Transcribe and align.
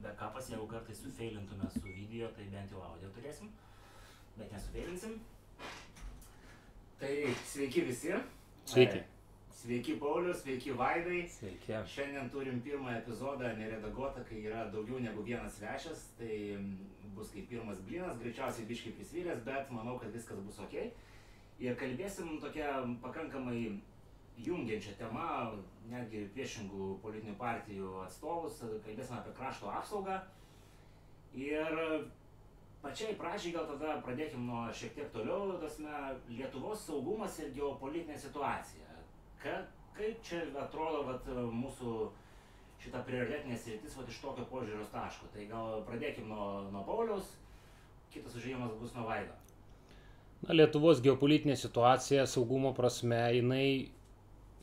backupas, 0.00 0.48
jeigu 0.48 0.66
kartais 0.66 1.02
sufeilintume 1.02 1.70
su 1.70 1.80
video, 1.84 2.28
tai 2.36 2.44
bent 2.50 2.70
jau 2.70 2.82
audio 2.82 3.10
turėsim, 3.16 3.50
bet 4.38 4.52
nesufeilinsim. 4.52 5.18
Tai 7.00 7.14
sveiki 7.44 7.86
visi. 7.88 8.14
Sveiki. 8.64 8.98
E, 8.98 9.12
Sveiki 9.62 9.94
Paulius, 10.00 10.40
sveiki 10.42 10.72
Vaidai. 10.78 11.28
Sveiki. 11.30 11.74
Šiandien 11.86 12.30
turim 12.30 12.60
pirmą 12.64 12.96
epizodą 12.96 13.52
neredaguotą, 13.58 14.24
kai 14.26 14.40
yra 14.42 14.64
daugiau 14.72 14.98
negu 14.98 15.22
vienas 15.22 15.54
svečias, 15.58 16.08
tai 16.18 16.58
bus 17.14 17.30
kaip 17.30 17.46
pirmas 17.50 17.78
blinas, 17.86 18.18
greičiausiai 18.18 18.66
biškai 18.66 18.94
prisvylęs, 18.96 19.44
bet 19.46 19.70
manau, 19.70 19.98
kad 20.00 20.10
viskas 20.14 20.40
bus 20.42 20.58
ok. 20.64 20.74
Ir 21.62 21.76
kalbėsim 21.78 22.40
tokia 22.42 22.80
pakankamai 23.04 23.76
jungiančia 24.40 24.94
tema, 24.98 25.52
netgi 25.90 26.26
priešingų 26.34 26.96
politinių 27.02 27.34
partijų 27.40 27.92
atstovus, 28.06 28.62
kalbėsim 28.86 29.18
apie 29.18 29.34
krašto 29.36 29.70
apsaugą. 29.70 30.18
Ir 31.36 31.78
pačiai 32.82 33.16
pradžiai 33.18 33.54
gal 33.56 33.68
tada 33.70 33.98
pradėkim 34.04 34.46
nuo 34.48 34.64
šiek 34.76 34.96
tiek 34.96 35.12
toliau, 35.14 35.58
tasme, 35.62 35.92
Lietuvos 36.32 36.86
saugumas 36.86 37.38
ir 37.40 37.52
geopolitinė 37.56 38.18
situacija. 38.18 38.98
Ka, 39.42 39.62
kaip 39.96 40.20
čia 40.26 40.42
atrodo 40.60 41.04
vat, 41.08 41.28
mūsų 41.52 41.94
šita 42.82 43.04
prioritetinė 43.06 43.56
sritis 43.58 43.96
vat, 43.98 44.10
iš 44.10 44.20
tokio 44.24 44.48
požiūrio 44.50 44.88
taško. 44.92 45.30
Tai 45.34 45.46
gal 45.50 45.86
pradėkim 45.86 46.28
nuo, 46.30 46.68
nuo 46.74 46.82
Pauliaus, 46.88 47.36
kitas 48.12 48.36
užėjimas 48.38 48.76
bus 48.80 48.94
nuo 48.96 49.06
Vaido. 49.08 49.34
Na, 50.42 50.56
Lietuvos 50.56 51.00
geopolitinė 51.04 51.54
situacija 51.58 52.26
saugumo 52.26 52.72
prasme, 52.74 53.20
jinai 53.36 53.66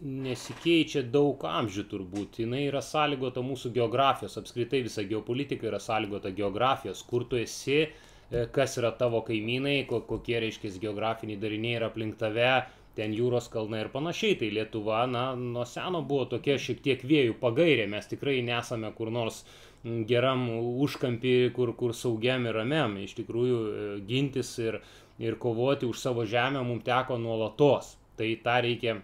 nesikeičia 0.02 1.04
daug 1.12 1.44
amžių 1.46 1.84
turbūt. 1.92 2.40
Jinai 2.44 2.66
yra 2.70 2.82
sąlygota 2.86 3.44
mūsų 3.44 3.74
geografijos, 3.76 4.38
apskritai 4.40 4.84
visa 4.86 5.04
geopolitika 5.08 5.68
yra 5.68 5.80
sąlygota 5.84 6.32
geografijos, 6.36 7.04
kur 7.08 7.26
tu 7.28 7.40
esi, 7.40 7.82
e, 7.86 8.46
kas 8.56 8.78
yra 8.80 8.94
tavo 8.96 9.22
kaimynai, 9.28 9.84
kokie, 9.90 10.38
reiškia, 10.40 10.72
geografiniai 10.80 11.40
dariniai 11.40 11.80
yra 11.82 11.90
aplink 11.92 12.20
tave, 12.22 12.54
ten 12.96 13.14
jūros 13.16 13.50
kalnai 13.52 13.84
ir 13.86 13.92
panašiai. 13.94 14.38
Tai 14.40 14.52
Lietuva, 14.56 15.04
na, 15.12 15.26
nuo 15.36 15.66
seno 15.68 16.02
buvo 16.02 16.30
tokia 16.32 16.58
šiek 16.60 16.80
tiek 16.86 17.04
vėjų 17.04 17.36
pagairė, 17.42 17.90
mes 17.92 18.08
tikrai 18.08 18.40
nesame 18.46 18.92
kur 18.96 19.12
nors 19.12 19.44
geram 19.84 20.48
užkampį, 20.84 21.36
kur, 21.56 21.74
kur 21.76 21.94
saugiam 21.96 22.48
ir 22.48 22.56
ramiam. 22.56 22.98
Iš 23.04 23.20
tikrųjų, 23.20 23.60
e, 23.60 23.94
gintis 24.08 24.56
ir, 24.64 24.82
ir 25.20 25.40
kovoti 25.40 25.88
už 25.88 26.00
savo 26.00 26.28
žemę 26.28 26.64
mums 26.64 26.88
teko 26.88 27.20
nuolatos. 27.20 27.98
Tai 28.20 28.28
tą 28.44 28.58
reikia 28.66 29.00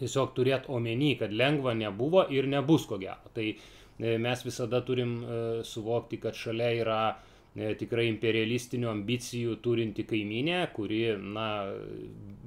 tiesiog 0.00 0.34
turėti 0.36 0.72
omeny, 0.72 1.14
kad 1.20 1.32
lengva 1.32 1.74
nebuvo 1.76 2.26
ir 2.32 2.48
nebus 2.50 2.86
ko 2.88 2.98
gero. 3.00 3.32
Tai 3.36 3.46
e, 3.48 4.16
mes 4.22 4.44
visada 4.46 4.82
turim 4.86 5.16
e, 5.22 5.38
suvokti, 5.66 6.20
kad 6.22 6.36
šalia 6.36 6.72
yra 6.80 7.00
e, 7.12 7.72
tikrai 7.80 8.08
imperialistinių 8.10 8.90
ambicijų 8.92 9.56
turinti 9.64 10.06
kaiminė, 10.08 10.60
kuri, 10.76 11.00
na, 11.20 11.48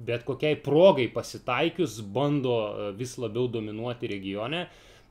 bet 0.06 0.26
kokiai 0.28 0.60
progai 0.62 1.08
pasitaikius 1.14 2.00
bando 2.14 2.92
vis 2.98 3.16
labiau 3.18 3.50
dominuoti 3.50 4.10
regione. 4.10 4.68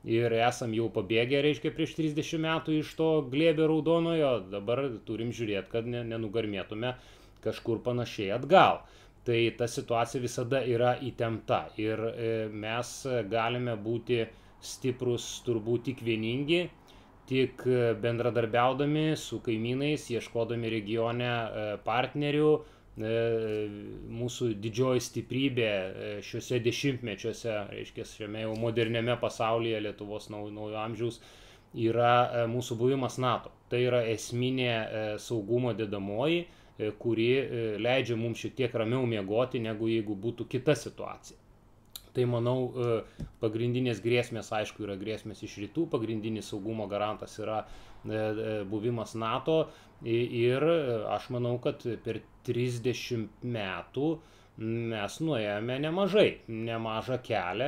Ir 0.07 0.31
esam 0.31 0.71
jau 0.71 0.85
pabėgę, 0.95 1.41
reiškia, 1.43 1.73
prieš 1.75 1.97
30 1.97 2.39
metų 2.39 2.77
iš 2.77 2.93
to 2.95 3.07
glėbio 3.27 3.65
raudonojo, 3.67 4.29
dabar 4.47 4.85
turim 5.03 5.33
žiūrėti, 5.35 5.67
kad 5.73 5.89
nenugarmėtume 5.91 6.93
kažkur 7.43 7.81
panašiai 7.83 8.31
atgal 8.37 8.79
tai 9.29 9.51
ta 9.57 9.67
situacija 9.69 10.21
visada 10.23 10.63
yra 10.65 10.95
įtempta 11.05 11.59
ir 11.77 12.01
e, 12.09 12.29
mes 12.49 12.93
galime 13.29 13.75
būti 13.77 14.23
stiprus 14.65 15.27
turbūt 15.45 15.85
tik 15.91 16.01
vieningi, 16.01 16.63
tik 17.29 17.61
e, 17.69 17.91
bendradarbiaudami 18.01 19.11
su 19.21 19.37
kaimynais, 19.45 20.07
ieškodami 20.15 20.73
regione 20.73 21.29
e, 21.29 21.71
partnerių. 21.85 22.51
Mūsų 22.99 24.49
didžioji 24.59 24.99
stiprybė 25.05 25.67
šiuose 26.25 26.57
dešimtmečiuose, 26.65 27.53
reiškia, 27.69 28.03
šiame 28.03 28.41
jau 28.41 28.57
moderniame 28.59 29.15
pasaulyje 29.21 29.79
Lietuvos 29.85 30.27
naujo, 30.33 30.73
amžiaus 30.81 31.21
yra 31.79 32.49
mūsų 32.51 32.75
buvimas 32.81 33.15
NATO. 33.23 33.53
Tai 33.71 33.79
yra 33.85 34.01
esminė 34.11 34.73
saugumo 35.23 35.71
dedamoji 35.79 36.41
kuri 36.79 37.27
e, 37.35 37.61
leidžia 37.81 38.15
mums 38.15 38.39
šiek 38.39 38.55
tiek 38.55 38.75
ramiau 38.79 39.03
miegoti, 39.09 39.59
negu 39.59 39.89
jeigu 39.91 40.15
būtų 40.15 40.47
kita 40.47 40.75
situacija. 40.79 41.37
Tai 42.15 42.25
manau, 42.31 42.55
e, 42.71 43.25
pagrindinės 43.43 43.99
grėsmės, 44.03 44.53
aišku, 44.55 44.85
yra 44.87 44.95
grėsmės 44.99 45.43
iš 45.43 45.57
rytų, 45.65 45.89
pagrindinis 45.91 46.49
saugumo 46.53 46.87
garantas 46.91 47.37
yra 47.43 47.65
buvimas 48.71 49.11
NATO 49.19 49.65
ir 50.07 50.63
aš 51.11 51.25
manau, 51.35 51.57
kad 51.59 51.83
per 52.05 52.21
30 52.47 53.43
metų 53.43 54.05
mes 54.63 55.17
nuėjome 55.19 55.75
nemažai, 55.83 56.29
nemažą 56.47 57.17
kelią, 57.27 57.67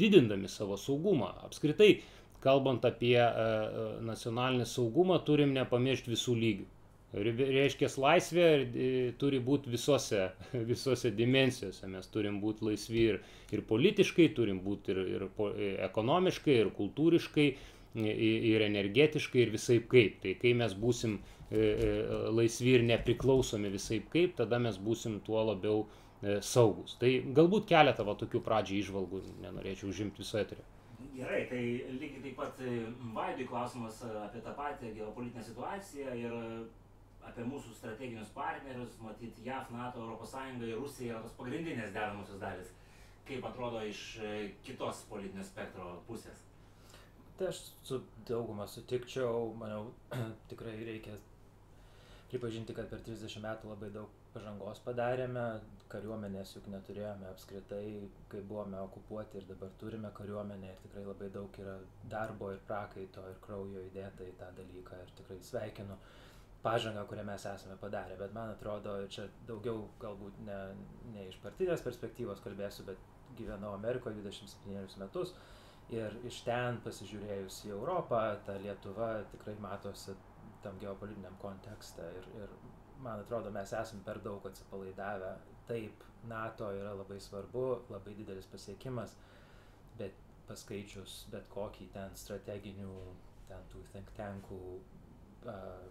didindami 0.00 0.48
savo 0.48 0.78
saugumą. 0.80 1.28
Apskritai, 1.44 1.90
kalbant 2.40 2.88
apie 2.88 3.18
nacionalinį 4.08 4.64
saugumą, 4.64 5.20
turim 5.28 5.52
nepamiršti 5.60 6.16
visų 6.16 6.38
lygių. 6.40 6.66
Reiškia, 7.14 7.88
laisvė 8.02 8.46
e, 8.64 8.86
turi 9.18 9.38
būti 9.42 9.70
visose, 9.70 10.32
visose 10.72 11.12
dimensijose. 11.14 11.86
Mes 11.90 12.10
turim 12.10 12.40
būti 12.42 12.66
laisvi 12.70 13.04
ir, 13.12 13.20
ir 13.54 13.62
politiškai, 13.68 14.32
turim 14.34 14.58
būti 14.64 14.94
ir, 14.94 15.00
ir 15.14 15.26
e, 15.28 15.70
ekonomiškai, 15.86 16.58
ir 16.64 16.72
kultūriškai, 16.74 17.48
ir 17.94 18.64
energetiškai, 18.66 19.44
ir 19.44 19.54
visai 19.54 19.78
kaip. 19.86 20.18
Tai 20.24 20.34
kai 20.40 20.56
mes 20.58 20.74
būsim 20.74 21.20
e, 21.54 21.68
laisvi 22.34 22.80
ir 22.80 22.88
nepriklausomi 22.90 23.70
visai 23.70 24.00
kaip, 24.10 24.34
tada 24.40 24.58
mes 24.58 24.80
būsim 24.82 25.20
tuo 25.26 25.46
labiau 25.52 25.86
saugus. 26.42 26.94
Tai 26.96 27.10
galbūt 27.36 27.66
keletą 27.68 28.06
va, 28.08 28.14
tokių 28.16 28.40
pradžiai 28.42 28.80
išvalgų 28.80 29.20
nenorėčiau 29.44 29.90
užimti 29.92 30.22
viso 30.24 30.38
eterio. 30.40 30.64
Gerai, 31.14 31.42
tai 31.50 31.60
lygiai 32.00 32.22
taip 32.24 32.38
pat 32.38 32.62
Vaidui 33.14 33.44
klausimas 33.46 34.00
apie 34.08 34.40
tą 34.42 34.54
patį 34.56 34.94
geopolitinę 34.96 35.44
situaciją 35.44 36.14
ir 36.16 36.32
apie 37.28 37.44
mūsų 37.48 37.74
strateginius 37.78 38.32
partnerius, 38.36 38.96
matyt, 39.02 39.38
JAF, 39.44 39.70
NATO, 39.74 40.06
ES 40.22 40.34
ir 40.68 40.78
Rusija 40.78 41.14
yra 41.14 41.22
tos 41.24 41.36
pagrindinės 41.38 41.92
dedamosios 41.94 42.40
dalis. 42.42 42.72
Kaip 43.28 43.46
atrodo 43.48 43.80
iš 43.88 44.00
e, 44.20 44.32
kitos 44.66 45.04
politinio 45.08 45.44
spektro 45.46 45.94
pusės? 46.08 46.42
Tai 47.38 47.48
aš 47.50 47.62
su 47.82 48.02
dauguma 48.28 48.66
sutikčiau, 48.70 49.54
manau, 49.58 49.86
tikrai 50.50 50.76
reikia 50.86 51.16
pripažinti, 52.30 52.74
kad 52.76 52.90
per 52.90 53.00
30 53.06 53.40
metų 53.42 53.72
labai 53.72 53.88
daug 53.94 54.12
pažangos 54.34 54.82
padarėme, 54.84 55.44
kariuomenės 55.92 56.56
juk 56.56 56.66
neturėjome 56.72 57.28
apskritai, 57.30 57.84
kai 58.30 58.40
buvome 58.42 58.80
okupuoti 58.82 59.38
ir 59.38 59.46
dabar 59.46 59.70
turime 59.78 60.10
kariuomenę 60.16 60.72
ir 60.72 60.80
tikrai 60.82 61.04
labai 61.06 61.30
daug 61.34 61.58
yra 61.62 61.76
darbo 62.10 62.50
ir 62.52 62.62
prakaito 62.68 63.22
ir 63.30 63.38
kraujo 63.44 63.84
įdėta 63.88 64.26
į 64.26 64.34
tą 64.40 64.50
dalyką 64.58 64.98
ir 65.04 65.12
tikrai 65.20 65.38
sveikinu. 65.50 65.94
Uh, 65.94 66.23
pažangą, 66.64 67.04
kurią 67.08 67.24
mes 67.28 67.46
esame 67.46 67.76
padarę, 67.80 68.16
bet 68.20 68.32
man 68.36 68.54
atrodo, 68.54 68.96
čia 69.12 69.26
daugiau 69.48 69.84
galbūt 70.02 70.38
ne, 70.46 70.60
ne 71.14 71.26
iš 71.28 71.36
partinės 71.42 71.84
perspektyvos 71.84 72.40
kalbėsiu, 72.44 72.86
bet 72.88 73.00
gyvenau 73.38 73.74
Amerikoje 73.76 74.22
27 74.22 75.02
metus 75.02 75.34
ir 75.92 76.16
iš 76.28 76.40
ten 76.46 76.78
pasižiūrėjus 76.84 77.64
į 77.68 77.74
Europą, 77.76 78.22
ta 78.46 78.56
Lietuva 78.62 79.10
tikrai 79.32 79.56
matosi 79.60 80.14
tam 80.64 80.78
geopolitiniam 80.80 81.36
kontekste 81.42 82.06
ir, 82.18 82.28
ir 82.40 82.54
man 83.04 83.20
atrodo, 83.20 83.52
mes 83.52 83.72
esame 83.76 84.04
per 84.06 84.22
daug 84.24 84.46
atsipalaidavę. 84.48 85.34
Taip, 85.68 86.04
NATO 86.28 86.70
yra 86.72 86.94
labai 86.96 87.18
svarbu, 87.20 87.64
labai 87.92 88.14
didelis 88.16 88.48
pasiekimas, 88.48 89.12
bet 90.00 90.16
paskaičius 90.48 91.24
bet 91.32 91.48
kokį 91.52 91.90
ten 91.92 92.16
strateginių, 92.20 92.94
ten 93.48 93.68
tų 93.72 93.84
think 93.92 94.10
tankų 94.16 94.60
uh, 95.44 95.84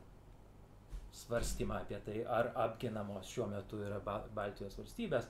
svarstymą 1.14 1.80
apie 1.84 2.00
tai, 2.06 2.22
ar 2.26 2.52
apginamos 2.66 3.30
šiuo 3.30 3.48
metu 3.52 3.82
yra 3.86 4.00
Baltijos 4.04 4.78
valstybės, 4.80 5.28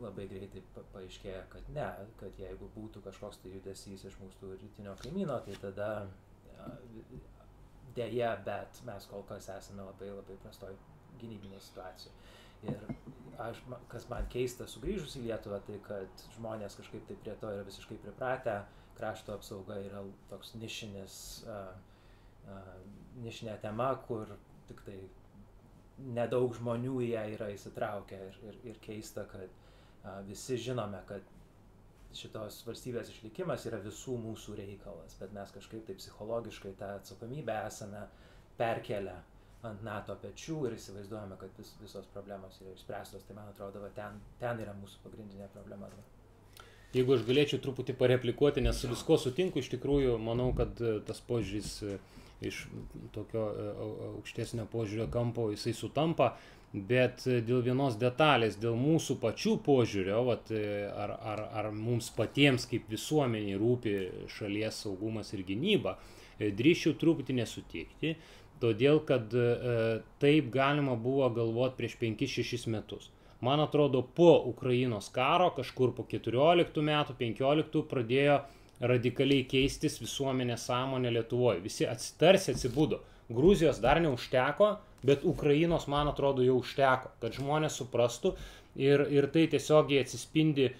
labai 0.00 0.24
greitai 0.30 0.62
paaiškėja, 0.94 1.42
kad 1.52 1.66
ne, 1.74 1.88
kad 2.20 2.38
jeigu 2.40 2.70
būtų 2.76 3.02
kažkoks 3.04 3.42
tai 3.42 3.52
judesys 3.52 4.06
iš 4.08 4.16
mūsų 4.22 4.54
rytinio 4.62 4.94
kaimyno, 5.02 5.36
tai 5.44 5.58
tada 5.60 5.90
dėja, 7.98 8.32
bet 8.46 8.80
mes 8.86 9.06
kol 9.10 9.26
kas 9.28 9.50
esame 9.52 9.84
labai 9.84 10.10
labai 10.12 10.38
prastoj 10.44 10.76
gynybinėje 11.20 11.60
situacijoje. 11.66 12.16
Ir 12.68 12.80
aš, 13.42 13.60
kas 13.92 14.08
man 14.10 14.26
keista 14.32 14.66
sugrįžus 14.70 15.18
į 15.20 15.26
Lietuvą, 15.28 15.60
tai 15.66 15.78
kad 15.84 16.24
žmonės 16.36 16.78
kažkaip 16.78 17.06
tai 17.08 17.16
prie 17.22 17.36
to 17.42 17.50
yra 17.54 17.66
visiškai 17.66 17.98
pripratę, 18.02 18.56
krašto 18.98 19.36
apsauga 19.36 19.78
yra 19.84 20.02
toks 20.30 20.54
nišinis, 20.58 21.18
uh, 21.46 21.70
uh, 22.50 22.72
nišinė 23.22 23.58
tema, 23.62 23.92
kur 24.08 24.34
tik 24.68 24.82
tai 24.86 24.98
nedaug 26.18 26.54
žmonių 26.54 27.00
į 27.06 27.08
ją 27.12 27.24
yra 27.34 27.48
įsitraukę 27.54 28.18
ir, 28.28 28.38
ir, 28.48 28.60
ir 28.72 28.78
keista, 28.84 29.24
kad 29.30 29.48
a, 30.04 30.20
visi 30.28 30.58
žinome, 30.68 31.00
kad 31.08 31.34
šitos 32.16 32.62
valstybės 32.66 33.10
išlikimas 33.12 33.66
yra 33.68 33.80
visų 33.84 34.16
mūsų 34.22 34.56
reikalas, 34.60 35.16
bet 35.20 35.34
mes 35.36 35.50
kažkaip 35.54 35.84
taip 35.88 35.98
psichologiškai 36.00 36.76
tą 36.78 36.94
atsakomybę 37.00 37.58
esame 37.66 38.06
perkelę 38.58 39.18
ant 39.66 39.82
NATO 39.82 40.14
pečių 40.22 40.60
ir 40.68 40.76
įsivaizduojame, 40.76 41.36
kad 41.40 41.58
vis, 41.58 41.72
visos 41.82 42.06
problemos 42.14 42.60
yra 42.62 42.74
išspręstos. 42.76 43.24
Tai 43.26 43.36
man 43.40 43.50
atrodo, 43.50 43.82
va, 43.82 43.90
ten, 43.96 44.20
ten 44.38 44.62
yra 44.62 44.74
mūsų 44.78 45.02
pagrindinė 45.02 45.48
problema. 45.54 45.90
Jeigu 46.94 47.16
aš 47.16 47.24
galėčiau 47.28 47.60
truputį 47.60 47.96
pareplikuoti, 47.98 48.62
nes 48.64 48.78
su 48.80 48.88
visko 48.88 49.18
sutinku, 49.20 49.60
iš 49.60 49.68
tikrųjų 49.74 50.14
manau, 50.22 50.52
kad 50.56 50.78
e, 50.80 50.94
tas 51.04 51.20
požiūris 51.26 51.72
e, 51.84 51.98
iš 52.44 52.66
tokio 53.14 53.48
e, 53.50 53.66
aukštesnio 54.12 54.68
požiūrio 54.72 55.08
kampo 55.12 55.48
jisai 55.52 55.74
sutampa, 55.76 56.32
bet 56.72 57.24
dėl 57.24 57.62
vienos 57.64 57.96
detalės, 57.96 58.58
dėl 58.60 58.76
mūsų 58.76 59.16
pačių 59.22 59.54
požiūrio, 59.64 60.20
vat, 60.26 60.50
ar, 60.52 61.14
ar, 61.32 61.44
ar 61.60 61.70
mums 61.72 62.10
patiems 62.14 62.68
kaip 62.68 62.90
visuomeniai 62.92 63.56
rūpi 63.58 63.94
šalies 64.36 64.82
saugumas 64.84 65.32
ir 65.32 65.46
gynyba, 65.48 65.96
drįščiau 66.38 66.98
truputį 67.00 67.38
nesutikti, 67.40 68.12
todėl 68.60 69.00
kad 69.08 69.32
taip 70.20 70.50
galima 70.52 70.98
buvo 71.00 71.30
galvoti 71.32 71.80
prieš 71.80 71.96
5-6 72.02 72.68
metus. 72.74 73.08
Man 73.40 73.60
atrodo, 73.60 74.02
po 74.02 74.42
Ukrainos 74.46 75.08
karo, 75.14 75.52
kažkur 75.54 75.92
po 75.94 76.04
14 76.10 76.82
metų, 76.82 77.14
15 77.20 77.84
pradėjo 77.90 78.40
radikaliai 78.80 79.44
keistis 79.48 79.98
visuomenė 80.02 80.56
sąmonė 80.60 81.12
Lietuvoje. 81.16 81.62
Visi 81.64 81.86
atsitarsi 81.88 82.52
atsibudo. 82.54 83.00
Gruzijos 83.28 83.80
dar 83.84 84.00
neužteko, 84.00 84.76
bet 85.04 85.24
Ukrainos, 85.28 85.86
man 85.90 86.08
atrodo, 86.08 86.42
jau 86.46 86.58
užteko, 86.62 87.12
kad 87.20 87.34
žmonės 87.36 87.76
suprastų 87.80 88.34
ir, 88.78 89.04
ir 89.12 89.28
tai 89.34 89.46
tiesiogiai 89.52 90.04
atsispindi 90.04 90.70
e, 90.70 90.74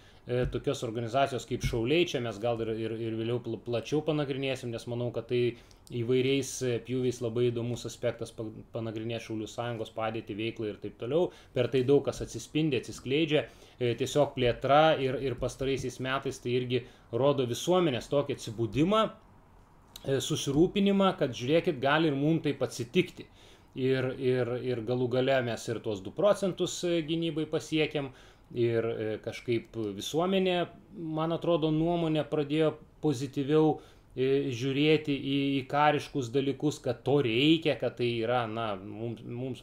tokios 0.53 0.83
organizacijos 0.85 1.47
kaip 1.49 1.63
Šauliai, 1.65 2.05
čia 2.09 2.21
mes 2.21 2.37
gal 2.43 2.59
ir, 2.61 2.75
ir, 2.77 2.95
ir 3.01 3.15
vėliau 3.17 3.39
plačiau 3.65 4.03
panagrinėsim, 4.05 4.69
nes 4.75 4.85
manau, 4.91 5.09
kad 5.15 5.31
tai 5.31 5.55
įvairiais 5.95 6.51
e, 6.69 6.73
pjūviais 6.85 7.21
labai 7.25 7.47
įdomus 7.49 7.87
aspektas 7.89 8.35
panagrinėti 8.75 9.25
Šaulių 9.29 9.49
sąjungos 9.49 9.93
padėti 9.97 10.37
veiklą 10.37 10.69
ir 10.69 10.77
taip 10.83 10.99
toliau. 11.01 11.31
Per 11.55 11.71
tai 11.73 11.81
daug 11.89 12.05
kas 12.05 12.21
atsispindi, 12.25 12.81
atsiskleidžia. 12.83 13.47
E, 13.79 13.95
tiesiog 13.97 14.35
plėtra 14.37 14.99
ir, 15.01 15.17
ir 15.25 15.39
pastaraisiais 15.41 15.97
metais 16.05 16.43
tai 16.45 16.59
irgi 16.59 16.85
rodo 17.13 17.49
visuomenės 17.49 18.11
tokį 18.13 18.37
atsibūdimą, 18.37 19.03
e, 19.09 20.21
susirūpinimą, 20.29 21.15
kad 21.21 21.33
žiūrėkit, 21.37 21.81
gali 21.81 22.13
ir 22.13 22.21
mums 22.21 22.45
taip 22.45 22.65
atsitikti. 22.69 23.31
Ir, 23.79 24.11
ir, 24.19 24.49
ir 24.65 24.81
galų 24.83 25.07
gale 25.13 25.37
mes 25.47 25.63
ir 25.69 25.79
tuos 25.85 26.01
2 26.03 26.11
procentus 26.17 26.81
gynybai 27.07 27.45
pasiekėm, 27.47 28.09
ir 28.57 28.87
kažkaip 29.25 29.77
visuomenė, 29.97 30.59
man 30.97 31.37
atrodo, 31.37 31.71
nuomonė 31.75 32.25
pradėjo 32.29 32.75
pozityviau 33.05 33.79
žiūrėti 34.19 35.15
į, 35.15 35.37
į 35.59 35.61
kariškus 35.71 36.33
dalykus, 36.35 36.81
kad 36.83 37.05
to 37.07 37.21
reikia, 37.23 37.77
kad 37.79 37.99
tai 38.01 38.09
yra, 38.25 38.47
na, 38.51 38.73
mums, 38.75 39.23
mums 39.23 39.63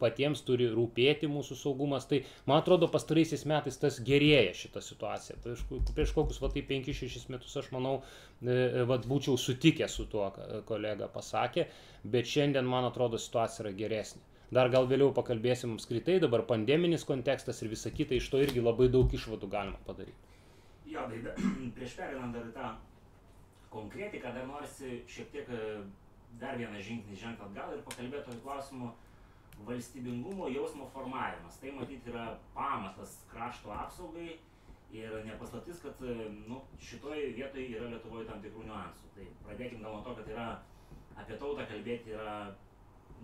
patiems 0.00 0.42
turi 0.44 0.66
rūpėti 0.72 1.28
mūsų 1.30 1.56
saugumas. 1.56 2.04
Tai, 2.10 2.20
man 2.50 2.60
atrodo, 2.60 2.90
pastaraisiais 2.92 3.46
metais 3.48 3.80
tas 3.80 4.00
gerėja 4.04 4.52
šitą 4.58 4.82
situaciją. 4.84 5.38
Prieš, 5.44 5.64
prieš 5.94 6.12
kokius, 6.16 6.42
va, 6.42 6.50
tai 6.52 6.64
5-6 6.68 7.30
metus 7.32 7.56
aš 7.60 7.70
manau, 7.74 7.96
e, 8.42 8.84
va, 8.88 8.98
būčiau 9.00 9.38
sutikęs 9.40 9.96
su 10.00 10.08
tuo, 10.12 10.28
ką 10.34 10.62
kolega 10.68 11.08
pasakė, 11.14 11.68
bet 12.04 12.28
šiandien, 12.28 12.68
man 12.68 12.90
atrodo, 12.90 13.20
situacija 13.20 13.64
yra 13.64 13.76
geresnė. 13.78 14.24
Dar 14.52 14.68
gal 14.72 14.86
vėliau 14.90 15.12
pakalbėsim 15.16 15.72
apskritai, 15.78 16.18
dabar 16.22 16.44
pandeminis 16.48 17.06
kontekstas 17.08 17.62
ir 17.62 17.72
visa 17.72 17.90
kita, 17.90 18.14
iš 18.14 18.28
to 18.30 18.42
irgi 18.44 18.62
labai 18.62 18.90
daug 18.92 19.12
išvadų 19.14 19.48
galima 19.50 19.80
padaryti. 19.86 20.34
Jo, 20.90 21.06
tai 21.10 21.22
da, 21.24 21.32
prieš 21.76 21.96
perinant 21.98 22.36
dar 22.36 22.50
tą 22.56 22.72
konkretiką, 23.74 24.34
dar 24.36 24.46
norisi 24.46 25.00
šiek 25.10 25.32
tiek 25.32 25.48
e, 25.50 25.80
dar 26.40 26.58
vieną 26.60 26.82
žingsnį 26.82 27.18
žengti 27.18 27.46
atgal 27.48 27.72
ir 27.74 27.82
pakalbėti 27.88 28.28
tokiu 28.28 28.44
klausimu 28.44 28.92
valstybingumo 29.66 30.50
jausmo 30.52 30.88
formavimas. 30.92 31.58
Tai 31.62 31.72
matyti 31.78 32.12
yra 32.12 32.26
pamatas 32.54 33.16
krašto 33.32 33.72
apsaugai 33.74 34.36
ir 34.94 35.16
nepaslaptis, 35.26 35.80
kad 35.82 36.04
e, 36.06 36.28
nu, 36.48 36.60
šitoje 36.78 37.32
vietoje 37.38 37.70
yra 37.78 37.90
Lietuvoje 37.94 38.28
tam 38.28 38.42
tikrų 38.44 38.68
niuansų. 38.68 39.10
Tai 39.16 39.26
pradėkime 39.48 39.82
gal 39.82 39.96
nuo 39.96 40.04
to, 40.06 40.14
kad 40.20 40.30
yra 40.36 40.48
apie 41.18 41.38
tautą 41.40 41.66
kalbėti 41.70 42.14
yra, 42.14 42.36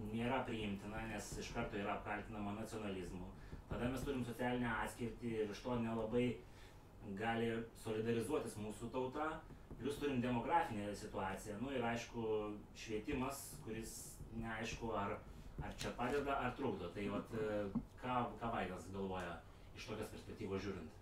nėra 0.09 0.43
priimtina, 0.49 1.03
nes 1.11 1.31
iš 1.43 1.51
karto 1.55 1.79
yra 1.81 1.97
apkaltinama 1.97 2.57
nacionalizmu. 2.59 3.29
Tada 3.71 3.89
mes 3.93 4.05
turim 4.07 4.25
socialinę 4.27 4.71
atskirtį 4.85 5.33
ir 5.43 5.53
iš 5.55 5.63
to 5.65 5.77
nelabai 5.85 6.27
gali 7.19 7.51
solidarizuotis 7.85 8.59
mūsų 8.61 8.91
tauta. 8.95 9.27
Plius 9.81 9.99
turim 10.01 10.21
demografinę 10.21 10.91
situaciją. 11.03 11.59
Nu 11.63 11.73
ir 11.73 11.85
aišku 11.93 12.25
švietimas 12.77 13.45
kuris 13.65 13.99
neaišku 14.37 14.93
ar 15.03 15.19
ar 15.61 15.77
čia 15.81 15.93
padeda 15.97 16.39
ar 16.47 16.57
trukdo. 16.57 16.89
Tai 16.95 17.09
vat 17.17 17.37
ką 18.03 18.23
ką 18.41 18.55
vaidas 18.57 18.89
galvoja 18.95 19.37
iš 19.77 19.89
tokios 19.93 20.13
perspektyvos 20.17 20.67
žiūrint 20.67 20.97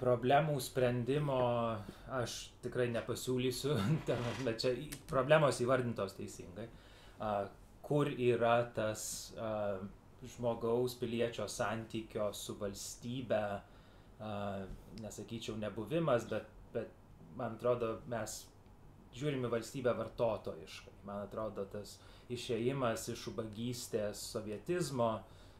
Problemų 0.00 0.56
sprendimo 0.64 1.40
aš 2.16 2.38
tikrai 2.64 2.86
nepasiūlysiu, 2.94 3.74
bet 4.46 4.62
čia 4.62 4.72
problemos 5.10 5.60
įvardintos 5.60 6.16
teisingai. 6.16 6.70
Kur 7.84 8.08
yra 8.08 8.56
tas 8.72 9.04
žmogaus 10.34 10.96
piliečio 10.96 11.44
santykio 11.52 12.30
su 12.32 12.56
valstybe 12.56 13.44
nesakyčiau 15.02 15.56
nebuvimas, 15.56 16.24
bet, 16.30 16.48
bet 16.72 16.88
man 17.36 17.56
atrodo, 17.58 17.98
mes 18.08 18.44
žiūrime 19.14 19.50
valstybę 19.50 19.94
vartotojiškai. 19.98 20.94
Man 21.06 21.24
atrodo, 21.26 21.66
tas 21.70 21.98
išėjimas 22.32 23.08
iš 23.12 23.28
ubagystės 23.34 24.22
sovietizmo, 24.32 25.10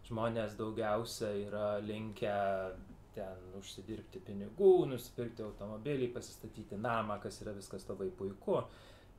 žmonės 0.08 0.56
daugiausia 0.58 1.30
yra 1.44 1.68
linkę 1.84 2.34
ten 3.14 3.58
užsidirbti 3.58 4.22
pinigų, 4.26 4.72
nusipirkti 4.90 5.44
automobilį, 5.46 6.10
pasistatyti 6.14 6.78
namą, 6.80 7.20
kas 7.22 7.40
yra 7.44 7.54
viskas 7.56 7.86
labai 7.88 8.10
puiku, 8.14 8.62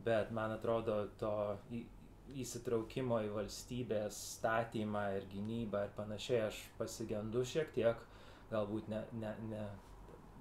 bet 0.05 0.31
man 0.35 0.55
atrodo, 0.55 1.01
to 1.19 1.35
įsitraukimo 2.35 3.19
į 3.27 3.31
valstybės 3.35 4.17
statymą 4.35 5.05
ir 5.19 5.27
gynybą 5.31 5.85
ir 5.85 5.95
panašiai 5.97 6.47
aš 6.47 6.61
pasigendu 6.79 7.43
šiek 7.45 7.71
tiek 7.75 7.99
galbūt 8.51 8.89
ne, 8.89 9.01
ne, 9.21 9.33
ne, 9.49 9.65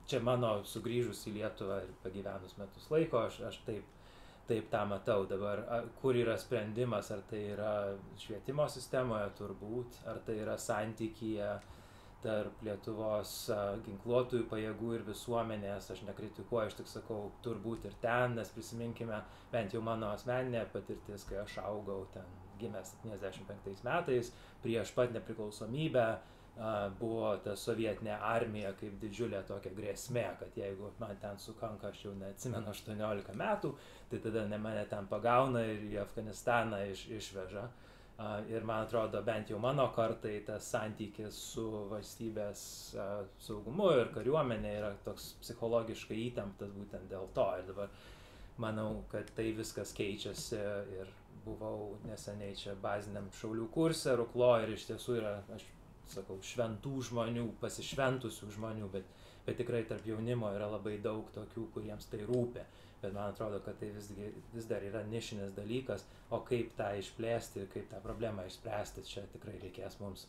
čia 0.09 0.21
mano 0.25 0.57
sugrįžus 0.69 1.25
į 1.31 1.39
Lietuvą 1.39 1.81
ir 1.85 1.93
pagyvenus 2.05 2.57
metus 2.61 2.89
laiko, 2.93 3.25
aš, 3.29 3.41
aš 3.49 3.61
taip, 3.67 3.87
taip 4.49 4.69
tą 4.73 4.85
matau. 4.89 5.25
Dabar, 5.29 5.63
kur 6.01 6.17
yra 6.21 6.37
sprendimas, 6.41 7.11
ar 7.15 7.25
tai 7.31 7.43
yra 7.55 7.73
švietimo 8.21 8.69
sistemoje 8.73 9.31
turbūt, 9.41 10.03
ar 10.11 10.21
tai 10.27 10.39
yra 10.43 10.59
santykyje 10.61 11.51
tarp 12.25 12.63
Lietuvos 12.65 13.33
ginkluotųjų 13.87 14.47
pajėgų 14.51 14.93
ir 14.99 15.07
visuomenės, 15.09 15.91
aš 15.95 16.05
nekritikuoju, 16.09 16.71
aš 16.71 16.79
tik 16.81 16.91
sakau, 16.91 17.21
turbūt 17.45 17.87
ir 17.89 17.97
ten, 18.03 18.39
nes 18.39 18.53
prisiminkime 18.55 19.21
bent 19.53 19.77
jau 19.77 19.83
mano 19.85 20.13
asmeninė 20.15 20.65
patirtis, 20.73 21.27
kai 21.29 21.43
aš 21.45 21.59
augau 21.65 22.05
ten 22.15 22.27
gimęs 22.61 22.95
75 23.03 23.85
metais, 23.87 24.31
prieš 24.63 24.95
pat 24.97 25.13
nepriklausomybę, 25.15 26.07
buvo 27.01 27.33
ta 27.43 27.57
sovietinė 27.59 28.15
armija 28.15 28.71
kaip 28.79 28.99
didžiulė 29.03 29.41
tokia 29.49 29.73
grėsmė, 29.75 30.27
kad 30.39 30.55
jeigu 30.57 30.93
man 31.01 31.17
ten 31.21 31.39
sukanka, 31.43 31.91
aš 31.91 32.05
jau 32.05 32.13
neatsimenu, 32.19 32.71
18 32.71 33.35
metų, 33.41 33.73
tai 34.11 34.21
tada 34.23 34.45
ne 34.47 34.59
mane 34.63 34.85
ten 34.91 35.09
pagauna 35.11 35.65
ir 35.67 35.83
į 35.91 35.99
Afganistaną 36.05 36.85
iš, 36.93 37.09
išveža. 37.19 37.67
Ir 38.49 38.63
man 38.63 38.85
atrodo, 38.85 39.23
bent 39.27 39.49
jau 39.51 39.59
mano 39.59 39.89
kartai 39.95 40.37
tas 40.47 40.69
santykis 40.71 41.35
su 41.51 41.65
valstybės 41.91 42.61
saugumu 43.43 43.89
ir 43.99 44.13
kariuomenė 44.15 44.75
yra 44.79 44.93
toks 45.07 45.33
psichologiškai 45.43 46.21
įtemptas 46.29 46.71
būtent 46.77 47.11
dėl 47.11 47.27
to. 47.35 47.49
Ir 47.59 47.67
dabar 47.73 47.91
manau, 48.63 49.03
kad 49.11 49.33
tai 49.35 49.49
viskas 49.59 49.91
keičiasi 49.99 50.61
ir 51.01 51.11
buvau 51.45 51.97
neseniai 52.07 52.55
čia 52.57 52.77
baziniam 52.81 53.27
šaulių 53.41 53.67
kursė, 53.75 54.15
Ruklo 54.21 54.53
ir 54.63 54.77
iš 54.77 54.87
tiesų 54.93 55.19
yra, 55.19 55.35
aš 55.57 55.67
sakau, 56.15 56.39
šventų 56.45 56.95
žmonių, 57.11 57.49
pasišventusių 57.61 58.51
žmonių, 58.55 58.89
bet, 58.95 59.11
bet 59.47 59.59
tikrai 59.61 59.83
tarp 59.89 60.07
jaunimo 60.09 60.53
yra 60.55 60.71
labai 60.71 61.01
daug 61.03 61.29
tokių, 61.35 61.67
kuriems 61.75 62.09
tai 62.13 62.23
rūpi. 62.29 62.65
Bet 63.05 63.13
man 63.13 63.35
atrodo, 63.35 63.59
kad 63.61 63.77
tai 63.77 63.91
visgi, 63.93 64.31
vis 64.55 64.65
dar 64.71 64.85
yra 64.87 65.03
nišinis 65.05 65.53
dalykas, 65.53 66.07
o 66.33 66.39
kaip 66.49 66.71
tą 66.79 66.87
išplėsti 66.97 67.67
kaip 67.75 67.91
tą 67.91 68.01
problemą 68.05 68.47
išspręsti, 68.49 69.05
čia 69.11 69.27
tikrai 69.35 69.59
reikės 69.61 69.99
mums 70.01 70.25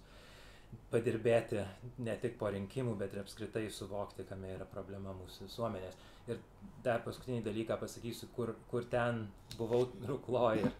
padirbėti 0.91 1.61
ne 2.03 2.17
tik 2.19 2.35
po 2.41 2.49
rinkimų, 2.51 2.97
bet 2.99 3.15
ir 3.15 3.21
apskritai 3.21 3.63
suvokti, 3.71 4.25
kame 4.27 4.51
yra 4.57 4.67
problema 4.67 5.13
mūsų 5.15 5.47
visuomenės. 5.47 5.95
Ir 6.27 6.41
dar 6.83 6.99
paskutinį 7.05 7.45
dalyką 7.45 7.79
pasakysiu, 7.79 8.27
kur, 8.35 8.51
kur 8.71 8.87
ten 8.91 9.23
buvau 9.55 9.85
rūklo 10.09 10.49
ir 10.59 10.71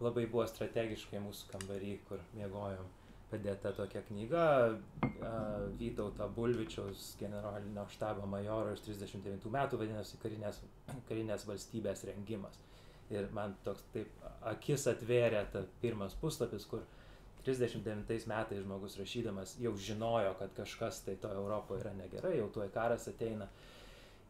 labai 0.00 0.24
buvo 0.24 0.46
strategiškai 0.48 1.20
mūsų 1.22 1.52
kambarį, 1.52 1.96
kur 2.08 2.24
miegojom 2.38 2.88
padėta 3.32 3.72
tokia 3.76 4.02
knyga 4.08 4.44
Vytauto 5.80 6.28
Bulvičiaus 6.36 7.12
generalinio 7.20 7.86
štabo 7.94 8.26
majoro 8.28 8.74
iš 8.76 8.84
39 8.86 9.48
metų 9.56 9.80
vadinasi 9.80 10.20
karinės, 10.22 10.60
karinės 11.08 11.46
valstybės 11.48 12.04
rengimas. 12.10 12.60
Ir 13.12 13.28
man 13.36 13.56
toks 13.64 13.84
taip 13.92 14.26
akis 14.48 14.86
atvėrė 14.92 15.44
ta 15.52 15.64
pirmas 15.82 16.14
puslapis, 16.20 16.64
kur 16.68 16.84
39 17.44 18.26
metais 18.30 18.62
žmogus 18.62 18.96
rašydamas 19.00 19.56
jau 19.60 19.74
žinojo, 19.76 20.34
kad 20.38 20.52
kažkas 20.56 21.02
tai 21.06 21.16
to 21.20 21.30
Europoje 21.34 21.82
yra 21.82 21.92
negerai, 21.98 22.36
jau 22.38 22.48
tuoj 22.54 22.68
karas 22.74 23.08
ateina. 23.10 23.48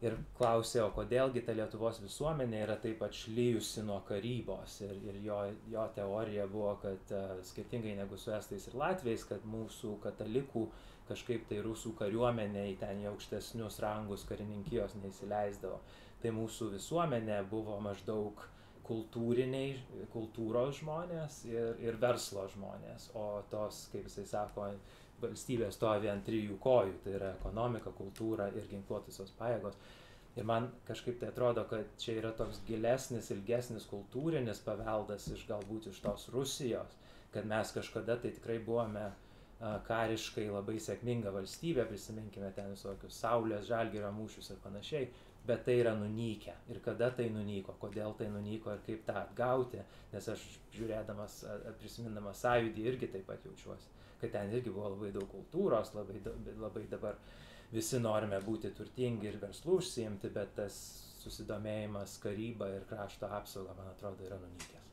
Ir 0.03 0.17
klausė, 0.35 0.81
o 0.83 0.89
kodėlgi 0.91 1.45
ta 1.47 1.53
Lietuvos 1.55 2.01
visuomenė 2.03 2.63
yra 2.65 2.75
taip 2.83 3.03
atšlyjusi 3.05 3.85
nuo 3.87 4.01
karybos. 4.07 4.81
Ir, 4.83 4.97
ir 5.07 5.19
jo, 5.23 5.37
jo 5.71 5.85
teorija 5.95 6.47
buvo, 6.51 6.73
kad 6.81 7.13
uh, 7.15 7.37
skirtingai 7.47 7.93
negu 7.95 8.19
su 8.19 8.33
estais 8.35 8.67
ir 8.67 8.75
latviais, 8.81 9.23
kad 9.29 9.45
mūsų 9.47 9.93
katalikų 10.03 10.65
kažkaip 11.07 11.47
tai 11.47 11.61
rusų 11.63 11.93
kariuomenė 11.99 12.65
į 12.73 12.75
ten 12.81 12.99
į 13.03 13.09
aukštesnius 13.13 13.79
rangus 13.83 14.25
karininkijos 14.27 14.97
neįsileisdavo. 14.99 15.79
Tai 16.23 16.35
mūsų 16.35 16.73
visuomenė 16.75 17.39
buvo 17.51 17.79
maždaug 17.83 18.43
kultūriniai, 18.87 19.77
kultūros 20.11 20.81
žmonės 20.81 21.43
ir, 21.47 21.79
ir 21.83 21.95
verslo 22.01 22.43
žmonės, 22.51 23.09
o 23.15 23.39
tos, 23.51 23.85
kaip 23.93 24.09
jisai 24.09 24.25
sako, 24.27 24.67
valstybė 25.23 25.71
stovi 25.73 26.11
ant 26.11 26.25
trijų 26.27 26.59
kojų, 26.63 26.95
tai 27.03 27.17
yra 27.17 27.33
ekonomika, 27.37 27.93
kultūra 27.97 28.49
ir 28.53 28.69
ginkluotusios 28.71 29.33
pajėgos. 29.39 29.77
Ir 30.33 30.47
man 30.49 30.71
kažkaip 30.87 31.19
tai 31.21 31.29
atrodo, 31.29 31.65
kad 31.69 31.89
čia 32.01 32.17
yra 32.17 32.31
toks 32.37 32.63
gilesnis, 32.67 33.29
ilgesnis 33.35 33.85
kultūrinis 33.89 34.63
paveldas 34.65 35.27
iš 35.33 35.43
galbūt 35.49 35.91
iš 35.91 35.99
tos 36.05 36.29
Rusijos, 36.33 36.95
kad 37.33 37.45
mes 37.49 37.73
kažkada 37.75 38.17
tai 38.21 38.33
tikrai 38.33 38.57
buvome 38.65 39.11
kariškai 39.87 40.47
labai 40.51 40.79
sėkminga 40.81 41.31
valstybė, 41.31 41.85
prisiminkime 41.87 42.49
ten 42.55 42.73
visokius 42.73 43.19
Saulės, 43.21 43.67
Žalgirio 43.69 44.09
mūšius 44.15 44.51
ir 44.51 44.59
panašiai, 44.63 45.05
bet 45.47 45.63
tai 45.67 45.77
yra 45.79 45.93
nunykę. 45.95 46.55
Ir 46.71 46.79
kada 46.83 47.09
tai 47.15 47.29
nunyko, 47.31 47.75
kodėl 47.79 48.15
tai 48.19 48.29
nunyko 48.31 48.73
ir 48.73 48.81
kaip 48.87 49.05
tą 49.07 49.15
atgauti, 49.21 49.83
nes 50.11 50.29
aš 50.33 50.43
žiūrėdamas, 50.75 51.39
prisimindamas 51.79 52.43
sąjūdį 52.43 52.87
irgi 52.89 53.11
taip 53.15 53.27
pat 53.29 53.45
jaučiuosi, 53.47 53.91
kad 54.23 54.33
ten 54.35 54.53
irgi 54.55 54.73
buvo 54.73 54.93
labai 54.95 55.11
daug 55.15 55.27
kultūros, 55.31 55.93
labai, 55.97 56.21
labai 56.63 56.85
dabar 56.91 57.19
visi 57.73 57.99
norime 58.01 58.39
būti 58.45 58.71
turtingi 58.77 59.29
ir 59.29 59.41
verslų 59.41 59.79
užsiimti, 59.81 60.31
bet 60.33 60.55
tas 60.59 60.79
susidomėjimas 61.23 62.17
karyba 62.23 62.69
ir 62.75 62.87
krašto 62.89 63.29
apsauga, 63.39 63.75
man 63.77 63.93
atrodo, 63.93 64.25
yra 64.27 64.39
nunykęs. 64.41 64.83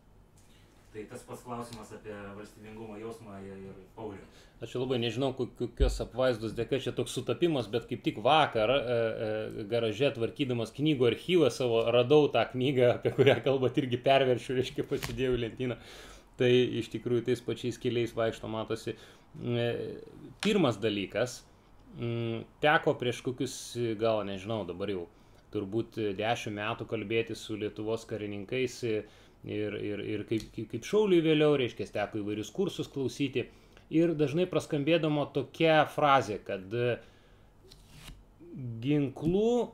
Tai 0.90 1.04
tas 1.06 1.22
pats 1.22 1.42
klausimas 1.46 1.90
apie 1.94 2.14
valstybingumo 2.34 2.96
jausmą 2.98 3.36
ir 3.46 3.74
Paulių. 3.94 4.24
Aš 4.60 4.72
labai 4.80 4.98
nežinau, 4.98 5.28
kokios 5.38 6.00
apvaizdos 6.02 6.56
dėka 6.58 6.80
čia 6.82 6.90
toks 6.96 7.14
sutapimas, 7.14 7.68
bet 7.70 7.86
kaip 7.88 8.02
tik 8.02 8.18
vakar 8.24 8.72
e, 8.74 8.80
e, 8.82 9.66
garaže 9.70 10.10
tvarkydamas 10.16 10.74
knygų 10.74 11.06
archyvą 11.12 11.52
savo 11.54 11.84
radau 11.94 12.26
tą 12.34 12.42
knygą, 12.50 12.90
apie 12.96 13.14
kurią 13.14 13.38
kalbat, 13.46 13.78
irgi 13.78 14.02
perveršiu, 14.02 14.58
reiškia 14.58 14.86
pasidėjau 14.90 15.38
lentyną. 15.44 15.78
Tai 16.40 16.50
iš 16.82 16.90
tikrųjų 16.96 17.28
tais 17.28 17.44
pačiais 17.44 17.78
keliais 17.78 18.16
vaikšto 18.16 18.50
matosi. 18.50 18.96
E, 19.38 19.70
pirmas 20.42 20.78
dalykas, 20.80 21.40
teko 22.62 22.94
prieš 22.98 23.22
kokius, 23.26 23.54
gal 23.98 24.22
nežinau, 24.26 24.62
dabar 24.68 24.92
jau 24.92 25.06
turbūt 25.54 25.98
dešimt 26.18 26.56
metų 26.56 26.86
kalbėti 26.90 27.34
su 27.34 27.56
Lietuvos 27.58 28.06
karininkais 28.06 28.76
ir, 28.86 29.74
ir, 29.74 30.02
ir 30.14 30.24
kaip, 30.28 30.46
kaip 30.54 30.86
šauliui 30.86 31.22
vėliau, 31.24 31.56
reiškia, 31.58 31.88
teko 31.96 32.22
įvairius 32.22 32.52
kursus 32.54 32.90
klausyti. 32.90 33.48
Ir 33.90 34.14
dažnai 34.14 34.46
praskambėdama 34.46 35.26
tokia 35.34 35.80
frazė, 35.90 36.38
kad 36.46 36.62
e, 36.70 36.92
ginklų 38.84 39.72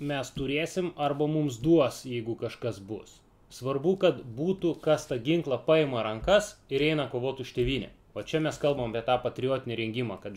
mes 0.00 0.30
turėsim 0.32 0.94
arba 0.96 1.28
mums 1.28 1.58
duos, 1.60 2.06
jeigu 2.08 2.38
kažkas 2.40 2.80
bus. 2.80 3.18
Svarbu, 3.52 3.98
kad 4.00 4.22
būtų, 4.38 4.78
kas 4.80 5.04
tą 5.10 5.18
ginklą 5.20 5.60
paima 5.66 6.00
rankas 6.06 6.54
ir 6.72 6.86
eina 6.86 7.10
kovoti 7.12 7.44
už 7.44 7.52
tėvynę. 7.58 7.92
O 8.14 8.22
čia 8.22 8.42
mes 8.44 8.58
kalbam 8.60 8.90
apie 8.92 9.04
tą 9.06 9.16
patriotinį 9.22 9.78
rengimą, 9.78 10.18
kad 10.20 10.36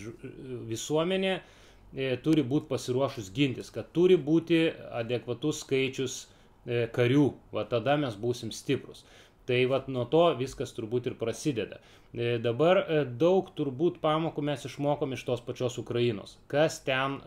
visuomenė 0.70 1.34
e, 1.36 2.16
turi 2.24 2.46
būti 2.48 2.70
pasiruošus 2.72 3.34
gintis, 3.36 3.74
kad 3.74 3.92
turi 3.96 4.16
būti 4.16 4.70
adekvatus 5.02 5.66
skaičius 5.66 6.24
E, 6.66 6.88
karių, 6.90 7.28
va 7.54 7.64
tada 7.70 7.94
mes 8.02 8.16
būsim 8.18 8.50
stiprus. 8.54 9.04
Tai 9.46 9.58
vat 9.70 9.86
nuo 9.94 10.08
to 10.10 10.24
viskas 10.40 10.72
turbūt 10.74 11.12
ir 11.12 11.16
prasideda. 11.20 11.78
E, 12.10 12.40
dabar 12.42 12.82
daug 13.22 13.52
turbūt 13.58 14.00
pamokų 14.02 14.42
mes 14.50 14.66
išmokom 14.66 15.14
iš 15.14 15.26
tos 15.28 15.44
pačios 15.46 15.78
Ukrainos. 15.78 16.40
Kas 16.50 16.80
ten 16.88 17.20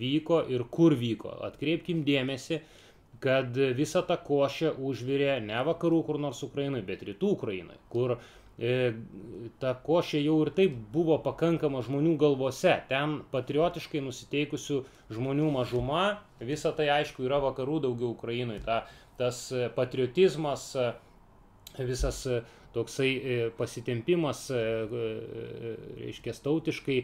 vyko 0.00 0.42
ir 0.50 0.66
kur 0.76 0.96
vyko. 0.98 1.36
Atkreipkim 1.46 2.02
dėmesį, 2.08 2.58
kad 3.22 3.54
visa 3.78 4.02
ta 4.02 4.18
košė 4.18 4.74
užvirė 4.82 5.36
ne 5.46 5.62
vakarų 5.70 6.02
kur 6.08 6.18
nors 6.18 6.42
Ukrainai, 6.42 6.82
bet 6.82 7.06
rytų 7.06 7.36
Ukrainai, 7.36 7.78
kur 7.92 8.16
ta 9.62 9.72
košė 9.86 10.20
jau 10.22 10.36
ir 10.44 10.50
taip 10.56 10.74
buvo 10.92 11.16
pakankama 11.24 11.82
žmonių 11.82 12.16
galvose. 12.20 12.74
Ten 12.90 13.20
patriotiškai 13.32 14.02
nusiteikusių 14.04 14.82
žmonių 15.12 15.48
mažuma, 15.54 16.20
visa 16.40 16.72
tai 16.76 16.90
aišku 16.98 17.24
yra 17.26 17.40
vakarų 17.42 17.80
daugiau 17.86 18.12
Ukrainai. 18.12 18.60
Ta, 18.64 18.84
tas 19.18 19.48
patriotizmas, 19.76 20.70
visas 21.78 22.22
toksai 22.72 23.10
pasitempimas, 23.56 24.46
reiškia, 24.52 26.36
tautiškai 26.44 27.02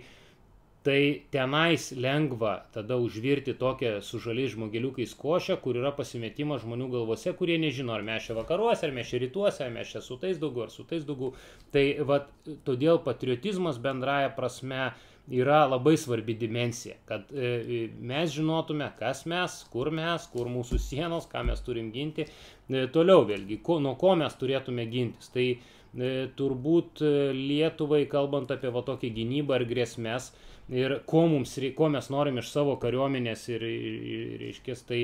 tai 0.88 1.24
tenais 1.30 1.90
lengva 1.92 2.54
tada 2.72 2.96
užvirti 2.96 3.52
tokią 3.60 3.98
su 4.00 4.16
žaliais 4.24 4.54
žmogeliukais 4.54 5.12
košę, 5.20 5.58
kur 5.60 5.76
yra 5.76 5.90
pasimetimas 5.92 6.62
žmonių 6.64 6.86
galvose, 6.94 7.34
kurie 7.36 7.58
nežino, 7.60 7.92
ar 7.92 8.06
mes 8.06 8.24
čia 8.24 8.38
vakaruose, 8.38 8.86
ar 8.88 8.94
mes 8.96 9.10
čia 9.10 9.20
rytuose, 9.20 9.66
ar 9.66 9.74
mes 9.74 9.92
čia 9.92 10.00
su 10.00 10.16
tais 10.22 10.40
daugiau, 10.40 10.64
ar 10.64 10.72
su 10.72 10.86
tais 10.88 11.04
daugiau. 11.04 11.34
Tai 11.76 11.84
vat, 12.08 12.32
todėl 12.64 13.02
patriotizmas 13.04 13.76
bendraja 13.84 14.32
prasme 14.32 14.94
yra 15.28 15.60
labai 15.68 15.98
svarbi 16.00 16.38
dimensija, 16.40 16.96
kad 17.04 17.28
e, 17.36 17.90
mes 18.00 18.32
žinotume, 18.32 18.88
kas 18.96 19.26
mes, 19.28 19.60
kur 19.68 19.92
mes, 19.92 20.24
kur 20.32 20.48
mūsų 20.48 20.80
sienos, 20.80 21.28
ką 21.28 21.44
mes 21.50 21.60
turim 21.68 21.92
ginti. 21.92 22.24
E, 22.24 22.86
toliau 22.96 23.28
vėlgi, 23.28 23.60
ko, 23.60 23.76
nuo 23.84 23.98
ko 24.00 24.16
mes 24.16 24.40
turėtume 24.40 24.88
gintis. 24.88 25.28
Tai 25.36 25.50
e, 25.52 26.12
turbūt 26.38 27.04
Lietuvai, 27.36 28.06
kalbant 28.08 28.56
apie 28.56 28.72
va 28.72 28.88
tokią 28.88 29.12
gynybą 29.20 29.60
ir 29.60 29.68
grėsmės, 29.68 30.32
ir 30.68 30.98
ko, 31.08 31.24
mums, 31.30 31.56
ko 31.76 31.88
mes 31.92 32.10
norim 32.12 32.38
iš 32.42 32.52
savo 32.52 32.76
kariuomenės 32.82 33.48
ir, 33.54 33.64
ir, 33.64 33.98
ir 34.12 34.38
reiškės, 34.44 34.84
tai 34.88 35.02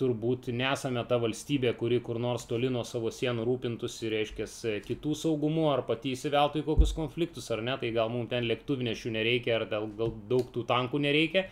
turbūt 0.00 0.48
nesame 0.56 1.02
ta 1.08 1.18
valstybė, 1.20 1.74
kuri 1.76 1.98
kur 2.04 2.18
nors 2.22 2.46
toli 2.48 2.70
nuo 2.72 2.84
savo 2.88 3.10
sienų 3.12 3.44
rūpintųsi, 3.44 4.08
reiškia, 4.14 4.46
kitų 4.86 5.16
saugumu, 5.22 5.66
ar 5.72 5.84
pati 5.88 6.14
įsiveltų 6.16 6.62
į 6.62 6.68
kokius 6.70 6.94
konfliktus, 6.96 7.50
ar 7.52 7.62
ne, 7.64 7.76
tai 7.80 7.92
gal 7.96 8.08
mums 8.12 8.30
ten 8.32 8.48
lėktuvnešių 8.48 9.12
nereikia, 9.18 9.58
ar 9.58 9.66
gal, 9.68 9.90
gal 9.98 10.14
daug 10.30 10.48
tų 10.54 10.64
tankų 10.70 11.02
nereikia, 11.04 11.44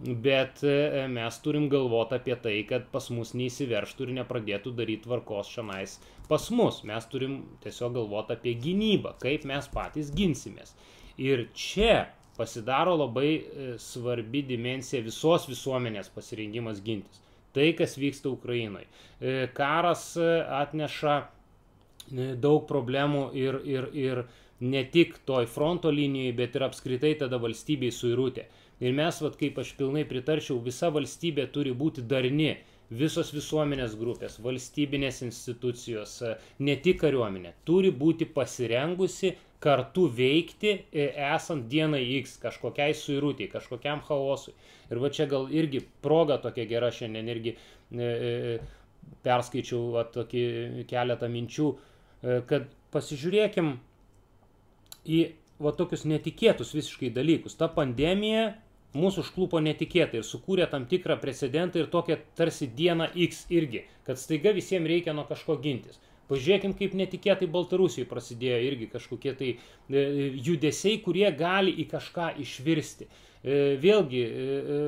bet 0.00 0.64
e, 0.66 1.06
mes 1.12 1.40
turim 1.44 1.68
galvoti 1.70 2.18
apie 2.18 2.34
tai, 2.42 2.56
kad 2.66 2.90
pas 2.90 3.06
mus 3.14 3.34
neįsiverštų 3.38 4.08
ir 4.08 4.14
nepradėtų 4.18 4.74
daryti 4.74 5.06
tvarkos 5.06 5.52
šianais 5.54 5.98
pas 6.30 6.46
mus. 6.54 6.80
Mes 6.88 7.06
turim 7.12 7.42
tiesiog 7.62 7.98
galvoti 7.98 8.34
apie 8.34 8.56
gynybą, 8.64 9.14
kaip 9.22 9.44
mes 9.50 9.68
patys 9.70 10.10
ginsimės. 10.16 10.72
Ir 11.20 11.50
čia 11.52 12.08
pasidaro 12.40 12.96
labai 12.96 13.32
e, 13.36 13.72
svarbi 13.78 14.40
dimensija 14.48 15.04
visos 15.04 15.44
visuomenės 15.50 16.08
pasirengimas 16.14 16.80
gintis. 16.86 17.20
Tai, 17.52 17.66
kas 17.74 17.96
vyksta 17.98 18.30
Ukrainoje. 18.30 18.86
Karas 19.56 20.14
e, 20.16 20.28
atneša 20.60 21.16
e, 21.20 22.28
daug 22.40 22.64
problemų 22.68 23.24
ir, 23.36 23.58
ir, 23.66 23.88
ir 23.92 24.22
ne 24.60 24.84
tik 24.94 25.18
toj 25.28 25.48
fronto 25.50 25.90
linijoje, 25.90 26.36
bet 26.38 26.56
ir 26.56 26.66
apskritai 26.68 27.14
tada 27.20 27.40
valstybei 27.42 27.90
suirutė. 27.92 28.46
Ir 28.80 28.94
mes, 28.96 29.18
vat, 29.20 29.36
kaip 29.40 29.58
aš 29.60 29.74
pilnai 29.76 30.06
pritarčiau, 30.08 30.60
visa 30.64 30.88
valstybė 30.94 31.50
turi 31.52 31.74
būti 31.76 32.06
darni. 32.08 32.54
Visos 32.90 33.28
visuomenės 33.30 33.94
grupės, 33.94 34.40
valstybinės 34.42 35.20
institucijos, 35.22 36.16
ne 36.58 36.74
tik 36.82 36.98
kariuomenė, 37.04 37.52
turi 37.68 37.92
būti 37.94 38.26
pasirengusi 38.26 39.36
kartu 39.62 40.08
veikti 40.16 40.72
e, 40.90 41.04
esant 41.30 41.68
dienai 41.70 42.00
X 42.18 42.38
kažkokiai 42.42 42.96
suirūtiai, 42.96 43.50
kažkokiam 43.52 44.00
chaosui. 44.06 44.54
Ir 44.90 44.98
va 45.02 45.10
čia 45.14 45.28
gal 45.30 45.46
irgi 45.52 45.84
proga 46.02 46.40
tokia 46.42 46.64
gera 46.66 46.88
šiandien 46.90 47.28
irgi 47.30 47.52
e, 47.52 47.58
e, 48.00 48.58
perskaičiau 49.24 49.92
va, 49.94 50.06
tokį 50.16 50.42
keletą 50.90 51.28
minčių, 51.30 51.68
e, 51.70 52.40
kad 52.48 52.66
pasižiūrėkim 52.94 53.70
į 55.06 55.20
va 55.60 55.74
tokius 55.76 56.06
netikėtus 56.08 56.72
visiškai 56.74 57.12
dalykus. 57.14 57.58
Ta 57.60 57.68
pandemija 57.68 58.54
mūsų 58.96 59.24
užklupo 59.24 59.60
netikėtai 59.62 60.20
ir 60.20 60.26
sukūrė 60.26 60.66
tam 60.70 60.86
tikrą 60.90 61.16
precedentą 61.22 61.78
ir 61.82 61.90
tokią 61.92 62.18
tarsi 62.38 62.68
dieną 62.74 63.10
X 63.28 63.44
irgi, 63.54 63.84
kad 64.06 64.18
staiga 64.18 64.54
visiems 64.56 64.90
reikia 64.90 65.14
nuo 65.14 65.26
kažko 65.28 65.58
gintis. 65.62 66.00
Pažiūrėkim, 66.30 66.76
kaip 66.78 66.94
netikėtai 66.94 67.48
Baltarusijoje 67.50 68.06
prasidėjo 68.10 68.58
irgi 68.68 68.86
kažkokie 68.92 69.32
tai 69.38 69.48
e, 69.50 70.02
judesiai, 70.46 71.00
kurie 71.02 71.26
gali 71.34 71.74
į 71.82 71.88
kažką 71.90 72.28
išvirsti. 72.44 73.08
E, 73.40 73.78
vėlgi, 73.80 74.20
e, 74.20 74.80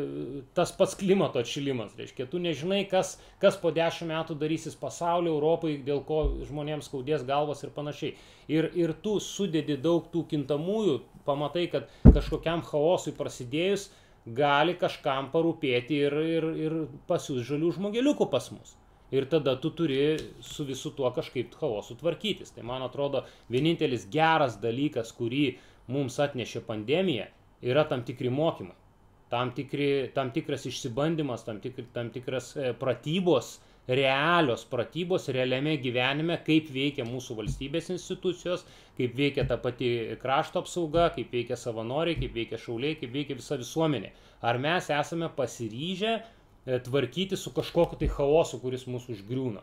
tas 0.53 0.75
pats 0.77 0.93
klimato 1.01 1.41
atšilimas, 1.41 1.95
reiškia, 1.97 2.27
tu 2.29 2.41
nežinai, 2.43 2.83
kas, 2.91 3.15
kas 3.41 3.57
po 3.57 3.71
dešimt 3.73 4.13
metų 4.13 4.37
darysis 4.43 4.77
pasaulio, 4.77 5.33
Europai, 5.39 5.79
dėl 5.87 6.03
ko 6.05 6.19
žmonėms 6.45 6.91
skaudės 6.91 7.25
galvas 7.25 7.65
ir 7.65 7.73
panašiai. 7.73 8.13
Ir, 8.53 8.69
ir 8.77 8.93
tu 9.01 9.17
sudedi 9.25 9.79
daug 9.81 10.11
tų 10.13 10.27
kintamųjų, 10.35 10.99
pamatai, 11.25 11.65
kad 11.73 11.89
kažkokiam 12.05 12.61
chaosui 12.69 13.17
prasidėjus 13.17 13.89
gali 14.27 14.77
kažkam 14.77 15.33
parūpėti 15.33 16.05
ir, 16.05 16.21
ir, 16.37 16.49
ir 16.67 16.79
pasiūs 17.09 17.47
žalių 17.49 17.73
žmogeliukų 17.79 18.29
pas 18.31 18.53
mus 18.53 18.77
ir 19.13 19.27
tada 19.29 19.57
tu 19.61 19.71
turi 19.77 20.17
su 20.41 20.65
visu 20.65 20.91
tuo 20.97 21.11
kažkaip 21.13 21.53
chaosu 21.61 21.97
tvarkytis. 22.01 22.55
Tai 22.57 22.65
man 22.65 22.83
atrodo, 22.83 23.27
vienintelis 23.53 24.07
geras 24.13 24.57
dalykas, 24.63 25.13
kurį 25.13 25.59
mums 25.93 26.17
atnešė 26.23 26.63
pandemija, 26.65 27.29
yra 27.63 27.85
tam 27.89 28.05
tikri 28.07 28.31
mokymai. 28.33 28.79
Tam, 29.33 29.53
tikri, 29.57 30.11
tam 30.13 30.31
tikras 30.35 30.67
išsibandymas, 30.69 31.45
tam, 31.47 31.61
tikri, 31.65 31.87
tam 31.95 32.11
tikras 32.13 32.51
e, 32.57 32.75
pratybos, 32.77 33.55
realios 33.89 34.67
pratybos 34.69 35.31
realiame 35.33 35.79
gyvenime, 35.81 36.37
kaip 36.45 36.69
veikia 36.75 37.07
mūsų 37.09 37.39
valstybės 37.39 37.89
institucijos, 37.95 38.67
kaip 38.99 39.17
veikia 39.17 39.47
ta 39.49 39.57
pati 39.57 39.89
krašto 40.21 40.61
apsauga, 40.61 41.09
kaip 41.17 41.33
veikia 41.33 41.57
savanoriai, 41.57 42.19
kaip 42.21 42.37
veikia 42.37 42.61
šauliai, 42.61 42.99
kaip 43.01 43.17
veikia 43.17 43.39
visa 43.41 43.57
visuomenė. 43.63 44.13
Ar 44.45 44.61
mes 44.61 44.93
esame 44.93 45.33
pasiryžę 45.33 46.19
E, 46.67 46.79
tvarkyti 46.79 47.37
su 47.37 47.51
kažkokiu 47.51 47.99
tai 47.99 48.09
chaosu, 48.09 48.61
kuris 48.63 48.85
mūsų 48.87 49.17
užgriūna. 49.17 49.63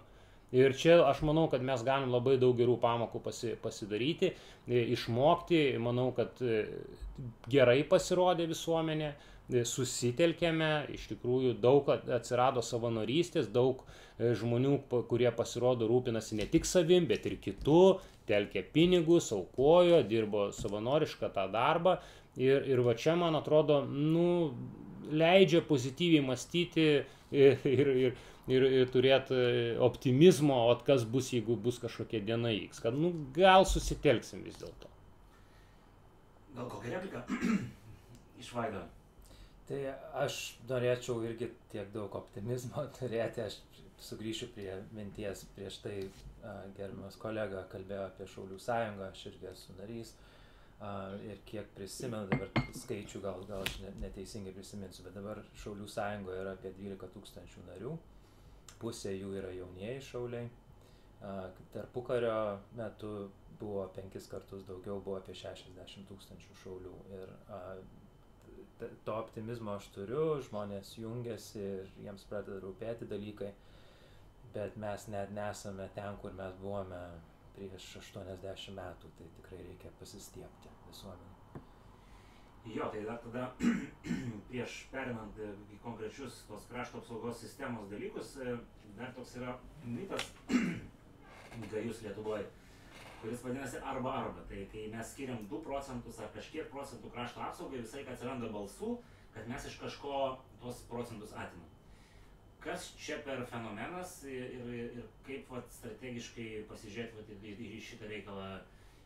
Ir 0.56 0.74
čia 0.74 0.98
aš 1.06 1.22
manau, 1.28 1.46
kad 1.50 1.62
mes 1.62 1.84
galim 1.86 2.10
labai 2.10 2.40
daug 2.42 2.58
gerų 2.58 2.80
pamokų 2.82 3.22
pasi, 3.22 3.54
pasidaryti, 3.62 4.32
e, 4.66 4.86
išmokti. 4.96 5.62
Manau, 5.82 6.10
kad 6.18 6.42
e, 6.42 6.64
gerai 7.52 7.84
pasirodė 7.86 8.48
visuomenė, 8.50 9.14
susitelkėme, 9.50 10.92
iš 10.94 11.08
tikrųjų 11.10 11.56
daug 11.62 11.88
atsirado 11.90 12.62
savanorystės, 12.62 13.48
daug 13.50 13.82
žmonių, 14.20 14.76
kurie 15.10 15.30
pasirodo 15.34 15.88
rūpinasi 15.90 16.38
ne 16.38 16.46
tik 16.52 16.68
savim, 16.70 17.08
bet 17.10 17.26
ir 17.26 17.40
kitų, 17.42 17.82
telkė 18.30 18.62
pinigus, 18.74 19.32
aukojo, 19.34 20.04
dirbo 20.06 20.50
savanorišką 20.54 21.32
tą 21.34 21.48
darbą. 21.54 21.98
Ir, 22.40 22.68
ir 22.70 22.84
va 22.86 22.94
čia, 23.00 23.16
man 23.20 23.40
atrodo, 23.40 23.82
nu, 23.90 24.54
leidžia 25.10 25.64
pozityviai 25.66 26.22
mąstyti 26.26 26.86
ir, 27.32 27.58
ir, 27.66 27.90
ir, 28.06 28.20
ir, 28.52 28.66
ir 28.82 28.94
turėti 28.94 29.40
optimizmo, 29.86 30.58
o 30.70 30.78
kas 30.86 31.06
bus, 31.08 31.32
jeigu 31.36 31.58
bus 31.60 31.80
kažkokia 31.82 32.22
diena 32.26 32.52
X, 32.56 32.82
kad 32.84 32.98
nu, 32.98 33.12
gal 33.36 33.68
susitelksim 33.70 34.44
vis 34.46 34.60
dėlto. 34.62 34.92
Gal 36.56 36.70
kokia 36.72 36.98
replika 36.98 37.26
iš 38.42 38.54
Vaido? 38.56 38.86
Tai 39.70 39.80
aš 40.24 40.40
norėčiau 40.70 41.22
irgi 41.30 41.52
tiek 41.70 41.92
daug 41.94 42.16
optimizmo 42.18 42.88
turėti, 42.98 43.46
aš 43.46 43.60
sugrįšiu 44.00 44.48
prie 44.56 44.72
minties 44.96 45.44
prieš 45.56 45.82
tai 45.84 45.96
gerbiamas 46.78 47.18
kolega 47.20 47.66
kalbėjo 47.72 48.06
apie 48.08 48.28
Šaulių 48.32 48.60
sąjungą, 48.64 49.10
aš 49.12 49.26
irgi 49.32 49.50
esu 49.52 49.76
narys. 49.80 50.14
Ir 51.28 51.42
kiek 51.44 51.68
prisimenu, 51.76 52.30
dabar 52.32 52.70
skaičių 52.80 53.20
gal, 53.26 53.42
gal 53.50 53.66
aš 53.66 53.82
neteisingai 54.00 54.54
prisiminsiu, 54.56 55.04
bet 55.04 55.18
dabar 55.18 55.42
Šaulių 55.60 55.88
sąjungoje 55.92 56.40
yra 56.46 56.54
apie 56.56 56.72
12 56.78 57.10
tūkstančių 57.18 57.66
narių, 57.68 57.92
pusė 58.82 59.14
jų 59.16 59.34
yra 59.42 59.52
jaunieji 59.56 60.02
šauliai. 60.10 60.50
Tarpukario 61.74 62.60
metu 62.80 63.14
buvo 63.60 63.88
penkis 63.96 64.28
kartus 64.32 64.64
daugiau, 64.68 65.02
buvo 65.04 65.18
apie 65.20 65.36
60 65.36 66.08
tūkstančių 66.10 66.60
šaulių. 66.64 66.94
Ir 67.18 67.34
a, 67.52 67.60
to 68.80 69.16
optimizmo 69.16 69.76
aš 69.76 69.90
turiu, 69.96 70.24
žmonės 70.48 70.94
jungiasi 71.02 71.60
ir 71.64 71.92
jiems 72.06 72.24
pradeda 72.30 72.62
rūpėti 72.64 73.10
dalykai, 73.12 73.52
bet 74.56 74.80
mes 74.80 75.10
net 75.12 75.36
nesame 75.36 75.90
ten, 75.98 76.16
kur 76.24 76.36
mes 76.40 76.56
buvome 76.64 77.02
prieš 77.58 77.92
80 78.06 78.80
metų, 78.80 79.12
tai 79.20 79.28
tikrai 79.42 79.60
reikia 79.66 79.92
pasistiepti 80.00 80.72
visuomenį. 80.88 81.39
Jo, 82.66 82.90
tai 82.92 83.06
dar 83.08 83.18
tada 83.24 83.46
prieš 84.50 84.82
perinant 84.92 85.40
į 85.40 85.80
konkrečius 85.84 86.44
tos 86.50 86.68
krašto 86.70 87.00
apsaugos 87.00 87.40
sistemos 87.42 87.88
dalykus, 87.92 88.36
e, 88.44 88.58
dar 88.98 89.14
toks 89.16 89.36
yra 89.40 89.56
mitas 89.86 90.28
gajus 91.74 92.04
Lietuvoje, 92.06 92.46
kuris 93.22 93.44
vadinasi 93.46 93.82
arba 93.94 94.14
arba. 94.26 94.46
Tai 94.52 94.68
kai 94.74 94.86
mes 94.92 95.16
skiriam 95.16 95.42
2 95.50 95.64
procentus 95.66 96.20
ar 96.20 96.30
kažkiek 96.36 96.70
procentų 96.74 97.12
krašto 97.16 97.44
apsaugai, 97.48 97.82
visai 97.88 98.06
atsiranda 98.06 98.52
balsų, 98.54 98.98
kad 99.34 99.50
mes 99.50 99.66
iš 99.72 99.80
kažko 99.82 100.16
tuos 100.62 100.84
procentus 100.92 101.34
atimam 101.34 101.70
kas 102.60 102.90
čia 103.00 103.20
per 103.24 103.46
fenomenas 103.48 104.18
ir, 104.28 104.52
ir, 104.60 104.98
ir 105.00 105.06
kaip 105.28 105.48
vat, 105.54 105.70
strategiškai 105.80 106.48
pasižiūrėti 106.68 107.16
vat, 107.20 107.32
į, 107.40 107.54
į 107.78 107.82
šitą 107.84 108.10
reikalą, 108.12 108.50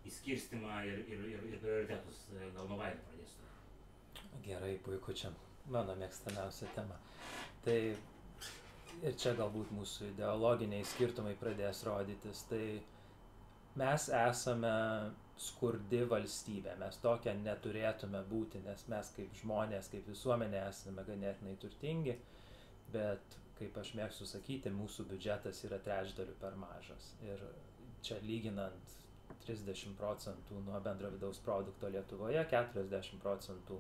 įskirstimą 0.10 0.84
ir, 0.90 1.04
ir, 1.08 1.26
ir, 1.34 1.44
ir 1.52 1.60
prioritetus. 1.64 2.26
Gal 2.56 2.68
nuo 2.70 2.80
Vaido 2.80 3.04
pradėsiu. 3.08 3.50
Gerai, 4.44 4.74
puiku, 4.84 5.16
čia 5.16 5.32
mano 5.72 5.96
mėgstamiausia 6.00 6.70
tema. 6.76 6.98
Tai 7.64 7.78
ir 9.02 9.20
čia 9.20 9.34
galbūt 9.40 9.72
mūsų 9.76 10.12
ideologiniai 10.12 10.86
skirtumai 10.88 11.36
pradės 11.40 11.84
rodytis. 11.88 12.44
Tai 12.50 12.64
mes 13.80 14.10
esame 14.20 14.74
skurdi 15.44 16.04
valstybė, 16.10 16.76
mes 16.80 17.00
tokia 17.02 17.34
neturėtume 17.40 18.22
būti, 18.30 18.62
nes 18.68 18.84
mes 18.92 19.10
kaip 19.16 19.34
žmonės, 19.40 19.90
kaip 19.92 20.06
visuomenė 20.12 20.60
esame 20.68 21.06
ganėtinai 21.08 21.56
turtingi, 21.62 22.14
bet 22.94 23.40
kaip 23.58 23.78
aš 23.82 23.94
mėgstu 23.98 24.28
sakyti, 24.30 24.72
mūsų 24.74 25.08
biudžetas 25.10 25.64
yra 25.68 25.80
trečdaliu 25.84 26.36
per 26.42 26.56
mažas. 26.60 27.14
Ir 27.26 27.42
čia 28.06 28.20
lyginant 28.28 28.94
30 29.46 29.98
procentų 30.00 30.62
nuo 30.68 30.80
bendro 30.86 31.10
vidaus 31.14 31.42
produkto 31.44 31.90
Lietuvoje, 31.94 32.46
40 32.52 33.20
procentų 33.24 33.80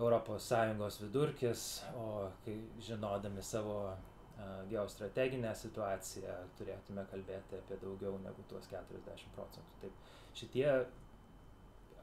ES 0.00 1.00
vidurkis, 1.02 1.64
o 2.00 2.30
kai 2.44 2.54
žinodami 2.80 3.42
savo 3.44 3.74
geostrateginę 4.70 5.50
situaciją 5.56 6.34
turėtume 6.58 7.04
kalbėti 7.10 7.58
apie 7.58 7.76
daugiau 7.82 8.16
negu 8.24 8.44
tuos 8.48 8.68
40 8.70 9.34
procentų. 9.34 9.74
Taip, 9.82 9.98
šitie 10.40 10.66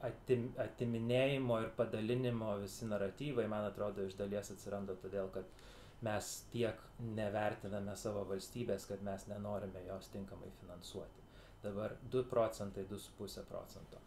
atim, 0.06 0.48
atiminėjimo 0.62 1.60
ir 1.64 1.72
padalinimo 1.78 2.54
visi 2.62 2.86
naratyvai, 2.90 3.48
man 3.50 3.66
atrodo, 3.70 4.06
iš 4.06 4.14
dalies 4.20 4.52
atsiranda 4.54 4.94
todėl, 5.02 5.30
kad 5.34 5.48
mes 6.06 6.32
tiek 6.52 6.82
nevertiname 7.16 7.96
savo 7.98 8.22
valstybės, 8.28 8.86
kad 8.90 9.02
mes 9.06 9.26
nenorime 9.30 9.82
jos 9.88 10.10
tinkamai 10.14 10.50
finansuoti. 10.60 11.27
Dabar 11.62 11.96
2 12.12 12.24
procentai, 12.30 12.84
2,5 12.90 13.44
procento. 13.50 14.00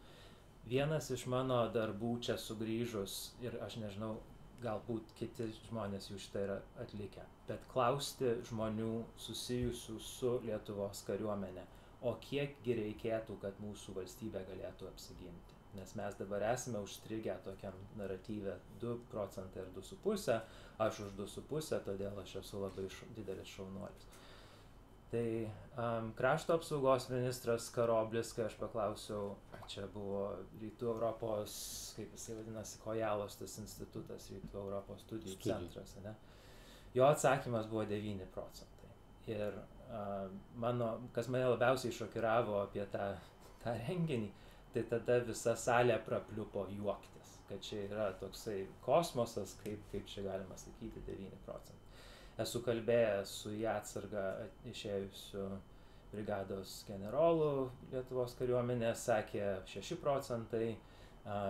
Vienas 0.72 1.10
iš 1.12 1.26
mano 1.32 1.58
darbų 1.74 2.14
čia 2.28 2.38
sugrįžus 2.40 3.18
ir 3.44 3.58
aš 3.66 3.80
nežinau, 3.82 4.16
galbūt 4.62 5.16
kiti 5.18 5.48
žmonės 5.68 6.12
jau 6.12 6.20
šitą 6.22 6.44
yra 6.46 6.58
atlikę, 6.84 7.24
bet 7.48 7.64
klausti 7.72 8.36
žmonių 8.52 8.92
susijusių 9.26 9.98
su 10.06 10.36
Lietuvos 10.46 11.02
kariuomenė, 11.08 11.66
o 12.06 12.14
kiekgi 12.28 12.78
reikėtų, 12.84 13.40
kad 13.42 13.58
mūsų 13.66 13.98
valstybė 13.98 14.46
galėtų 14.52 14.92
apsiginti 14.92 15.62
nes 15.74 15.96
mes 15.96 16.16
dabar 16.16 16.44
esame 16.44 16.80
užstrigę 16.80 17.36
tokiam 17.46 17.74
naratyve 17.98 18.56
2 18.82 18.96
procentai 19.12 19.64
ir 19.64 19.70
2,5, 19.78 20.40
aš 20.86 21.00
už 21.06 21.14
2,5, 21.20 21.80
todėl 21.86 22.20
aš 22.24 22.36
esu 22.42 22.60
labai 22.64 22.88
š, 22.90 23.08
didelis 23.16 23.54
šaunuolis. 23.56 24.10
Tai 25.12 25.50
um, 25.78 26.14
krašto 26.16 26.56
apsaugos 26.56 27.10
ministras 27.10 27.68
Karoblis, 27.76 28.32
kai 28.32 28.46
aš 28.48 28.54
paklausiau, 28.60 29.34
čia 29.68 29.84
buvo 29.92 30.22
Rytų 30.62 30.88
Europos, 30.94 31.56
kaip 31.98 32.14
jisai 32.16 32.38
vadinasi, 32.38 32.80
Kojalos 32.84 33.36
tas 33.40 33.58
institutas, 33.60 34.30
Rytų 34.32 34.62
Europos 34.62 35.04
studijų 35.04 35.36
Studijų. 35.36 35.58
centras, 35.68 35.98
ne? 36.06 36.16
jo 36.96 37.08
atsakymas 37.08 37.68
buvo 37.72 37.84
9 37.90 38.30
procentai. 38.32 38.94
Ir 39.32 39.60
uh, 39.60 40.32
mano, 40.64 40.94
kas 41.16 41.28
mane 41.32 41.52
labiausiai 41.54 41.94
šokiravo 41.96 42.62
apie 42.62 42.88
tą, 42.96 43.12
tą 43.64 43.76
renginį, 43.84 44.32
tai 44.72 44.88
tada 44.96 45.20
visa 45.28 45.58
salė 45.60 46.00
prapliupo 46.08 46.70
juoktis, 46.72 47.36
kad 47.52 47.60
čia 47.68 47.84
yra 47.90 48.10
toksai 48.24 48.62
kosmosas, 48.88 49.60
kaip, 49.64 49.84
kaip 49.92 50.08
čia 50.08 50.24
galima 50.32 50.56
sakyti, 50.60 51.04
9 51.12 51.44
procentai. 51.46 51.81
Esu 52.42 52.62
kalbėjęs 52.66 53.34
su 53.44 53.52
į 53.56 53.66
atsargą 53.72 54.26
išėjusiu 54.72 55.48
brigados 56.12 56.82
generolu 56.88 57.70
Lietuvos 57.92 58.36
kariuomenės, 58.40 59.06
sakė 59.10 59.44
6 59.74 60.00
procentai, 60.04 60.76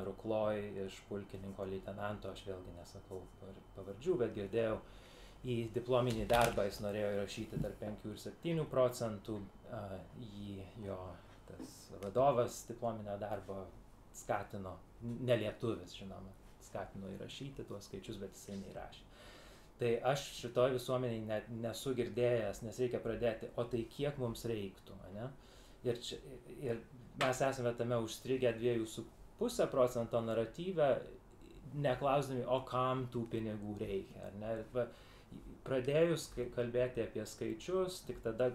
Rukloj 0.06 0.58
iš 0.86 0.98
pulkininko 1.08 1.64
leitenanto, 1.70 2.34
aš 2.34 2.44
vėlgi 2.44 2.74
nesakau 2.76 3.22
pavardžių, 3.78 4.18
bet 4.20 4.34
girdėjau, 4.36 4.82
į 5.48 5.56
diplominį 5.74 6.26
darbą 6.30 6.66
jis 6.68 6.82
norėjo 6.84 7.14
įrašyti 7.16 7.62
tarp 7.64 7.80
5 7.82 8.10
ir 8.12 8.20
7 8.26 8.66
procentų, 8.74 9.38
jį 10.20 10.58
jo 10.86 10.98
tas 11.48 11.78
vadovas 12.04 12.66
diplominio 12.68 13.16
darbo 13.22 13.64
skatino, 14.14 14.76
nelietuvis 15.02 15.96
žinoma, 15.98 16.36
skatino 16.68 17.10
įrašyti 17.16 17.66
tuos 17.70 17.88
skaičius, 17.88 18.20
bet 18.22 18.36
jisai 18.36 18.60
neįrašė. 18.60 19.08
Tai 19.82 19.92
aš 20.12 20.28
šitoj 20.38 20.76
visuomeniai 20.76 21.24
ne, 21.26 21.40
nesu 21.64 21.96
girdėjęs, 21.98 22.62
nes 22.62 22.80
reikia 22.84 23.00
pradėti, 23.02 23.50
o 23.58 23.66
tai 23.70 23.82
kiek 23.90 24.20
mums 24.22 24.46
reiktų, 24.50 24.98
ne? 25.16 25.30
Ir, 25.88 25.98
čia, 26.06 26.20
ir 26.62 26.84
mes 27.22 27.42
esame 27.42 27.74
tame 27.80 27.98
užstrigę 28.06 28.54
2,5 28.60 29.66
procento 29.72 30.22
naratyvę, 30.22 30.92
neklausdami, 31.82 32.44
o 32.46 32.60
kam 32.68 33.08
tų 33.14 33.26
pinigų 33.32 33.80
reikia, 33.82 34.28
ar 34.28 34.38
ne? 34.44 34.54
Va, 34.76 34.86
pradėjus 35.66 36.28
kalbėti 36.54 37.02
apie 37.02 37.26
skaičius, 37.26 38.04
tik 38.06 38.22
tada 38.22 38.52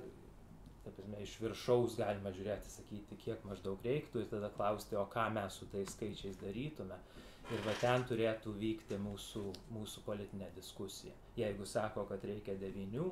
ta 0.87 0.93
prasme, 0.95 1.19
iš 1.25 1.35
viršaus 1.43 1.97
galima 1.99 2.31
žiūrėti, 2.35 2.71
sakyti, 2.71 3.19
kiek 3.25 3.43
maždaug 3.49 3.83
reiktų 3.83 4.23
ir 4.23 4.29
tada 4.31 4.53
klausti, 4.55 4.95
o 4.99 5.03
ką 5.11 5.27
mes 5.35 5.59
su 5.59 5.67
tais 5.73 5.91
skaičiais 5.97 6.39
darytume. 6.39 6.99
Ir 7.55 7.63
va 7.63 7.73
ten 7.79 8.03
turėtų 8.09 8.57
vykti 8.59 8.99
mūsų, 8.99 9.45
mūsų 9.71 10.03
politinė 10.07 10.49
diskusija. 10.57 11.13
Jeigu 11.39 11.67
sako, 11.69 12.03
kad 12.11 12.25
reikia 12.27 12.57
devinių, 12.59 13.07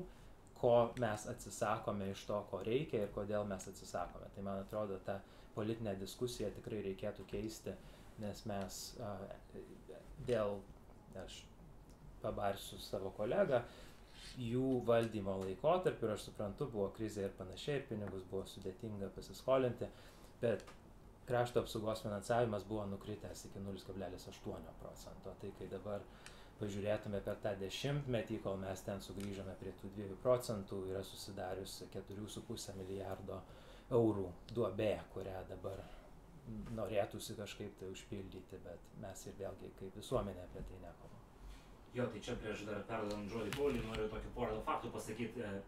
ko 0.59 0.75
mes 0.99 1.27
atsisakome 1.31 2.09
iš 2.11 2.25
to, 2.27 2.40
ko 2.51 2.62
reikia 2.66 3.05
ir 3.05 3.12
kodėl 3.14 3.47
mes 3.47 3.68
atsisakome. 3.70 4.31
Tai 4.35 4.47
man 4.47 4.64
atrodo, 4.64 4.99
tą 5.07 5.20
politinę 5.55 5.94
diskusiją 6.01 6.51
tikrai 6.57 6.83
reikėtų 6.88 7.27
keisti, 7.31 7.75
nes 8.23 8.42
mes 8.51 8.83
a, 9.03 9.14
dėl, 10.27 10.59
aš 11.23 11.42
pabarsiu 12.23 12.81
savo 12.83 13.12
kolegą, 13.14 13.62
jų 14.40 14.81
valdymo 14.88 15.37
laikotarpiu, 15.44 16.09
ir 16.09 16.14
aš 16.16 16.29
suprantu, 16.31 16.66
buvo 16.73 16.88
krizė 16.97 17.29
ir 17.29 17.37
panašiai, 17.38 17.81
ir 17.81 17.87
pinigus 17.90 18.25
buvo 18.31 18.42
sudėtinga 18.51 19.11
pasiskolinti, 19.14 19.90
bet 20.42 20.64
krašto 21.28 21.62
apsaugos 21.64 22.02
finansavimas 22.04 22.64
buvo 22.68 22.87
nukritęs 22.87 23.44
iki 23.48 23.58
0,8 23.58 24.70
procento. 24.80 25.34
Tai 25.40 25.52
kai 25.58 25.68
dabar 25.72 26.04
pažiūrėtume 26.60 27.20
per 27.26 27.40
tą 27.42 27.54
dešimtmetį, 27.60 28.38
kol 28.44 28.56
mes 28.62 28.82
ten 28.87 29.02
sugrįžome 29.02 29.56
prie 29.60 29.72
tų 29.80 29.90
2 29.96 30.20
procentų, 30.22 30.84
yra 30.92 31.02
susidariusi 31.02 31.90
4,5 31.94 32.78
milijardo 32.78 33.40
eurų 33.90 34.30
duobė, 34.54 34.94
kurią 35.14 35.42
dabar 35.48 35.82
norėtųsi 36.76 37.37
kažkaip 37.38 37.76
tai 37.80 37.88
užpildyti, 37.92 38.60
bet 38.64 38.88
mes 39.00 39.26
ir 39.26 39.37
vėlgi 39.38 39.72
kaip 39.78 39.98
visuomenė 40.00 40.44
apie 40.44 40.62
tai 40.68 40.80
nekalbame. 40.82 41.22
Jo, 41.94 42.06
tai 42.10 42.20
čia 42.26 42.34
prieš 42.42 42.64
dar 42.68 42.82
perdant 42.88 43.30
žodį 43.30 43.52
Pauliui 43.54 43.84
noriu 43.87 44.08
tokį 44.12 44.32
porą 44.37 44.58
faktų 44.66 44.90
pasakyti. 44.96 45.44
E, 45.46 45.62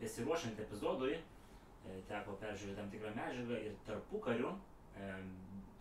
besiruošiant 0.00 0.58
epizodui, 0.64 1.14
e, 1.16 2.00
teko 2.10 2.34
peržiūrėti 2.42 2.76
tam 2.78 2.90
tikrą 2.92 3.12
medžiagą 3.16 3.60
ir 3.68 3.78
tarpu 3.86 4.20
kariu 4.24 4.52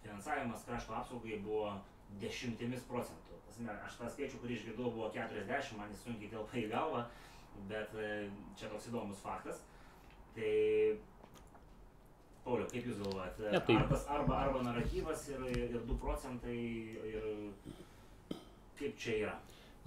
finansavimas 0.03 0.65
krašto 0.67 0.95
apsaugai 0.97 1.39
buvo 1.43 1.75
dešimtimis 2.21 2.85
procentų. 2.89 3.41
Pasime, 3.47 3.75
aš 3.87 3.99
tą 3.99 4.09
skaičių, 4.13 4.39
kurį 4.41 4.57
išgirdau, 4.59 4.91
buvo 4.93 5.11
40, 5.15 5.77
man 5.79 5.91
jis 5.93 6.03
sunkiai 6.05 6.31
telpa 6.31 6.59
į 6.61 6.67
galvą, 6.71 7.03
bet 7.69 7.93
čia 8.59 8.69
toks 8.71 8.89
įdomus 8.91 9.21
faktas. 9.23 9.63
Tai 10.37 10.51
Pauliu, 12.47 12.67
kaip 12.71 12.85
Jūs 12.87 13.01
galvojate? 13.03 13.49
Ja, 13.51 13.59
tai... 13.59 13.75
arba, 13.75 13.97
arba, 14.15 14.35
arba 14.45 14.63
naratyvas 14.69 15.25
ir, 15.33 15.41
ir 15.51 15.73
2 15.83 15.97
procentai 15.99 16.55
ir 17.11 17.25
kaip 18.79 18.95
čia 19.01 19.15
yra? 19.25 19.33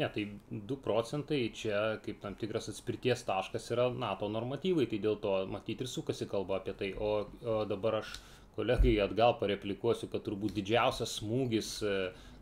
Ne, 0.01 0.09
tai 0.13 0.27
2 0.51 0.77
procentai 0.85 1.39
čia 1.57 1.81
kaip 2.05 2.21
tam 2.21 2.37
tikras 2.41 2.69
atspirties 2.73 3.25
taškas 3.29 3.71
yra 3.73 3.89
NATO 4.05 4.29
normatyvai, 4.33 4.87
tai 4.91 5.01
dėl 5.01 5.17
to 5.25 5.33
matyti 5.53 5.87
ir 5.87 5.93
sukasi 5.93 6.29
kalba 6.29 6.61
apie 6.61 6.77
tai. 6.77 6.91
O, 6.97 7.11
o 7.25 7.57
dabar 7.71 8.01
aš 8.03 8.13
kolegai 8.57 8.97
atgal 9.05 9.37
pareplikuosiu, 9.41 10.09
kad 10.13 10.25
turbūt 10.27 10.57
didžiausias 10.59 11.19
smūgis 11.21 11.77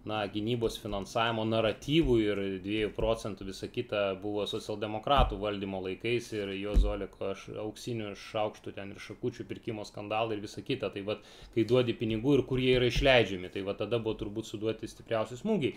na, 0.08 0.22
gynybos 0.30 0.78
finansavimo 0.80 1.44
naratyvų 1.48 2.16
ir 2.22 2.40
2 2.64 2.90
procentų 2.96 3.48
visa 3.50 3.68
kita 3.72 4.02
buvo 4.22 4.46
socialdemokratų 4.48 5.38
valdymo 5.42 5.80
laikais 5.84 6.30
ir 6.36 6.52
jo 6.56 6.74
Zoliko 6.80 7.32
auksinių 7.64 8.14
šaukštų 8.16 8.74
ten 8.76 8.94
ir 8.94 9.02
šakučių 9.04 9.46
pirkimo 9.50 9.84
skandalai 9.88 10.38
ir 10.38 10.44
visa 10.44 10.64
kita. 10.64 10.92
Tai 10.94 11.04
vad, 11.10 11.26
kai 11.54 11.66
duodi 11.68 11.96
pinigų 11.98 12.38
ir 12.38 12.44
kur 12.48 12.62
jie 12.62 12.76
yra 12.78 12.88
išleidžiami, 12.92 13.52
tai 13.52 13.64
vad 13.66 13.80
tada 13.82 14.00
buvo 14.00 14.16
turbūt 14.22 14.48
suduoti 14.48 14.88
stipriausi 14.88 15.40
smūgiai. 15.42 15.76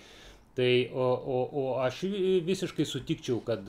Tai 0.55 0.71
o, 0.91 1.11
o, 1.15 1.43
o 1.61 1.65
aš 1.79 2.03
visiškai 2.47 2.85
sutikčiau, 2.87 3.39
kad 3.47 3.67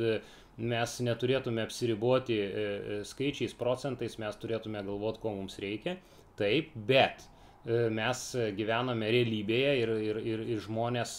mes 0.58 0.96
neturėtume 1.06 1.62
apsiriboti 1.64 2.38
e, 2.38 2.48
e, 2.48 2.96
skaičiais, 3.08 3.54
procentais, 3.58 4.18
mes 4.20 4.36
turėtume 4.42 4.82
galvoti, 4.84 5.22
ko 5.22 5.32
mums 5.36 5.56
reikia. 5.62 5.96
Taip, 6.40 6.72
bet 6.88 7.24
e, 7.24 7.88
mes 7.92 8.26
gyvename 8.58 9.10
realybėje 9.14 9.72
ir, 9.82 9.96
ir, 10.10 10.22
ir, 10.34 10.44
ir 10.54 10.62
žmonės 10.64 11.18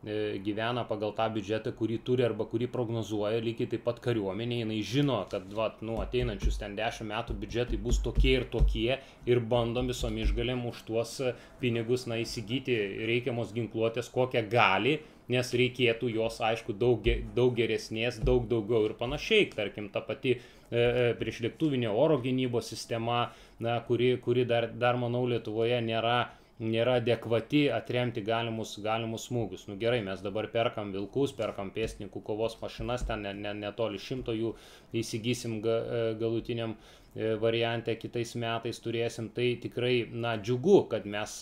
E, 0.00 0.38
gyvena 0.40 0.86
pagal 0.88 1.10
tą 1.12 1.26
biudžetą, 1.34 1.74
kurį 1.76 1.98
turi 2.08 2.24
arba 2.24 2.46
kurį 2.48 2.70
prognozuoja, 2.72 3.42
lygiai 3.44 3.68
taip 3.74 3.82
pat 3.84 3.98
kariuomenė, 4.00 4.62
jinai 4.62 4.78
žino, 4.90 5.18
kad 5.28 5.44
va, 5.52 5.66
nu, 5.84 5.98
ateinančius 6.00 6.56
ten 6.62 6.72
10 6.78 7.04
metų 7.10 7.36
biudžetai 7.42 7.76
bus 7.84 7.98
tokie 8.00 8.32
ir 8.38 8.46
tokie 8.54 8.96
ir 9.28 9.42
bandom 9.52 9.92
visom 9.92 10.16
išgalėm 10.16 10.64
už 10.70 10.80
tuos 10.88 11.18
pinigus 11.60 12.06
na, 12.08 12.16
įsigyti 12.24 12.78
reikiamos 13.10 13.52
ginkluotės, 13.52 14.08
kokią 14.14 14.46
gali, 14.48 15.02
nes 15.28 15.52
reikėtų 15.52 16.08
jos, 16.14 16.40
aišku, 16.48 16.72
daug, 16.80 17.04
daug 17.36 17.52
geresnės, 17.60 18.22
daug 18.24 18.48
daugiau 18.48 18.88
ir 18.88 18.96
panašiai. 18.96 19.50
Tarkim, 19.52 19.92
ta 19.92 20.00
pati 20.00 20.38
e, 20.38 20.40
e 20.80 21.06
priešlėktuvinė 21.20 21.92
oro 21.92 22.16
gynybos 22.24 22.72
sistema, 22.72 23.26
na, 23.60 23.78
kuri, 23.86 24.14
kuri 24.24 24.44
dar, 24.48 24.70
dar, 24.82 24.98
manau, 25.00 25.26
Lietuvoje 25.30 25.80
nėra 25.84 26.20
nėra 26.60 26.98
adekvati 27.00 27.62
atremti 27.72 28.20
galimus, 28.20 28.74
galimus 28.84 29.26
smūgius. 29.30 29.64
Nu 29.68 29.78
gerai, 29.80 30.02
mes 30.04 30.20
dabar 30.20 30.50
perkam 30.52 30.92
vilkus, 30.92 31.32
perkam 31.36 31.70
pėstininkų 31.72 32.20
kovos 32.26 32.58
mašinas, 32.60 33.06
ten 33.08 33.24
netoli 33.24 33.96
ne, 33.96 34.00
ne 34.00 34.04
šimto 34.04 34.34
jų 34.36 34.52
įsigysim 35.00 35.60
ga, 35.64 35.78
e, 35.80 36.02
galutiniam 36.20 36.76
e, 36.76 37.32
variante 37.40 37.96
kitais 37.96 38.34
metais 38.36 38.80
turėsim. 38.84 39.30
Tai 39.36 39.48
tikrai, 39.62 39.94
na, 40.12 40.36
džiugu, 40.36 40.82
kad 40.92 41.08
mes 41.08 41.38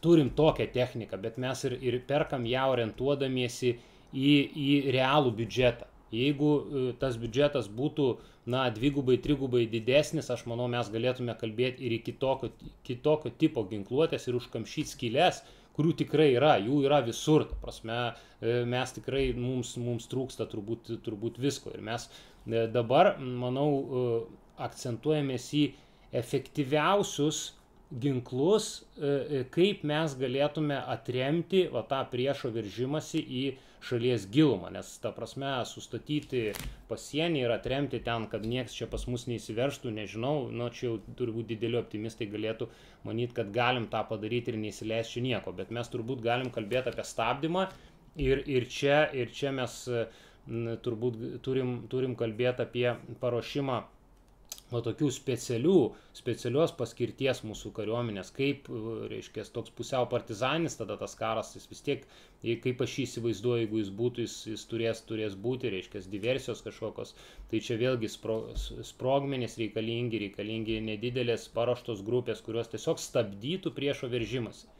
turim 0.00 0.32
tokią 0.32 0.70
techniką, 0.72 1.20
bet 1.20 1.36
mes 1.36 1.64
ir, 1.68 1.76
ir 1.84 2.00
perkam 2.08 2.48
ją 2.48 2.70
orientuodamiesi 2.72 3.74
į, 4.16 4.34
į 4.48 4.72
realų 4.96 5.36
biudžetą. 5.42 5.89
Jeigu 6.10 6.50
e, 6.50 6.82
tas 6.98 7.14
biudžetas 7.20 7.68
būtų 7.70 8.06
na, 8.50 8.64
dvigubai, 8.74 9.16
trigubai 9.22 9.62
didesnis, 9.70 10.30
aš 10.34 10.42
manau, 10.50 10.66
mes 10.70 10.90
galėtume 10.90 11.36
kalbėti 11.38 11.86
ir 11.86 11.94
į 12.00 12.00
kitokio, 12.08 12.50
kitokio 12.86 13.30
tipo 13.38 13.62
ginkluotės 13.70 14.26
ir 14.26 14.38
užkamšyti 14.40 14.90
skylės, 14.90 15.44
kurių 15.76 15.94
tikrai 16.02 16.32
yra, 16.34 16.56
jų 16.58 16.80
yra 16.88 16.98
visur, 17.06 17.46
ta 17.46 17.60
prasme, 17.62 18.00
e, 18.42 18.64
mes 18.66 18.96
tikrai, 18.98 19.28
mums, 19.38 19.76
mums 19.78 20.10
trūksta 20.10 20.48
turbūt, 20.50 20.90
turbūt 21.06 21.38
visko. 21.38 21.70
Ir 21.78 21.86
mes 21.86 22.08
e, 22.10 22.66
dabar, 22.74 23.14
manau, 23.22 23.70
akcentuojamės 24.60 25.46
į 25.56 25.64
efektyviausius 26.20 27.52
ginklus, 28.02 28.66
kaip 29.54 29.80
mes 29.88 30.12
galėtume 30.18 30.76
atremti 30.92 31.64
va, 31.72 31.80
tą 31.90 32.02
priešo 32.12 32.50
viržimąsi 32.54 33.22
į 33.22 33.44
šalies 33.84 34.26
gilumą, 34.32 34.70
nes 34.74 34.88
ta 35.02 35.12
prasme 35.16 35.50
sustatyti 35.68 36.42
pasienį 36.90 37.44
ir 37.44 37.54
atremti 37.54 38.00
ten, 38.04 38.26
kad 38.32 38.44
nieks 38.46 38.74
čia 38.76 38.88
pas 38.92 39.06
mus 39.08 39.26
neįsiverštų, 39.30 39.92
nežinau, 39.96 40.34
nu 40.52 40.68
čia 40.74 40.90
jau 40.90 40.96
turbūt 41.18 41.48
dideli 41.52 41.78
optimistai 41.80 42.28
galėtų 42.30 42.68
manyti, 43.08 43.36
kad 43.38 43.52
galim 43.54 43.88
tą 43.92 44.02
padaryti 44.10 44.52
ir 44.52 44.60
neįsileisti 44.60 45.18
čia 45.18 45.24
nieko, 45.28 45.54
bet 45.56 45.72
mes 45.72 45.88
turbūt 45.92 46.20
galim 46.24 46.52
kalbėti 46.52 46.92
apie 46.92 47.06
stabdymą 47.08 47.68
ir, 48.20 48.44
ir, 48.44 48.68
čia, 48.68 49.06
ir 49.16 49.32
čia 49.32 49.54
mes 49.56 49.78
turbūt 50.84 51.40
turim, 51.46 51.80
turim 51.92 52.18
kalbėti 52.20 52.66
apie 52.66 52.86
paruošimą 53.22 53.80
nuo 54.72 54.80
tokių 54.86 55.08
specialių, 55.14 55.74
specialios 56.18 56.72
paskirties 56.78 57.42
mūsų 57.46 57.72
kariuomenės, 57.78 58.32
kaip, 58.36 58.68
reiškia, 59.12 59.44
toks 59.56 59.74
pusiau 59.80 60.08
partizanis 60.12 60.78
tada 60.80 60.96
tas 61.00 61.16
karas, 61.18 61.52
jis 61.56 61.68
vis 61.72 61.84
tiek, 61.88 62.04
kaip 62.64 62.84
aš 62.86 62.96
jį 62.98 63.06
įsivaizduoju, 63.08 63.64
jeigu 63.64 63.80
jis 63.82 63.92
būtų, 64.00 64.26
jis, 64.26 64.36
jis 64.52 64.66
turės, 64.72 65.04
turės 65.10 65.36
būti, 65.46 65.72
reiškia, 65.74 66.04
diversijos 66.14 66.64
kažkokios, 66.66 67.14
tai 67.52 67.62
čia 67.66 67.78
vėlgi 67.82 68.10
spro, 68.14 68.38
sprogmenys 68.92 69.58
reikalingi, 69.60 70.24
reikalingi 70.26 70.80
nedidelės 70.90 71.48
paruoštos 71.56 72.04
grupės, 72.10 72.44
kurios 72.46 72.70
tiesiog 72.74 73.02
stabdytų 73.02 73.74
priešo 73.80 74.12
veržimąsi. 74.12 74.70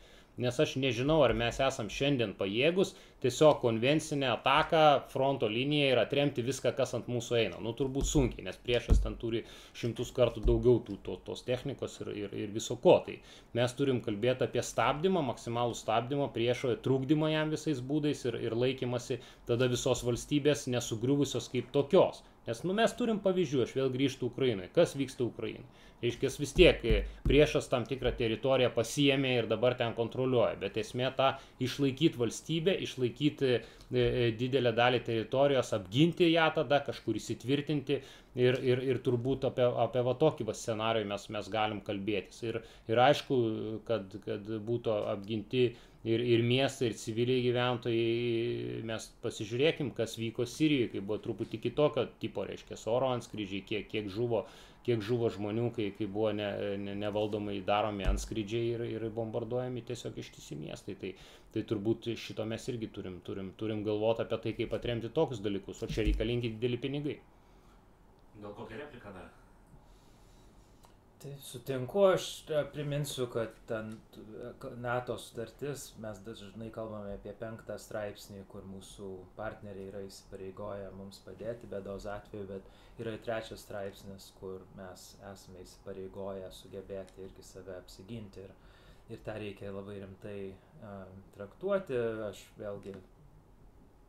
Nes 0.41 0.59
aš 0.65 0.75
nežinau, 0.81 1.19
ar 1.27 1.35
mes 1.37 1.59
esam 1.61 1.89
šiandien 1.93 2.31
pajėgus 2.39 2.95
tiesiog 3.21 3.59
konvencinę 3.61 4.31
ataką 4.33 4.83
fronto 5.13 5.51
liniją 5.53 5.91
ir 5.93 6.01
atremti 6.03 6.45
viską, 6.47 6.73
kas 6.79 6.95
ant 6.97 7.11
mūsų 7.13 7.37
eina. 7.43 7.59
Nu, 7.67 7.75
turbūt 7.81 8.09
sunkiai, 8.09 8.47
nes 8.47 8.57
priešas 8.65 9.03
ten 9.05 9.19
turi 9.21 9.43
šimtus 9.83 10.15
kartų 10.17 10.45
daugiau 10.47 10.81
tų, 10.87 10.97
to, 11.05 11.19
tos 11.27 11.45
technikos 11.51 11.99
ir, 12.01 12.13
ir, 12.23 12.35
ir 12.47 12.55
viso 12.57 12.79
ko. 12.87 12.97
Tai 13.07 13.19
mes 13.61 13.77
turim 13.77 14.01
kalbėti 14.07 14.49
apie 14.49 14.65
stabdymą, 14.71 15.27
maksimalų 15.29 15.77
stabdymą, 15.83 16.31
priešo 16.37 16.73
trukdymą 16.89 17.35
jam 17.35 17.53
visais 17.53 17.85
būdais 17.93 18.25
ir, 18.31 18.41
ir 18.49 18.57
laikymasi 18.65 19.21
tada 19.51 19.69
visos 19.75 20.07
valstybės 20.09 20.69
nesugriuvusios 20.73 21.53
kaip 21.53 21.69
tokios. 21.77 22.25
Nes 22.47 22.63
nu, 22.65 22.75
mes 22.77 22.93
turim 22.97 23.21
pavyzdžių, 23.21 23.63
aš 23.67 23.77
vėl 23.77 23.91
grįžtu 23.93 24.31
Ukrainai. 24.31 24.71
Kas 24.75 24.97
vyksta 24.97 25.27
Ukrainai? 25.27 25.69
Reiškia, 26.01 26.31
vis 26.41 26.55
tiek 26.57 26.85
e, 26.89 27.01
priešas 27.27 27.67
tam 27.69 27.85
tikrą 27.89 28.15
teritoriją 28.17 28.71
pasiemė 28.73 29.35
ir 29.43 29.49
dabar 29.51 29.75
ten 29.77 29.93
kontroliuoja. 29.99 30.55
Bet 30.63 30.79
esmė 30.81 31.11
ta 31.19 31.35
išlaikyti 31.61 32.17
valstybę, 32.23 32.73
išlaikyti 32.87 33.51
e, 33.51 33.61
e, 33.93 34.31
didelę 34.41 34.73
dalį 34.79 35.03
teritorijos, 35.11 35.75
apginti 35.77 36.31
ją 36.31 36.49
tada, 36.57 36.81
kažkur 36.87 37.21
įsitvirtinti 37.21 38.01
ir, 38.01 38.59
ir, 38.73 38.85
ir 38.89 39.03
turbūt 39.05 39.45
apie, 39.51 39.69
apie 39.85 40.07
va 40.09 40.17
tokį 40.25 40.49
va 40.49 40.57
scenarijų 40.57 41.11
mes, 41.13 41.29
mes 41.37 41.53
galim 41.53 41.85
kalbėtis. 41.85 42.41
Ir, 42.49 42.63
ir 42.89 43.05
aišku, 43.05 43.41
kad, 43.91 44.17
kad 44.25 44.49
būtų 44.71 44.97
apginti 45.13 45.67
ir, 46.05 46.25
ir 46.25 46.43
miestai, 46.47 46.91
ir 46.91 46.97
civiliai 47.01 47.45
gyventojai, 47.45 48.81
mes 48.89 49.11
pasižiūrėkim, 49.25 49.93
kas 49.97 50.17
vyko 50.21 50.47
Sirijoje, 50.49 50.91
kai 50.95 51.05
buvo 51.05 51.21
truputį 51.25 51.61
kitokio 51.67 52.07
tipo, 52.23 52.47
reiškia, 52.49 52.81
oro 52.93 53.13
antskrydžiai, 53.17 53.65
kiek, 53.69 53.89
kiek 53.93 54.13
žuvo 54.13 54.47
kiek 54.87 55.03
žuvo 55.05 55.29
žmonių, 55.33 55.67
kai, 55.77 55.89
kai 55.97 56.07
buvo 56.09 56.31
ne, 56.37 56.47
ne, 56.81 56.95
nevaldomai 57.03 57.59
daromi 57.67 58.07
antskrydžiai 58.09 58.71
ir, 58.75 58.85
ir 58.97 59.05
bombarduojami 59.17 59.85
tiesiog 59.91 60.17
ištisi 60.23 60.57
miestai. 60.61 60.97
Tai, 61.01 61.11
tai 61.55 61.65
turbūt 61.73 62.13
šito 62.21 62.47
mes 62.49 62.65
irgi 62.73 62.89
turim, 62.95 63.21
turim, 63.27 63.53
turim 63.61 63.85
galvoti 63.87 64.25
apie 64.25 64.41
tai, 64.47 64.55
kaip 64.63 64.79
atremti 64.79 65.13
tokius 65.21 65.45
dalykus, 65.45 65.85
o 65.85 65.91
čia 65.91 66.07
reikalingi 66.09 66.55
dideli 66.57 66.81
pinigai. 66.81 67.19
Gal 68.41 68.57
kokią 68.57 68.81
repliką 68.81 69.13
dar? 69.19 69.29
Tai 71.21 71.35
sutinku, 71.45 72.01
aš 72.15 72.27
e, 72.49 72.61
priminsiu, 72.73 73.27
kad 73.33 73.49
ten 73.69 73.91
e, 73.93 74.53
NATO 74.81 75.19
sutartis, 75.21 75.91
mes 76.01 76.21
dažnai 76.25 76.71
kalbame 76.73 77.13
apie 77.19 77.35
penktą 77.37 77.77
straipsnį, 77.77 78.47
kur 78.49 78.65
mūsų 78.65 79.09
partneriai 79.37 79.91
yra 79.91 80.01
įsipareigoję 80.07 80.87
mums 80.97 81.21
padėti 81.27 81.69
bėdos 81.75 82.07
atveju, 82.09 82.47
bet 82.49 83.03
yra 83.05 83.13
ir 83.13 83.25
trečias 83.27 83.61
straipsnis, 83.67 84.31
kur 84.39 84.65
mes 84.79 85.05
esame 85.33 85.61
įsipareigoję 85.67 86.49
sugebėti 86.57 87.27
irgi 87.27 87.45
save 87.51 87.77
apsiginti 87.83 88.47
ir, 88.47 88.57
ir 89.13 89.21
tą 89.27 89.37
reikia 89.45 89.75
labai 89.77 89.99
rimtai 90.01 90.39
uh, 90.55 91.05
traktuoti. 91.37 92.01
Aš 92.31 92.47
vėlgi 92.57 92.97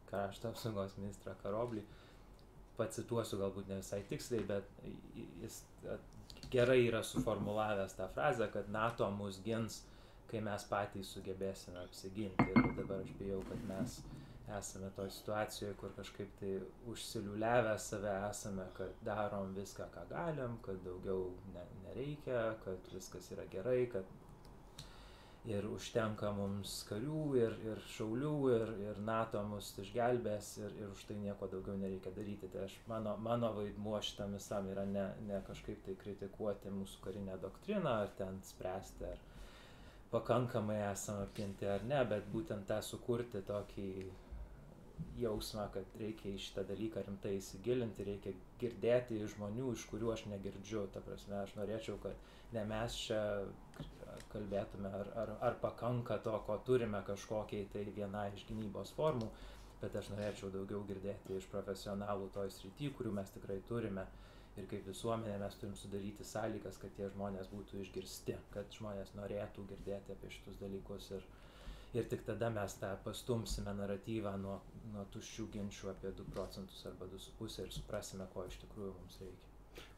krašto 0.08 0.54
apsaugos 0.54 0.96
ministrą 1.02 1.36
Karoblį 1.44 1.84
pacituosiu 2.80 3.44
galbūt 3.44 3.68
ne 3.68 3.82
visai 3.82 4.00
tiksliai, 4.08 4.48
bet 4.48 4.72
jis 5.44 5.62
gerai 6.52 6.82
yra 6.88 7.04
suformulavęs 7.04 7.96
tą 7.96 8.08
frazę, 8.08 8.48
kad 8.54 8.70
NATO 8.70 9.12
mus 9.12 9.40
gins, 9.46 9.82
kai 10.32 10.42
mes 10.44 10.66
patys 10.70 11.12
sugebėsime 11.16 11.80
apsiginti. 11.84 12.48
Ir 12.52 12.74
dabar 12.80 13.04
aš 13.04 13.12
bijau, 13.20 13.42
kad 13.50 13.64
mes 13.68 14.00
esame 14.58 14.90
toje 14.96 15.12
situacijoje, 15.16 15.74
kur 15.80 15.94
kažkaip 15.96 16.32
tai 16.40 16.56
užsiliuliavę 16.92 17.78
save 17.80 18.16
esame, 18.30 18.66
kad 18.78 18.98
darom 19.08 19.54
viską, 19.56 19.88
ką 19.96 20.08
galim, 20.10 20.58
kad 20.66 20.80
daugiau 20.86 21.30
ne, 21.54 21.66
nereikia, 21.86 22.42
kad 22.66 22.92
viskas 22.94 23.32
yra 23.36 23.48
gerai, 23.52 23.86
kad 23.94 24.08
ir 25.50 25.66
užtenka 25.66 26.30
mums 26.38 26.74
karių 26.86 27.22
ir, 27.40 27.56
ir 27.66 27.80
šaulių 27.96 28.34
ir, 28.54 28.74
ir 28.86 29.00
NATO 29.06 29.42
mus 29.50 29.72
išgelbės 29.82 30.52
ir, 30.62 30.76
ir 30.84 30.92
už 30.94 31.06
tai 31.10 31.18
nieko 31.18 31.50
daugiau 31.50 31.78
nereikia 31.82 32.14
daryti. 32.14 32.50
Tai 32.54 32.68
aš, 32.68 32.78
mano, 32.92 33.16
mano 33.18 33.50
vaidmuo 33.58 33.98
šitam 34.06 34.38
visam 34.38 34.70
yra 34.70 34.86
ne, 34.86 35.08
ne 35.26 35.42
kažkaip 35.48 35.82
tai 35.88 35.98
kritikuoti 36.04 36.74
mūsų 36.76 37.02
karinę 37.08 37.40
doktriną 37.42 37.96
ar 38.04 38.14
ten 38.20 38.38
spręsti, 38.46 39.10
ar 39.10 39.24
pakankamai 40.14 40.78
esame 40.92 41.26
apginti 41.26 41.66
ar 41.66 41.88
ne, 41.90 42.04
bet 42.06 42.30
būtent 42.36 42.68
tą 42.70 42.78
sukurti 42.86 43.42
tokį 43.48 43.90
jausmą, 45.18 45.66
kad 45.74 45.98
reikia 45.98 46.36
į 46.36 46.42
šitą 46.46 46.68
dalyką 46.70 47.02
rimtai 47.08 47.34
įsigilinti, 47.40 48.06
reikia 48.06 48.34
girdėti 48.62 49.18
iš 49.18 49.34
žmonių, 49.36 49.72
iš 49.74 49.88
kurių 49.90 50.12
aš 50.14 50.28
negirdžiu. 50.30 50.86
Ta 50.94 51.02
prasme, 51.06 51.40
aš 51.42 51.56
norėčiau, 51.58 51.98
kad 52.04 52.30
ne 52.54 52.66
mes 52.70 52.98
čia 53.08 53.22
kalbėtume, 54.34 54.90
ar, 55.02 55.10
ar, 55.24 55.32
ar 55.48 55.58
pakanka 55.64 56.18
to, 56.26 56.34
ko 56.48 56.58
turime 56.68 57.02
kažkokiai 57.08 57.68
tai 57.74 57.84
viena 57.98 58.26
iš 58.36 58.46
gynybos 58.50 58.94
formų, 58.98 59.28
bet 59.82 59.96
aš 60.02 60.12
norėčiau 60.14 60.52
daugiau 60.54 60.82
girdėti 60.90 61.38
iš 61.38 61.48
profesionalų 61.54 62.30
toj 62.36 62.52
srity, 62.56 62.92
kurių 62.98 63.14
mes 63.20 63.34
tikrai 63.38 63.60
turime. 63.70 64.06
Ir 64.60 64.66
kaip 64.72 64.84
visuomenė 64.90 65.38
mes 65.40 65.54
turim 65.60 65.76
sudaryti 65.80 66.26
sąlygas, 66.28 66.78
kad 66.82 66.92
tie 66.98 67.08
žmonės 67.14 67.48
būtų 67.54 67.80
išgirsti, 67.86 68.36
kad 68.56 68.74
žmonės 68.76 69.14
norėtų 69.16 69.64
girdėti 69.70 70.12
apie 70.16 70.32
šitus 70.36 70.60
dalykus 70.60 71.08
ir, 71.16 71.24
ir 71.96 72.10
tik 72.12 72.26
tada 72.28 72.50
mes 72.52 72.76
tą 72.82 72.92
pastumsime 73.06 73.74
naratyvą 73.80 74.36
nuo, 74.44 74.58
nuo 74.92 75.08
tuščių 75.16 75.48
ginčių 75.56 75.94
apie 75.94 76.12
2 76.20 76.28
procentus 76.36 76.84
arba 76.92 77.08
2,5 77.16 77.64
ir 77.64 77.74
suprasime, 77.80 78.28
ko 78.36 78.46
iš 78.52 78.60
tikrųjų 78.66 78.92
mums 79.00 79.24
reikia. 79.24 79.52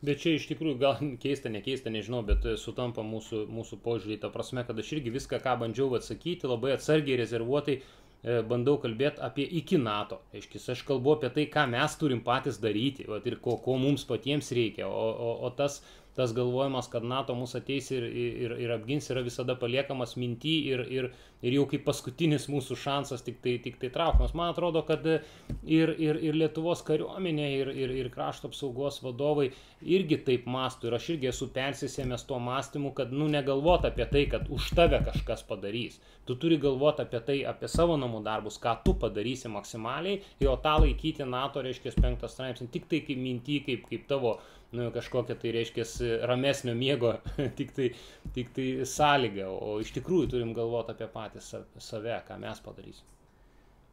Bet 0.04 0.20
čia 0.20 0.36
iš 0.36 0.50
tikrųjų 0.50 0.78
gal 0.82 0.98
keista, 1.24 1.52
nekeista, 1.54 1.92
nežinau, 1.94 2.22
bet 2.28 2.46
e, 2.46 2.58
sutampa 2.60 3.06
mūsų, 3.08 3.46
mūsų 3.58 3.80
požiūrį, 3.86 4.20
ta 4.24 4.32
prasme, 4.34 4.66
kad 4.68 4.80
aš 4.80 4.96
irgi 4.98 5.14
viską, 5.16 5.40
ką 5.44 5.58
bandžiau 5.62 5.94
atsakyti, 6.00 6.50
labai 6.50 6.74
atsargiai, 6.76 7.20
rezervuotai 7.22 7.78
e, 7.80 8.42
bandau 8.50 8.76
kalbėti 8.84 9.24
apie 9.24 9.48
iki 9.62 9.80
NATO. 9.80 10.20
Aiškis, 10.36 10.68
aš 10.76 10.84
kalbu 10.90 11.16
apie 11.16 11.32
tai, 11.38 11.48
ką 11.56 11.66
mes 11.72 11.96
turim 12.02 12.24
patys 12.26 12.60
daryti 12.64 13.08
vat, 13.08 13.24
ir 13.32 13.40
ko, 13.46 13.56
ko 13.64 13.78
mums 13.80 14.04
patiems 14.10 14.52
reikia. 14.58 14.90
O, 14.92 15.08
o, 15.30 15.34
o 15.48 15.54
tas, 15.56 15.80
tas 16.16 16.34
galvojimas, 16.34 16.88
kad 16.94 17.04
NATO 17.04 17.36
mus 17.36 17.56
ateis 17.58 17.90
ir, 17.92 18.04
ir, 18.06 18.54
ir 18.62 18.74
apgins, 18.76 19.10
yra 19.10 19.24
visada 19.26 19.56
paliekamas 19.60 20.14
minty 20.22 20.60
ir, 20.70 20.84
ir, 20.94 21.10
ir 21.42 21.58
jau 21.58 21.66
kaip 21.72 21.86
paskutinis 21.88 22.46
mūsų 22.54 22.78
šansas 22.78 23.26
tik 23.26 23.40
tai, 23.42 23.56
tik 23.64 23.80
tai 23.82 23.90
traukiamas. 23.94 24.36
Man 24.38 24.54
atrodo, 24.54 24.84
kad 24.86 25.08
ir, 25.10 25.24
ir, 25.98 26.20
ir 26.22 26.38
Lietuvos 26.38 26.86
kariuomenė, 26.86 27.50
ir, 27.58 27.74
ir, 27.86 27.96
ir 28.04 28.12
krašto 28.14 28.52
apsaugos 28.52 29.02
vadovai 29.04 29.50
irgi 29.82 30.20
taip 30.28 30.46
mastų 30.50 30.90
ir 30.90 30.98
aš 31.00 31.10
irgi 31.16 31.32
esu 31.34 31.50
persisėmęs 31.56 32.28
tuo 32.30 32.40
mąstymu, 32.44 32.94
kad 32.98 33.12
nu 33.12 33.28
negalvot 33.32 33.90
apie 33.90 34.06
tai, 34.10 34.26
kad 34.32 34.50
už 34.54 34.70
tave 34.78 35.02
kažkas 35.06 35.44
padarys. 35.50 36.00
Tu 36.28 36.38
turi 36.40 36.60
galvoti 36.62 37.04
apie 37.04 37.20
tai, 37.26 37.40
apie 37.50 37.68
savo 37.68 37.98
namų 38.00 38.22
darbus, 38.24 38.62
ką 38.62 38.78
tu 38.86 38.94
padarysi 39.02 39.52
maksimaliai, 39.52 40.22
jo 40.40 40.56
tą 40.64 40.78
laikyti 40.86 41.26
NATO, 41.28 41.64
reiškia, 41.66 41.98
penktas 42.00 42.38
straipsnis, 42.38 42.72
tik 42.72 42.88
tai 42.92 43.02
kaip 43.04 43.20
minty, 43.20 43.60
kaip, 43.66 43.90
kaip 43.90 44.06
tavo 44.08 44.38
nu, 44.74 44.92
kažkokia 44.92 45.36
tai 45.36 45.52
reiškia 45.54 45.84
ramesnio 46.26 46.74
miego, 46.76 47.14
tik 47.58 47.74
tai, 47.78 47.92
tik 48.34 48.50
tai 48.56 48.68
sąlyga, 48.90 49.46
o 49.50 49.78
iš 49.84 49.94
tikrųjų 49.94 50.32
turim 50.34 50.54
galvoti 50.58 50.96
apie 50.96 51.08
patį 51.14 51.44
save, 51.78 52.16
ką 52.28 52.40
mes 52.42 52.62
padarysim. 52.66 53.12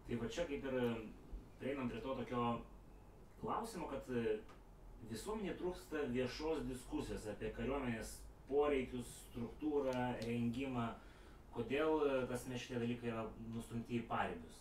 Tai 0.09 0.21
va 0.23 0.31
čia 0.33 0.47
kaip 0.49 0.65
ir 0.65 0.79
prieinam 1.61 1.91
prie 1.93 2.01
to 2.01 2.17
tokio 2.23 2.47
klausimo, 3.43 3.91
kad 3.93 4.09
e, 4.17 4.39
visuomenė 5.13 5.59
trūksta 5.61 6.09
viešos 6.17 6.65
diskusijos 6.71 7.29
apie 7.29 7.53
kariuomenės 7.57 8.17
poreikius, 8.49 9.13
struktūrą, 9.29 10.09
rengimą. 10.25 10.89
Kodėl 11.55 12.07
e, 12.09 12.19
tas 12.31 12.49
mes 12.49 12.65
šitie 12.65 12.81
dalykai 12.81 13.13
yra 13.13 13.29
nustumti 13.53 14.01
į 14.01 14.05
paribius? 14.09 14.57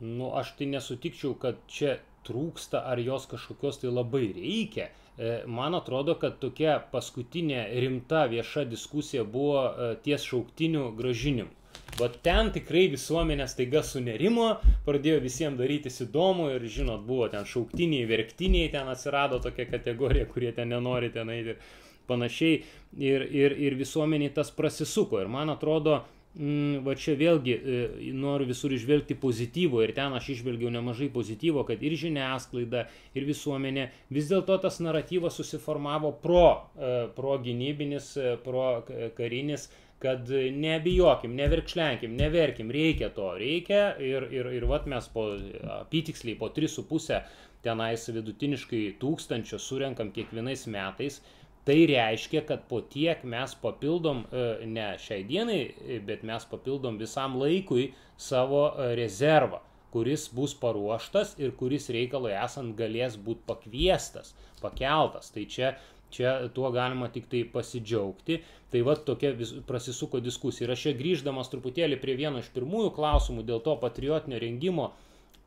Nu, 0.00 0.32
aš 0.36 0.56
tai 0.56 0.68
nesutikčiau, 0.72 1.36
kad 1.40 1.60
čia 1.68 1.98
trūksta 2.26 2.82
ar 2.88 3.00
jos 3.00 3.28
kažkokios 3.30 3.78
tai 3.80 3.92
labai 3.92 4.26
reikia 4.34 4.88
E, 4.88 5.05
man 5.46 5.74
atrodo, 5.74 6.14
kad 6.20 6.40
tokia 6.42 6.78
paskutinė 6.92 7.62
rimta 7.80 8.26
vieša 8.28 8.66
diskusija 8.68 9.24
buvo 9.24 9.62
e, 9.64 9.94
ties 10.04 10.26
šauktinių 10.28 10.90
gražinimu. 10.98 11.52
Bet 11.96 12.18
ten 12.24 12.50
tikrai 12.52 12.86
visuomenė 12.92 13.46
staiga 13.48 13.80
sunerimo, 13.86 14.48
pradėjo 14.84 15.20
visiems 15.24 15.56
darytis 15.56 16.02
įdomu 16.04 16.50
ir, 16.52 16.64
žinot, 16.72 17.06
buvo 17.08 17.28
ten 17.32 17.46
šauktiniai, 17.48 18.04
verktiniai, 18.10 18.68
ten 18.72 18.90
atsirado 18.92 19.38
tokia 19.44 19.64
kategorija, 19.70 20.26
kurie 20.28 20.50
ten 20.56 20.68
nenori 20.74 21.08
ten 21.14 21.30
eiti 21.32 21.54
ir 21.54 21.62
panašiai. 22.10 22.58
Ir, 23.00 23.24
ir, 23.32 23.56
ir 23.68 23.78
visuomeniai 23.80 24.34
tas 24.36 24.52
prasisuko. 24.52 25.22
Ir 25.22 25.32
man 25.32 25.52
atrodo, 25.52 26.02
va 26.36 26.92
čia 27.00 27.14
vėlgi 27.16 27.54
e, 27.56 27.76
noriu 28.12 28.50
visur 28.50 28.72
išvelgti 28.76 29.16
pozityvo 29.20 29.80
ir 29.84 29.94
ten 29.96 30.12
aš 30.16 30.28
išvelgiau 30.34 30.68
nemažai 30.74 31.08
pozityvo, 31.14 31.64
kad 31.64 31.80
ir 31.80 31.96
žiniasklaida, 31.96 32.84
ir 33.16 33.24
visuomenė 33.24 33.86
vis 34.12 34.28
dėlto 34.28 34.58
tas 34.60 34.76
naratyvas 34.84 35.38
susiformavo 35.40 36.12
pro, 36.20 36.68
e, 36.76 36.92
pro 37.16 37.38
gynybinis, 37.40 38.12
e, 38.20 38.36
pro 38.44 38.84
karinis 39.16 39.70
kad 40.02 40.28
nebijokim, 40.28 41.32
neverkšlenkim, 41.38 42.12
neverkim, 42.20 42.68
reikia 42.68 43.08
to, 43.16 43.30
reikia 43.40 43.94
ir, 43.96 44.26
ir, 44.28 44.50
ir 44.58 44.66
vat 44.68 44.84
mes 44.92 45.08
po 45.08 45.30
apytiksliai 45.78 46.36
po 46.36 46.50
3,5 46.52 47.22
tenais 47.64 48.04
vidutiniškai 48.12 48.82
tūkstančio 49.00 49.56
surenkam 49.56 50.12
kiekvienais 50.12 50.66
metais 50.68 51.22
Tai 51.66 51.78
reiškia, 51.90 52.44
kad 52.46 52.68
po 52.70 52.78
tiek 52.80 53.24
mes 53.26 53.54
papildom, 53.58 54.22
ne 54.70 54.90
šiai 55.02 55.24
dienai, 55.26 55.62
bet 56.06 56.22
mes 56.26 56.46
papildom 56.46 57.00
visam 57.00 57.34
laikui 57.40 57.88
savo 58.28 58.68
rezervą 58.98 59.64
kuris 59.96 60.28
bus 60.34 60.52
paruoštas 60.60 61.36
ir 61.40 61.54
kuris 61.56 61.88
reikalui 61.94 62.34
esant 62.36 62.74
galės 62.76 63.16
būti 63.26 63.46
pakviestas, 63.48 64.34
pakeltas. 64.60 65.30
Tai 65.32 65.44
čia, 65.54 65.70
čia 66.12 66.34
tuo 66.56 66.68
galima 66.74 67.08
tik 67.14 67.30
tai 67.32 67.44
pasidžiaugti. 67.54 68.42
Tai 68.72 68.82
va 68.84 68.96
tokia 69.08 69.32
vis, 69.38 69.54
prasisuko 69.68 70.20
diskusija. 70.20 70.66
Ir 70.66 70.74
aš 70.74 70.86
čia 70.88 70.94
grįždamas 70.98 71.48
truputėlį 71.52 72.00
prie 72.02 72.16
vieno 72.18 72.42
iš 72.42 72.50
pirmųjų 72.52 72.92
klausimų 72.98 73.46
dėl 73.48 73.62
to 73.64 73.76
patriotinio 73.80 74.42
rengimo, 74.42 74.90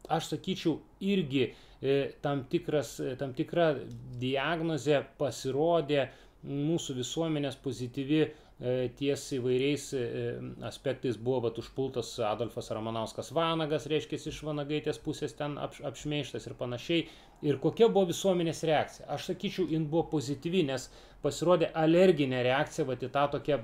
aš 0.09 0.31
sakyčiau 0.31 0.79
irgi 1.13 1.43
e, 1.45 1.53
tam, 2.21 2.43
tikras, 2.51 2.97
e, 2.99 3.15
tam 3.19 3.33
tikra 3.37 3.71
diagnozė 4.19 5.03
pasirodė 5.19 6.09
mūsų 6.43 6.95
visuomenės 6.99 7.59
pozityvi 7.63 8.23
E, 8.59 8.89
ties 8.99 9.21
įvairiais 9.37 9.83
e, 9.95 9.99
aspektais 10.67 11.15
buvo 11.15 11.45
vat, 11.45 11.59
užpultas 11.61 12.09
Adolfas 12.27 12.67
Ramanauskas 12.75 13.29
Vanagas, 13.31 13.85
reiškia, 13.87 14.17
iš 14.27 14.41
Vanagaitės 14.43 14.99
pusės 14.99 15.31
ten 15.39 15.55
apš, 15.63 15.79
apšmeištas 15.87 16.49
ir 16.49 16.57
panašiai. 16.59 17.05
Ir 17.47 17.61
kokia 17.63 17.87
buvo 17.87 18.09
visuomenės 18.09 18.65
reakcija? 18.67 19.07
Aš 19.15 19.29
sakyčiau, 19.29 19.69
jin 19.71 19.85
buvo 19.87 20.09
pozityvi, 20.11 20.65
nes 20.73 20.89
pasirodė 21.23 21.69
alerginė 21.75 22.41
reakcija 22.45 22.85
vat, 22.87 23.03
į 23.03 23.09
tą 23.13 23.25
tokią 23.33 23.57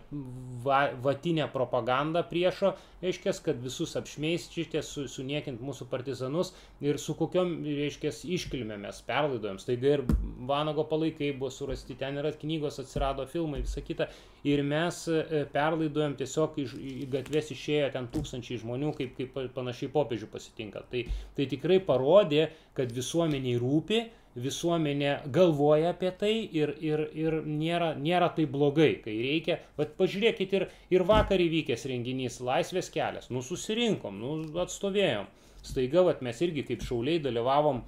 va, 0.66 0.80
vatinę 1.04 1.48
propagandą 1.54 2.24
priešo, 2.28 2.74
reiškia, 3.04 3.34
kad 3.46 3.62
visus 3.64 3.96
apšmeiskite, 4.00 4.82
su, 4.84 5.06
suniekint 5.12 5.62
mūsų 5.64 5.88
partizanus 5.92 6.52
ir 6.84 7.00
su 7.02 7.16
kokiom, 7.16 7.54
reiškia, 7.66 8.12
iškilmė 8.38 8.80
mes 8.82 9.00
perlaidojom. 9.08 9.60
Staiga 9.64 9.96
ir 9.98 10.06
Vanago 10.50 10.86
palaikai 10.90 11.32
buvo 11.38 11.52
surasti, 11.54 11.96
ten 12.00 12.20
yra 12.22 12.34
knygos, 12.36 12.82
atsirado 12.84 13.28
filmai, 13.32 13.64
visa 13.64 13.84
kita. 13.86 14.10
Ir 14.46 14.62
mes 14.68 15.00
e, 15.10 15.46
perlaidojom 15.54 16.18
tiesiog 16.20 16.60
iš, 16.62 16.76
į 16.76 17.08
gatves 17.16 17.54
išėjo 17.56 17.88
ten 17.96 18.12
tūkstančiai 18.14 18.60
žmonių, 18.62 18.92
kaip, 19.00 19.16
kaip 19.18 19.40
panašiai 19.56 19.90
popiežių 19.96 20.30
pasitinka. 20.34 20.84
Tai, 20.92 21.08
tai 21.38 21.50
tikrai 21.50 21.80
parodė, 21.88 22.50
kad 22.78 22.92
visuomeniai 22.94 23.58
rūpi 23.62 24.04
visuomenė 24.36 25.12
galvoja 25.32 25.94
apie 25.94 26.12
tai 26.20 26.34
ir, 26.60 26.76
ir, 26.84 27.06
ir 27.16 27.38
nėra, 27.48 27.94
nėra 27.96 28.30
tai 28.36 28.46
blogai, 28.52 28.92
kai 29.04 29.16
reikia. 29.16 29.60
Bet 29.80 29.96
pažiūrėkit 30.00 30.56
ir, 30.60 30.68
ir 30.92 31.06
vakar 31.08 31.42
įvykęs 31.42 31.88
renginys 31.92 32.42
Laisvės 32.44 32.92
kelias, 32.94 33.30
nu 33.32 33.44
susirinkom, 33.46 34.20
nu 34.20 34.62
atstovėjom. 34.66 35.30
Staiga 35.66 36.04
vat, 36.06 36.22
mes 36.26 36.42
irgi 36.46 36.66
kaip 36.68 36.84
šauliai 36.86 37.22
dalyvavom 37.24 37.86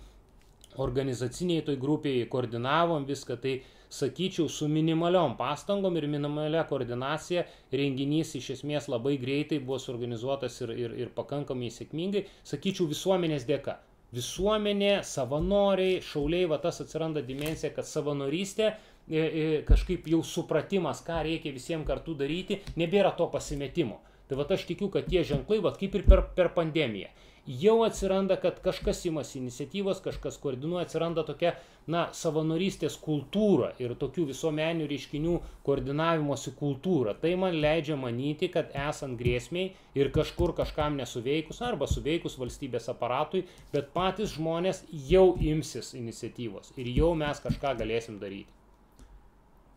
organizaciniai 0.81 1.65
toj 1.67 1.77
grupėje, 1.81 2.29
koordinavom 2.31 3.05
viską, 3.10 3.38
tai 3.43 3.57
sakyčiau, 3.93 4.47
su 4.51 4.67
minimaliom 4.71 5.36
pastangom 5.39 5.95
ir 5.99 6.07
minimalia 6.12 6.63
koordinacija 6.69 7.45
renginys 7.71 8.33
iš 8.39 8.53
esmės 8.57 8.89
labai 8.91 9.15
greitai 9.21 9.60
buvo 9.60 9.79
suorganizuotas 9.83 10.62
ir, 10.63 10.73
ir, 10.86 10.97
ir 11.05 11.13
pakankamai 11.15 11.71
sėkmingai, 11.73 12.25
sakyčiau, 12.47 12.89
visuomenės 12.91 13.47
dėka 13.47 13.77
visuomenė, 14.15 15.01
savanoriai, 15.03 16.01
šauliai, 16.03 16.47
va 16.49 16.59
tas 16.63 16.79
atsiranda 16.83 17.23
dimensija, 17.25 17.73
kad 17.75 17.87
savanorystė, 17.87 18.69
e, 18.71 19.19
e, 19.19 19.47
kažkaip 19.67 20.07
jau 20.07 20.21
supratimas, 20.23 21.03
ką 21.07 21.21
reikia 21.27 21.51
visiems 21.55 21.87
kartu 21.87 22.15
daryti, 22.15 22.61
nebėra 22.79 23.13
to 23.17 23.27
pasimetimo. 23.33 23.99
Tai 24.27 24.39
va 24.39 24.47
aš 24.51 24.65
tikiu, 24.67 24.89
kad 24.91 25.07
tie 25.07 25.23
ženklai, 25.23 25.59
va 25.63 25.71
kaip 25.75 25.95
ir 25.95 26.03
per, 26.07 26.23
per 26.35 26.51
pandemiją, 26.55 27.11
jau 27.47 27.81
atsiranda, 27.86 28.36
kad 28.41 28.60
kažkas 28.63 29.05
imasi 29.07 29.39
iniciatyvos, 29.39 30.01
kažkas 30.03 30.38
koordinuoja, 30.43 30.86
atsiranda 30.88 31.23
tokia, 31.27 31.53
na, 31.88 32.07
savanorystės 32.12 32.97
kultūra 32.99 33.71
ir 33.79 33.93
tokių 33.99 34.27
visuomeninių 34.33 34.89
reiškinių 34.91 35.38
koordinavimosi 35.67 36.53
kultūra. 36.60 37.15
Tai 37.21 37.31
man 37.39 37.55
leidžia 37.63 37.95
manyti, 37.99 38.51
kad 38.51 38.75
esant 38.88 39.15
grėsmiai 39.19 39.71
ir 39.95 40.12
kažkur 40.15 40.55
kažkam 40.57 40.99
nesuveikus 40.99 41.63
arba 41.63 41.88
suveikus 41.88 42.36
valstybės 42.41 42.91
aparatui, 42.91 43.45
bet 43.71 43.93
patys 43.95 44.36
žmonės 44.36 44.83
jau 45.07 45.29
imsis 45.39 45.95
iniciatyvos 45.95 46.75
ir 46.75 46.91
jau 46.99 47.15
mes 47.15 47.43
kažką 47.47 47.77
galėsim 47.79 48.19
daryti. 48.19 48.56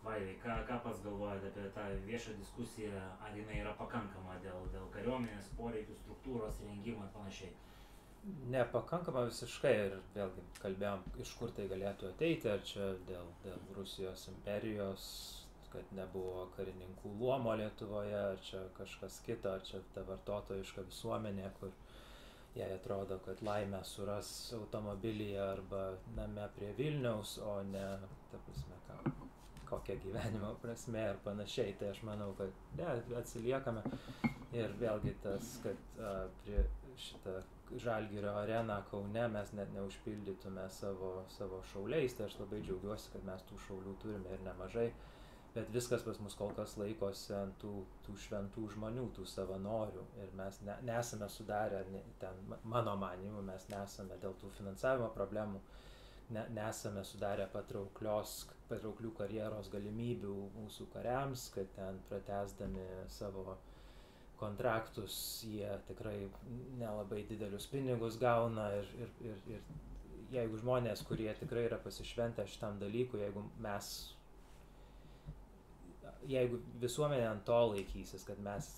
Vaidai, 0.05 0.37
ką, 0.41 0.55
ką 0.69 0.79
pats 0.85 1.03
galvojate 1.05 1.51
apie 1.51 1.67
tą 1.77 1.89
viešą 2.07 2.37
diskusiją, 2.39 3.01
ar 3.21 3.35
jinai 3.37 3.59
yra 3.61 3.75
pakankama 3.77 4.39
dėl, 4.45 4.63
dėl 4.73 4.87
kariuomenės 4.95 5.51
poreikių, 5.59 5.99
struktūros, 6.05 6.63
rengimo 6.69 7.05
ir 7.05 7.13
panašiai? 7.17 7.53
nepakankama 8.53 9.25
visiškai 9.29 9.73
ir 9.83 9.95
vėlgi 10.15 10.43
kalbėjom, 10.61 11.05
iš 11.25 11.33
kur 11.39 11.53
tai 11.57 11.67
galėtų 11.71 12.11
ateiti, 12.11 12.51
ar 12.53 12.65
čia 12.71 12.91
dėl, 13.09 13.31
dėl 13.45 13.63
Rusijos 13.77 14.27
imperijos, 14.33 15.07
kad 15.73 15.93
nebuvo 15.97 16.49
karininkų 16.57 17.15
luomo 17.21 17.55
Lietuvoje, 17.57 18.19
ar 18.33 18.43
čia 18.45 18.65
kažkas 18.77 19.21
kita, 19.27 19.55
ar 19.57 19.65
čia 19.67 19.81
ta 19.95 20.05
vartotojiška 20.09 20.85
visuomenė, 20.91 21.49
kur 21.61 21.73
jai 22.59 22.69
atrodo, 22.75 23.21
kad 23.25 23.43
laimę 23.47 23.81
suras 23.87 24.31
automobilyje 24.59 25.41
arba 25.45 25.85
name 26.17 26.49
prie 26.57 26.73
Vilniaus, 26.79 27.39
o 27.39 27.61
ne, 27.71 27.87
ta 28.33 28.43
prasme, 28.49 28.81
ką, 28.89 29.30
kokia 29.71 29.97
gyvenimo 30.03 30.55
prasme 30.63 31.07
ir 31.13 31.23
panašiai. 31.25 31.77
Tai 31.81 31.93
aš 31.95 32.03
manau, 32.09 32.33
kad 32.39 32.53
ne, 32.79 32.91
atsiliekame. 33.21 33.85
Ir 34.59 34.73
vėlgi 34.81 35.15
tas, 35.23 35.57
kad 35.63 36.03
a, 36.03 36.15
prie 36.43 36.65
šitą 36.99 37.39
Žalgirio 37.79 38.33
areną 38.35 38.83
Kaune 38.91 39.29
mes 39.29 39.53
net 39.53 39.71
neužpildytume 39.75 40.65
savo, 40.75 41.11
savo 41.31 41.61
šauliais, 41.73 42.17
tai 42.19 42.27
aš 42.27 42.41
labai 42.41 42.59
džiaugiuosi, 42.67 43.13
kad 43.13 43.27
mes 43.29 43.45
tų 43.47 43.59
šaulių 43.67 43.95
turime 44.03 44.33
ir 44.35 44.43
nemažai, 44.43 44.89
bet 45.55 45.71
viskas 45.75 46.03
pas 46.07 46.19
mus 46.25 46.35
kol 46.39 46.51
kas 46.57 46.75
laikosi 46.81 47.31
ant 47.39 47.55
tų, 47.63 47.73
tų 48.07 48.17
šventų 48.25 48.67
žmonių, 48.75 49.07
tų 49.15 49.27
savanorių. 49.35 50.03
Ir 50.25 50.35
mes 50.41 50.59
ne, 50.67 50.77
nesame 50.91 51.31
sudarę, 51.31 51.85
ten 52.23 52.43
mano 52.75 52.97
manimu, 52.99 53.45
mes 53.47 53.69
nesame 53.71 54.19
dėl 54.25 54.35
tų 54.43 54.51
finansavimo 54.59 55.13
problemų, 55.15 55.63
ne, 56.35 56.45
nesame 56.55 57.03
sudarę 57.07 57.47
patrauklių 57.53 59.13
karjeros 59.19 59.71
galimybių 59.73 60.37
mūsų 60.57 60.87
kariams, 60.95 61.49
kad 61.55 61.71
ten 61.77 61.99
pratesdami 62.11 62.87
savo 63.11 63.57
kontraktus 64.41 65.15
jie 65.45 65.69
tikrai 65.89 66.17
nelabai 66.81 67.25
didelius 67.29 67.67
pinigus 67.69 68.17
gauna 68.21 68.71
ir, 68.79 68.95
ir, 69.05 69.11
ir, 69.33 69.43
ir 69.57 69.61
jeigu 70.33 70.61
žmonės, 70.63 71.03
kurie 71.09 71.29
tikrai 71.41 71.67
yra 71.67 71.81
pasišventę 71.83 72.47
šitam 72.49 72.79
dalykui, 72.81 73.21
jeigu 73.25 73.43
mes, 73.65 73.91
jeigu 76.31 76.63
visuomenė 76.81 77.27
ant 77.33 77.45
to 77.49 77.61
laikysis, 77.75 78.25
kad 78.29 78.41
mes 78.47 78.71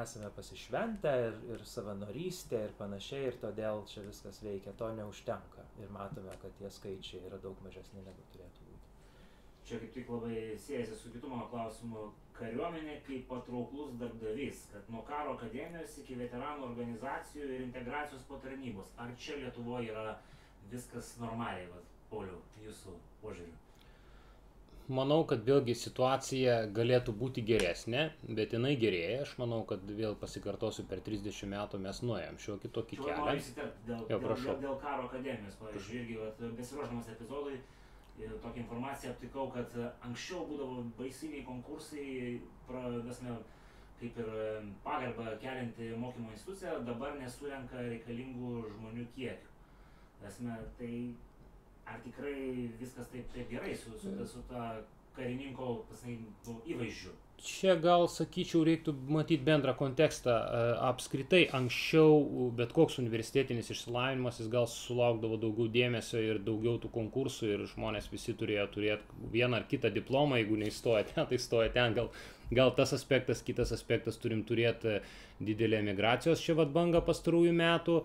esame 0.00 0.30
pasišventę 0.32 1.12
ir, 1.26 1.36
ir 1.52 1.66
savanorystė 1.68 2.62
ir 2.68 2.74
panašiai 2.78 3.28
ir 3.28 3.38
todėl 3.42 3.84
čia 3.90 4.06
viskas 4.06 4.40
veikia, 4.44 4.72
to 4.78 4.88
neužtenka 4.96 5.61
ir 5.80 5.92
matome, 5.94 6.34
kad 6.42 6.56
tie 6.58 6.70
skaičiai 6.70 7.26
yra 7.28 7.38
daug 7.42 7.58
mažesni 7.64 8.02
negu 8.04 8.26
turėtų 8.34 8.66
būti. 8.68 8.90
Čia 9.68 9.78
kaip 9.78 9.92
tik 9.94 10.10
labai 10.10 10.58
siejasi 10.58 10.98
su 10.98 11.12
kitu 11.14 11.30
mano 11.30 11.46
klausimu, 11.52 12.08
kariuomenė 12.36 12.98
kaip 13.06 13.28
patrauklus 13.30 13.94
darbdavys, 14.00 14.66
kad 14.72 14.88
nuo 14.92 15.04
karo 15.08 15.36
akademijos 15.38 15.96
iki 16.02 16.18
veteranų 16.18 16.66
organizacijų 16.70 17.48
ir 17.48 17.66
integracijos 17.68 18.26
po 18.28 18.40
tarnybos. 18.44 18.90
Ar 18.98 19.14
čia 19.16 19.38
Lietuvoje 19.42 19.92
yra 19.94 20.16
viskas 20.72 21.14
normaliai, 21.22 21.68
Pauliau, 22.10 22.42
jūsų 22.60 22.98
požiūriu? 23.22 23.71
Manau, 24.90 25.20
kad 25.28 25.44
vėlgi 25.46 25.76
situacija 25.78 26.54
galėtų 26.74 27.12
būti 27.14 27.44
geresnė, 27.46 28.08
bet 28.26 28.56
jinai 28.56 28.72
gerėja. 28.80 29.20
Aš 29.22 29.36
manau, 29.38 29.60
kad 29.68 29.84
vėl 29.86 30.16
pasikartosiu, 30.18 30.82
per 30.90 31.00
30 31.06 31.46
metų 31.52 31.78
mes 31.84 32.00
nuėjom 32.02 32.40
šiokį 32.42 32.70
tokį 32.78 32.98
kelią. 32.98 33.36
Dėl, 33.54 33.70
dėl, 33.86 34.02
dėl, 34.10 34.58
dėl 34.64 34.76
karo 34.82 35.06
akademijos, 35.06 35.54
pavyzdžiui, 35.60 36.02
irgi 36.02 36.50
besiruošdamas 36.58 37.12
epizodui, 37.14 37.60
tokią 38.18 38.64
informaciją 38.64 39.14
aptikau, 39.14 39.48
kad 39.54 39.78
anksčiau 40.02 40.44
būdavo 40.50 40.82
baisiniai 40.98 41.46
konkursai, 41.46 42.40
prasme, 42.66 43.38
kaip 44.02 44.18
ir 44.18 44.30
pagarbą 44.82 45.30
kelianti 45.42 45.92
mokymo 45.94 46.34
institucija, 46.34 46.80
dabar 46.86 47.14
nesurenka 47.22 47.86
reikalingų 47.86 48.64
žmonių 48.74 49.06
kiekių. 49.14 49.52
Prasme, 50.18 50.58
tai 50.78 50.94
ar 51.92 52.00
tikrai 52.06 52.68
viskas 52.80 53.10
taip, 53.12 53.28
taip 53.36 53.50
gerai 53.52 53.76
su, 53.76 53.92
su, 53.98 54.16
su, 54.16 54.28
su 54.34 54.46
ta 54.48 54.72
karininko 55.16 55.74
pasai, 55.90 56.16
nu, 56.48 56.60
įvaizdžiu? 56.74 57.12
čia 57.42 57.74
gal 57.82 58.04
sakyčiau 58.10 58.62
reiktų 58.66 58.92
matyt 59.10 59.42
bendrą 59.46 59.74
kontekstą 59.78 60.34
apskritai 60.88 61.42
anksčiau 61.58 62.50
bet 62.58 62.74
koks 62.76 63.00
universitetinis 63.02 63.72
išsilavinimas 63.74 64.38
jis 64.40 64.50
gal 64.52 64.68
sulaukdavo 64.70 65.40
daugiau 65.42 65.66
dėmesio 65.74 66.22
ir 66.22 66.38
daugiau 66.46 66.78
tų 66.82 66.92
konkursų 66.94 67.50
ir 67.56 67.64
žmonės 67.72 68.06
visi 68.12 68.36
turėjo 68.38 68.68
turėt 68.76 69.10
vieną 69.34 69.58
ar 69.58 69.66
kitą 69.70 69.90
diplomą 69.94 70.38
jeigu 70.38 70.60
neįstoja 70.62 71.08
ten 71.10 71.26
tai 71.32 71.40
stoja 71.42 71.72
ten. 71.74 71.98
Gal 71.98 72.12
gal 72.52 72.74
tas 72.76 72.92
aspektas 72.94 73.42
kitas 73.42 73.72
aspektas 73.74 74.20
turim 74.22 74.44
turėt 74.46 74.84
didelę 75.42 75.80
emigracijos 75.82 76.42
čia 76.44 76.54
vat 76.58 76.70
bangą 76.74 77.02
pastarųjų 77.06 77.54
metų 77.58 78.02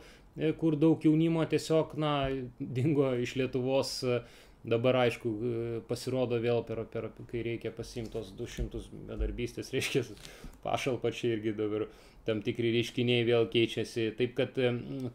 kur 0.59 0.75
daug 0.79 1.01
jaunimo 1.03 1.45
tiesiog 1.49 1.95
na 2.01 2.11
dingo 2.59 3.13
iš 3.23 3.37
lietuvos 3.39 3.95
Dabar, 4.67 4.97
aišku, 5.05 5.29
pasirodo 5.87 6.39
vėl, 6.43 6.59
per, 6.67 6.81
per, 6.91 7.05
kai 7.29 7.43
reikia 7.45 7.69
pasimti 7.71 8.11
tos 8.11 8.33
200 8.35 8.81
bedarbystės, 9.07 9.69
reiškia, 9.75 10.03
pašalpa 10.65 11.13
čia 11.15 11.37
irgi 11.37 11.53
dabar 11.55 11.85
tam 12.27 12.41
tikri 12.43 12.73
reiškiniai 12.75 13.23
vėl 13.29 13.47
keičiasi. 13.53 14.09
Taip 14.17 14.33
kad 14.35 14.59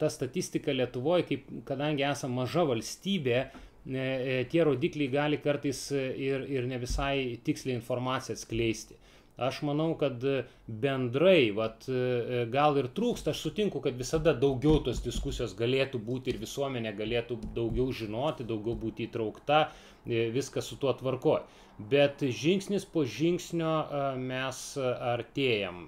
ta 0.00 0.08
statistika 0.12 0.72
Lietuvoje, 0.72 1.26
kaip, 1.28 1.52
kadangi 1.68 2.06
esame 2.08 2.38
maža 2.38 2.64
valstybė, 2.70 3.42
e, 3.84 4.06
tie 4.48 4.64
rodikliai 4.64 5.12
gali 5.12 5.42
kartais 5.42 5.84
ir, 5.92 6.46
ir 6.48 6.70
ne 6.70 6.80
visai 6.80 7.36
tiksliai 7.44 7.76
informaciją 7.76 8.38
atskleisti. 8.38 8.96
Aš 9.40 9.62
manau, 9.64 9.94
kad 9.96 10.20
bendrai, 10.68 11.50
vat, 11.56 11.86
gal 12.52 12.76
ir 12.76 12.90
trūksta, 12.92 13.32
aš 13.32 13.46
sutinku, 13.46 13.80
kad 13.80 13.96
visada 13.96 14.34
daugiau 14.36 14.82
tos 14.84 15.00
diskusijos 15.04 15.54
galėtų 15.56 16.02
būti 16.04 16.34
ir 16.34 16.40
visuomenė 16.42 16.92
galėtų 16.98 17.38
daugiau 17.56 17.88
žinoti, 17.96 18.44
daugiau 18.44 18.76
būti 18.76 19.08
įtraukta, 19.08 19.70
viskas 20.04 20.68
su 20.68 20.76
tuo 20.76 20.92
tvarkoja 21.00 21.46
bet 21.78 22.22
žingsnis 22.22 22.84
po 22.84 23.04
žingsnio 23.08 23.72
mes 24.20 24.60
artėjam. 24.78 25.86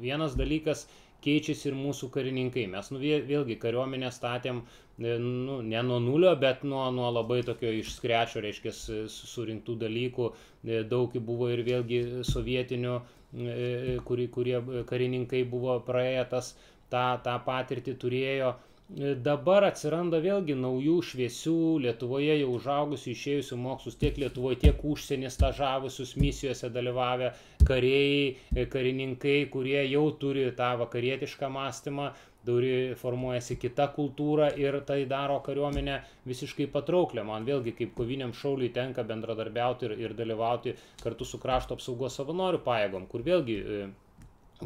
Vienas 0.00 0.36
dalykas 0.38 0.86
keičiasi 1.24 1.70
ir 1.70 1.76
mūsų 1.78 2.10
karininkai. 2.14 2.66
Mes 2.72 2.90
nu, 2.92 3.00
vėlgi 3.02 3.56
kariuomenę 3.62 4.10
statėm 4.14 4.60
e, 4.64 5.16
nu, 5.22 5.60
ne 5.62 5.82
nuo 5.86 5.98
nulio, 6.04 6.34
bet 6.40 6.64
nuo, 6.68 6.84
nuo 6.94 7.10
labai 7.14 7.40
tokio 7.46 7.72
išskrečio, 7.80 8.42
reiškia, 8.44 8.74
surinktų 9.14 9.78
dalykų. 9.84 10.28
E, 10.64 10.82
daug 10.90 11.16
buvo 11.30 11.50
ir 11.54 11.64
vėlgi 11.66 12.02
sovietinių, 12.28 12.94
e, 13.34 13.96
kurie, 14.06 14.60
karininkai 14.92 15.42
buvo 15.56 15.80
praėję 15.88 16.28
tas, 16.36 16.54
tą, 16.92 17.06
tą 17.24 17.38
patirtį 17.48 17.96
turėjo 18.04 18.54
dabar 19.24 19.64
atsiranda 19.64 20.18
vėlgi 20.20 20.54
naujų 20.60 20.98
šviesių 21.08 21.54
Lietuvoje 21.86 22.34
jau 22.40 22.50
užaugusių 22.52 23.10
išėjusių 23.14 23.56
mokslus 23.56 23.96
tiek 23.96 24.18
Lietuvoje, 24.20 24.58
tiek 24.66 24.84
užsienį 24.84 25.30
stažavusius 25.32 26.12
misijose 26.20 26.68
dalyvavę 26.68 27.32
kariai, 27.64 28.36
e, 28.54 28.66
karininkai, 28.68 29.48
kurie 29.50 29.80
jau 29.88 30.04
turi 30.20 30.44
tą 30.52 30.74
vakarietišką 30.82 31.48
mąstymą, 31.48 32.10
turi 32.44 32.92
formuojasi 33.00 33.56
kita 33.56 33.88
kultūra 33.96 34.50
ir 34.60 34.76
tai 34.84 35.06
daro 35.08 35.40
kariuomenę 35.40 36.02
visiškai 36.28 36.68
patrauklę. 36.68 37.24
Man 37.24 37.48
vėlgi 37.48 37.72
kaip 37.78 37.94
koviniam 37.96 38.36
šauliui 38.36 38.68
tenka 38.68 39.02
bendradarbiauti 39.02 39.88
ir, 39.88 39.96
ir 40.04 40.14
dalyvauti 40.18 40.76
kartu 41.02 41.24
su 41.24 41.40
krašto 41.40 41.80
apsaugos 41.80 42.20
savanorių 42.20 42.60
pajėgom, 42.68 43.08
kur 43.08 43.24
vėlgi 43.24 43.60
e, 43.64 43.84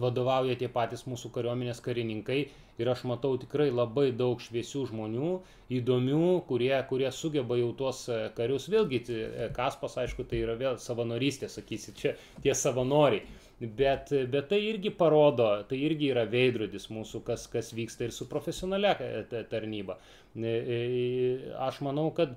vadovauja 0.01 0.57
tie 0.59 0.69
patys 0.73 1.05
mūsų 1.09 1.31
kariuomenės 1.35 1.83
karininkai 1.85 2.39
ir 2.79 2.91
aš 2.93 3.05
matau 3.11 3.35
tikrai 3.41 3.69
labai 3.75 4.11
daug 4.15 4.41
šviesių 4.43 4.85
žmonių, 4.93 5.33
įdomių, 5.81 6.31
kurie, 6.49 6.73
kurie 6.91 7.11
sugeba 7.15 7.59
jau 7.59 7.73
tuos 7.81 8.05
e, 8.09 8.21
karius, 8.37 8.69
vėlgi 8.71 9.03
e, 9.11 9.49
Kaspas, 9.57 9.99
aišku, 10.05 10.27
tai 10.31 10.45
yra 10.45 10.55
vėl 10.61 10.79
savanorystė, 10.83 11.51
sakysi, 11.53 11.97
čia 11.99 12.15
tie 12.45 12.55
savanoriai. 12.55 13.27
Bet, 13.59 14.13
bet 14.31 14.47
tai 14.53 14.61
irgi 14.69 14.93
parodo, 14.95 15.49
tai 15.67 15.81
irgi 15.83 16.13
yra 16.13 16.23
veidrodis 16.31 16.87
mūsų, 16.95 17.25
kas, 17.27 17.49
kas 17.51 17.73
vyksta 17.75 18.07
ir 18.07 18.15
su 18.15 18.29
profesionalia 18.31 18.95
e, 19.03 19.43
tarnyba. 19.51 19.99
Aš 20.37 21.81
manau, 21.83 22.11
kad 22.15 22.35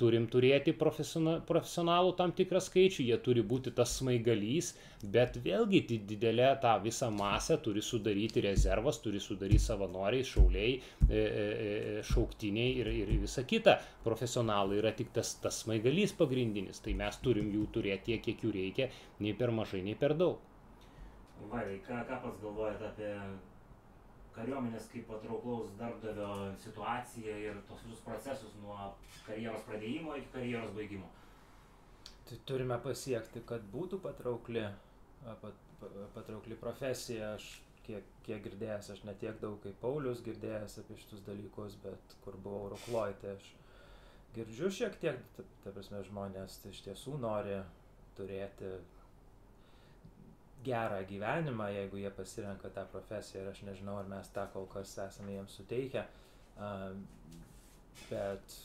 turim 0.00 0.28
turėti 0.30 0.72
profesionalų 0.78 2.12
tam 2.16 2.32
tikrą 2.36 2.60
skaičių, 2.62 3.04
jie 3.08 3.18
turi 3.24 3.42
būti 3.42 3.72
tas 3.74 3.96
smaigalys, 3.98 4.70
bet 5.02 5.36
vėlgi 5.42 5.82
didelę 6.08 6.50
tą 6.62 6.76
visą 6.82 7.10
masę 7.14 7.58
turi 7.62 7.82
sudaryti 7.82 8.42
rezervas, 8.44 9.00
turi 9.02 9.20
sudaryti 9.20 9.62
savanoriai, 9.62 10.24
šauliai, 10.26 10.72
e, 11.08 11.18
e, 11.18 11.18
e, 11.18 12.02
šauktiniai 12.08 12.78
ir, 12.82 12.92
ir 13.02 13.12
visa 13.22 13.42
kita. 13.42 13.78
Profesionalai 14.04 14.78
yra 14.80 14.94
tik 14.96 15.12
tas, 15.14 15.34
tas 15.42 15.62
smaigalys 15.64 16.14
pagrindinis, 16.18 16.82
tai 16.84 16.94
mes 16.98 17.20
turim 17.24 17.50
jų 17.54 17.66
turėti 17.74 18.12
tiek, 18.12 18.24
kiek 18.24 18.46
jų 18.46 18.54
reikia, 18.54 18.90
nei 19.20 19.34
per 19.34 19.52
mažai, 19.54 19.82
nei 19.84 19.98
per 19.98 20.16
daug. 20.18 20.38
Vaidai, 21.50 21.78
ką, 21.86 22.02
ką 22.08 22.18
pats 22.24 22.42
galvojate 22.42 22.88
apie 22.88 23.12
kariuomenės 24.38 24.88
kaip 24.92 25.06
patrauklaus 25.10 25.70
darbdavio 25.78 26.32
situaciją 26.64 27.36
ir 27.44 27.62
tos 27.68 27.84
visus 27.86 28.02
procesus 28.06 28.58
nuo 28.62 28.78
karjeros 29.26 29.64
pradėjimo 29.68 30.16
iki 30.18 30.34
karjeros 30.34 30.74
baigimo? 30.76 31.10
Tai 32.28 32.36
turime 32.48 32.76
pasiekti, 32.84 33.40
kad 33.48 33.64
būtų 33.72 34.02
patraukli, 34.04 34.66
pat, 35.24 35.64
patraukli 36.14 36.58
profesija. 36.60 37.34
Aš 37.38 37.46
kiek, 37.86 38.08
kiek 38.26 38.42
girdėjęs, 38.44 38.90
aš 38.92 39.04
ne 39.08 39.14
tiek 39.22 39.38
daug 39.40 39.56
kaip 39.64 39.78
Paulius 39.80 40.20
girdėjęs 40.26 40.76
apie 40.82 40.98
šitus 41.00 41.24
dalykus, 41.24 41.78
bet 41.84 42.16
kur 42.24 42.36
buvau 42.44 42.68
Rukloj, 42.74 43.14
tai 43.22 43.34
aš 43.38 43.48
girdžiu 44.36 44.70
šiek 44.80 44.98
tiek, 45.00 45.22
ta, 45.36 45.46
ta 45.64 45.72
prasme, 45.72 46.02
žmonės 46.04 46.60
tai 46.62 46.74
iš 46.74 46.82
tiesų 46.84 47.16
nori 47.22 47.56
turėti 48.18 48.74
gerą 50.64 51.04
gyvenimą, 51.06 51.68
jeigu 51.74 51.96
jie 51.96 52.10
pasirenka 52.10 52.70
tą 52.70 52.84
profesiją 52.92 53.42
ir 53.44 53.50
aš 53.52 53.62
nežinau, 53.68 53.98
ar 54.00 54.08
mes 54.10 54.30
tą 54.34 54.46
kol 54.52 54.66
kas 54.72 54.96
esame 55.04 55.36
jiems 55.36 55.56
suteikę, 55.60 56.04
bet 58.08 58.56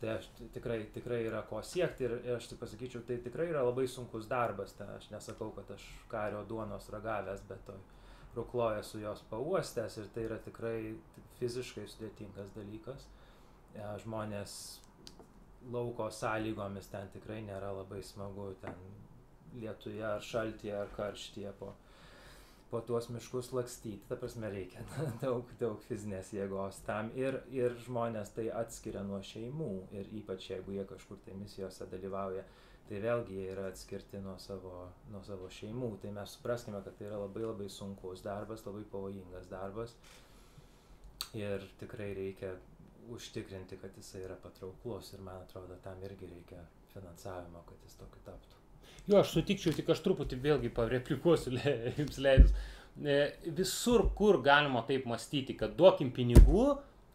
tai 0.00 0.14
aš 0.16 0.28
tikrai, 0.54 0.78
tikrai 0.94 1.22
yra 1.28 1.42
ko 1.48 1.60
siekti 1.64 2.06
ir, 2.06 2.16
ir 2.24 2.36
aš 2.38 2.50
tik 2.50 2.60
pasakyčiau, 2.60 3.02
tai 3.08 3.18
tikrai 3.24 3.50
yra 3.52 3.64
labai 3.66 3.86
sunkus 3.88 4.28
darbas, 4.28 4.72
tai 4.76 4.88
aš 4.96 5.10
nesakau, 5.12 5.50
kad 5.56 5.72
aš 5.76 5.84
kario 6.08 6.44
duonos 6.48 6.88
ragavęs, 6.92 7.42
bet 7.48 7.64
to 7.68 7.76
rukloja 8.36 8.82
su 8.82 9.00
jos 9.02 9.24
pauostęs 9.30 9.98
ir 10.00 10.08
tai 10.14 10.24
yra 10.28 10.38
tikrai 10.44 10.94
fiziškai 11.40 11.86
sudėtingas 11.90 12.52
dalykas. 12.56 13.08
Žmonės 14.04 14.54
lauko 15.70 16.08
sąlygomis 16.14 16.88
ten 16.90 17.10
tikrai 17.12 17.40
nėra 17.46 17.72
labai 17.76 18.00
smagu, 18.06 18.52
ten 18.62 18.76
lietuje 19.58 20.04
ar 20.06 20.22
šaltyje 20.22 20.74
ar 20.78 20.90
karštyje 20.96 21.52
po, 21.58 21.72
po 22.70 22.80
tuos 22.86 23.10
miškus 23.10 23.52
lakstyti, 23.56 24.06
ta 24.08 24.16
prasme 24.20 24.50
reikia 24.52 24.84
daug, 25.24 25.50
daug 25.60 25.82
fizinės 25.88 26.32
jėgos 26.36 26.82
tam 26.86 27.12
ir, 27.18 27.42
ir 27.50 27.76
žmonės 27.86 28.34
tai 28.36 28.48
atskiria 28.62 29.02
nuo 29.06 29.22
šeimų 29.32 29.70
ir 29.98 30.10
ypač 30.22 30.50
jeigu 30.52 30.78
jie 30.78 30.86
kažkur 30.94 31.22
tai 31.26 31.38
misijose 31.40 31.88
dalyvauja 31.90 32.46
tai 32.90 32.98
vėlgi 33.04 33.36
jie 33.38 33.50
yra 33.52 33.68
atskirti 33.70 34.18
nuo 34.18 34.34
savo, 34.42 34.88
nuo 35.12 35.20
savo 35.22 35.46
šeimų. 35.54 35.92
Tai 36.02 36.10
mes 36.16 36.32
supraskime, 36.34 36.80
kad 36.82 36.96
tai 36.98 37.06
yra 37.06 37.20
labai 37.22 37.44
labai 37.44 37.68
sunkus 37.70 38.24
darbas, 38.26 38.64
labai 38.66 38.82
pavojingas 38.90 39.46
darbas 39.52 39.94
ir 41.38 41.62
tikrai 41.78 42.10
reikia 42.18 42.56
užtikrinti, 43.14 43.78
kad 43.78 43.94
jisai 43.94 44.24
yra 44.26 44.38
patrauklus 44.42 45.12
ir 45.14 45.22
man 45.26 45.44
atrodo, 45.44 45.78
tam 45.84 46.02
irgi 46.06 46.32
reikia 46.34 46.64
finansavimo, 46.90 47.62
kad 47.68 47.86
jis 47.86 47.94
tokiu 48.02 48.26
taptų. 48.26 48.59
Jo, 49.10 49.24
aš 49.24 49.32
sutikčiau, 49.34 49.74
tik 49.74 49.88
aš 49.90 50.04
truputį 50.04 50.36
vėlgi 50.38 50.70
pareplikuosiu 50.74 51.52
le, 51.56 51.74
jums 51.98 52.20
leidus. 52.22 52.54
E, 53.02 53.16
visur, 53.56 54.06
kur 54.14 54.38
galima 54.44 54.84
taip 54.86 55.06
mąstyti, 55.10 55.56
kad 55.58 55.74
duokim 55.78 56.12
pinigų, 56.14 56.66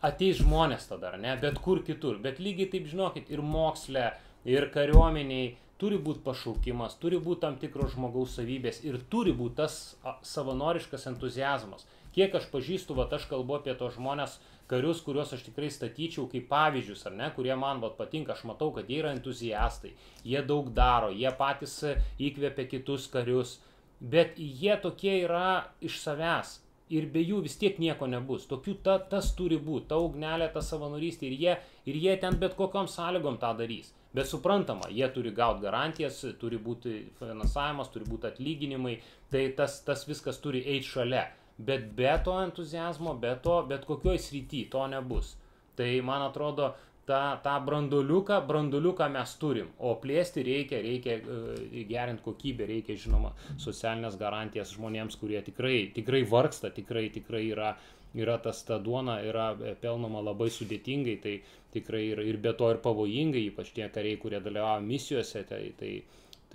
ateis 0.03 0.41
žmonės 0.41 0.89
tada, 0.89 1.13
ne, 1.21 1.37
bet 1.39 1.61
kur 1.63 1.79
kitur. 1.87 2.17
Bet 2.23 2.41
lygiai 2.43 2.67
taip 2.73 2.89
žinokit, 2.91 3.31
ir 3.31 3.43
moksle, 3.45 4.09
ir 4.49 4.67
kariuomeniai, 4.73 5.53
turi 5.79 5.99
būti 6.01 6.23
pašaukimas, 6.25 6.97
turi 6.99 7.19
būti 7.21 7.43
tam 7.45 7.55
tikros 7.61 7.95
žmogaus 7.95 8.35
savybės 8.37 8.81
ir 8.87 8.99
turi 9.11 9.33
būti 9.35 9.57
tas 9.61 9.79
savanoriškas 10.27 11.07
entuzijazmas. 11.11 11.87
Kiek 12.15 12.35
aš 12.35 12.47
pažįstu, 12.51 12.95
va, 12.95 13.07
aš 13.11 13.27
kalbu 13.31 13.57
apie 13.57 13.75
tos 13.75 13.97
žmonės, 13.97 14.37
karius, 14.71 15.01
kuriuos 15.05 15.33
aš 15.35 15.45
tikrai 15.45 15.69
statyčiau 15.73 16.25
kaip 16.31 16.47
pavyzdžius, 16.49 17.05
ar 17.09 17.15
ne, 17.19 17.29
kurie 17.35 17.55
man 17.59 17.81
vat, 17.83 17.95
patinka, 17.99 18.33
aš 18.33 18.45
matau, 18.49 18.71
kad 18.75 18.89
jie 18.89 18.99
yra 19.03 19.13
entuziastai, 19.15 19.93
jie 20.25 20.43
daug 20.47 20.71
daro, 20.75 21.11
jie 21.13 21.31
patys 21.37 21.79
įkvėpia 22.21 22.67
kitus 22.71 23.09
karius, 23.13 23.59
bet 23.99 24.39
jie 24.39 24.77
tokie 24.81 25.19
yra 25.23 25.65
iš 25.81 25.99
savęs. 26.03 26.59
Ir 26.93 27.07
be 27.09 27.17
jų 27.25 27.39
vis 27.41 27.55
tiek 27.57 27.79
nieko 27.81 28.05
nebus. 28.05 28.43
Tokių 28.45 28.75
ta, 28.85 28.99
tas 29.09 29.31
turi 29.33 29.57
būti, 29.57 29.87
ta 29.89 29.97
ugnelė, 29.97 30.51
ta 30.53 30.61
savanorystė 30.61 31.25
ir 31.25 31.37
jie, 31.41 31.55
ir 31.89 31.95
jie 31.97 32.13
ten 32.21 32.37
bet 32.37 32.53
kokiam 32.59 32.85
sąlygom 32.85 33.39
tą 33.41 33.55
darys. 33.57 33.89
Bet 34.13 34.29
suprantama, 34.29 34.91
jie 34.93 35.07
turi 35.11 35.33
gauti 35.35 35.65
garantijas, 35.65 36.21
turi 36.39 36.59
būti 36.61 36.99
finansavimas, 37.17 37.89
turi 37.91 38.05
būti 38.05 38.29
atlyginimai, 38.29 38.99
tai 39.33 39.47
tas, 39.57 39.79
tas 39.87 40.05
viskas 40.05 40.37
turi 40.43 40.61
eiti 40.61 40.91
šalia. 40.91 41.25
Bet 41.57 41.91
be 41.95 42.11
to 42.23 42.35
entuzijazmo, 42.43 43.13
be 43.19 43.35
to, 43.43 43.61
bet 43.69 43.85
kokioj 43.87 44.19
srity 44.19 44.65
to 44.71 44.87
nebus. 44.91 45.35
Tai 45.75 45.87
man 46.07 46.25
atrodo, 46.25 46.73
tą, 47.07 47.21
tą 47.43 47.55
branduliuką, 47.65 48.41
branduliuką 48.47 49.07
mes 49.13 49.35
turim, 49.39 49.69
o 49.79 49.93
plėsti 50.01 50.43
reikia, 50.43 50.79
reikia 50.83 51.17
uh, 51.21 51.65
gerinti 51.89 52.25
kokybę, 52.25 52.67
reikia, 52.69 52.95
žinoma, 52.99 53.31
socialinės 53.61 54.17
garantijas 54.19 54.73
žmonėms, 54.75 55.19
kurie 55.21 55.41
tikrai, 55.45 55.77
tikrai 55.95 56.23
vargsta, 56.31 56.73
tikrai, 56.75 57.09
tikrai 57.13 57.45
yra 57.51 57.75
yra 58.15 58.37
tas 58.39 58.63
ta 58.63 58.77
duona 58.79 59.17
yra 59.27 59.49
pelnoma 59.81 60.21
labai 60.23 60.47
sudėtingai, 60.53 61.15
tai 61.23 61.33
tikrai 61.73 62.03
ir, 62.13 62.21
ir 62.23 62.37
be 62.39 62.53
to 62.55 62.69
ir 62.71 62.79
pavojingai, 62.83 63.43
ypač 63.49 63.73
tie 63.75 63.89
kariai, 63.91 64.19
kurie 64.21 64.39
dalyvauja 64.43 64.83
misijose, 64.85 65.43
tai, 65.49 65.73
tai, 65.79 65.91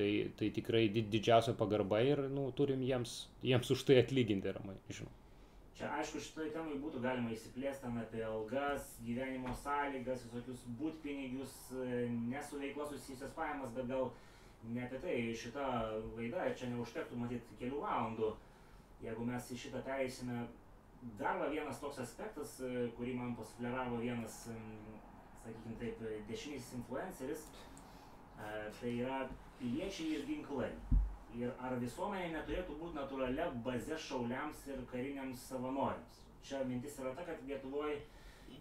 tai, 0.00 0.10
tai 0.40 0.50
tikrai 0.56 0.86
didžiausia 0.96 1.54
pagarba 1.60 2.00
ir 2.04 2.26
nu, 2.32 2.48
turim 2.56 2.82
jiems, 2.84 3.22
jiems 3.44 3.72
už 3.76 3.86
tai 3.88 4.00
atlyginti, 4.02 4.56
ramai, 4.56 4.78
žinoma. 4.88 5.20
Čia 5.80 5.88
aišku, 5.96 6.20
šitoj 6.20 6.50
temai 6.52 6.74
būtų 6.76 6.98
galima 7.00 7.30
įsiplėsti 7.32 7.88
apie 8.02 8.20
algas, 8.28 8.90
gyvenimo 9.00 9.54
sąlygas, 9.62 10.26
visokius 10.28 10.66
būtpinigius, 10.76 11.54
nesu 12.28 12.60
veikla 12.60 12.84
susijusias 12.90 13.32
pajamas, 13.32 13.72
bet 13.72 13.88
gal 13.88 14.10
ne 14.74 14.84
apie 14.84 15.00
tai 15.00 15.14
šita 15.42 15.64
laida, 16.18 16.50
čia 16.52 16.68
neužtektų 16.74 17.22
matyti 17.22 17.56
kelių 17.62 17.80
valandų. 17.80 18.34
Jeigu 19.00 19.24
mes 19.24 19.48
į 19.54 19.56
šitą 19.62 19.80
teisime, 19.86 20.42
dar 21.16 21.40
vienas 21.48 21.80
toks 21.80 22.02
aspektas, 22.04 22.58
kurį 22.98 23.16
man 23.16 23.32
pasufleravo 23.38 24.02
vienas, 24.04 24.42
sakykime 25.46 25.78
taip, 25.80 26.02
dešinysis 26.28 26.74
influenceris, 26.82 27.46
e, 28.36 28.50
tai 28.82 28.92
yra 28.98 29.22
piliečiai 29.60 30.16
ir 30.16 30.26
ginklai. 30.28 30.70
Ir 31.38 31.52
ar 31.62 31.76
visuomenė 31.78 32.32
neturėtų 32.32 32.76
būti 32.80 32.98
natūralia 32.98 33.50
baze 33.64 33.98
šauliams 34.06 34.64
ir 34.72 34.80
kariniams 34.90 35.44
savanoriams. 35.50 36.24
Čia 36.46 36.64
mintis 36.66 36.96
yra 36.98 37.12
ta, 37.14 37.26
kad 37.28 37.44
Lietuvoje 37.46 38.00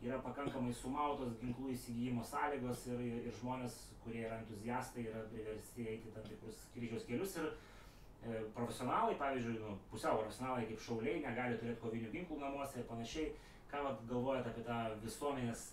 yra 0.03 0.19
pakankamai 0.23 0.73
sumautos 0.75 1.33
ginklų 1.41 1.73
įsigijimo 1.73 2.23
sąlygos 2.27 2.85
ir, 2.91 3.01
ir, 3.07 3.17
ir 3.29 3.35
žmonės, 3.39 3.79
kurie 4.03 4.21
yra 4.27 4.37
entuziastai, 4.43 5.07
yra 5.09 5.25
priversti 5.31 5.87
eiti 5.95 6.13
tam 6.13 6.27
tikrus 6.29 6.61
kryžiaus 6.75 7.07
kelius. 7.09 7.35
Ir 7.41 7.49
e, 7.49 8.43
profesionalai, 8.55 9.17
pavyzdžiui, 9.19 9.57
nu, 9.63 9.75
pusiau 9.91 10.21
profesionalai 10.21 10.69
kaip 10.69 10.85
šauliai, 10.85 11.19
negali 11.25 11.57
turėti 11.59 11.83
kovinių 11.83 12.13
ginklų 12.15 12.41
namuose 12.43 12.83
ir 12.83 12.89
panašiai. 12.91 13.31
Ką 13.69 13.83
vat, 13.85 14.01
galvojate 14.09 14.53
apie 14.53 14.65
tą 14.67 14.79
visuomenės 15.03 15.69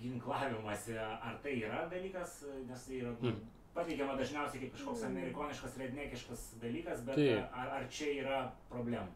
ginklavimąsi? 0.00 0.96
Ar 1.00 1.40
tai 1.42 1.58
yra 1.58 1.88
dalykas, 1.90 2.44
nes 2.68 2.86
tai 2.86 3.02
yra... 3.02 3.16
Mm 3.18 3.48
pateikiama 3.74 4.16
dažniausiai 4.18 4.64
kaip 4.64 4.76
kažkoks 4.76 5.06
amerikoniškas, 5.08 5.76
rednekiškas 5.80 6.46
dalykas, 6.62 7.02
bet 7.06 7.18
Taip. 7.20 7.58
ar, 7.62 7.74
ar 7.78 7.88
čia 7.92 8.12
yra 8.18 8.40
problemų? 8.70 9.10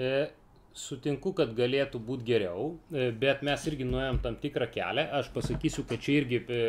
E, 0.00 0.12
sutinku, 0.78 1.32
kad 1.36 1.54
galėtų 1.58 2.00
būti 2.04 2.26
geriau, 2.28 2.70
e, 2.92 3.10
bet 3.12 3.42
mes 3.46 3.66
irgi 3.70 3.86
nuėjom 3.88 4.22
tam 4.24 4.38
tikrą 4.40 4.68
kelią. 4.72 5.08
Aš 5.20 5.32
pasakysiu, 5.34 5.84
kad 5.88 6.02
čia 6.04 6.20
irgi 6.22 6.40
e, 6.40 6.60